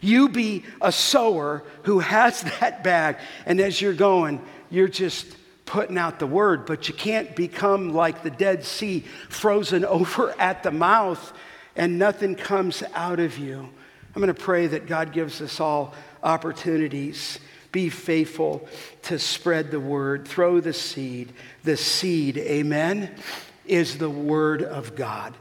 You 0.00 0.28
be 0.28 0.64
a 0.80 0.90
sower 0.90 1.62
who 1.84 2.00
has 2.00 2.42
that 2.60 2.82
bag, 2.82 3.18
and 3.46 3.60
as 3.60 3.80
you're 3.80 3.92
going, 3.92 4.44
you're 4.68 4.88
just 4.88 5.36
putting 5.64 5.96
out 5.96 6.18
the 6.18 6.26
word, 6.26 6.66
but 6.66 6.88
you 6.88 6.94
can't 6.94 7.36
become 7.36 7.94
like 7.94 8.24
the 8.24 8.32
Dead 8.32 8.64
Sea, 8.64 9.04
frozen 9.28 9.84
over 9.98 10.34
at 10.40 10.64
the 10.64 10.72
mouth, 10.72 11.32
and 11.76 12.00
nothing 12.00 12.34
comes 12.34 12.82
out 12.94 13.20
of 13.20 13.38
you. 13.38 13.60
I'm 13.60 14.20
going 14.20 14.34
to 14.34 14.34
pray 14.34 14.66
that 14.66 14.88
God 14.88 15.12
gives 15.12 15.40
us 15.40 15.60
all 15.60 15.94
opportunities 16.20 17.38
Be 17.70 17.90
faithful 17.90 18.68
to 19.02 19.20
spread 19.20 19.70
the 19.70 19.78
word. 19.78 20.26
Throw 20.26 20.58
the 20.58 20.72
seed. 20.72 21.32
The 21.62 21.76
seed, 21.76 22.38
amen, 22.38 23.14
is 23.66 23.98
the 23.98 24.10
word 24.10 24.64
of 24.64 24.96
God. 24.96 25.32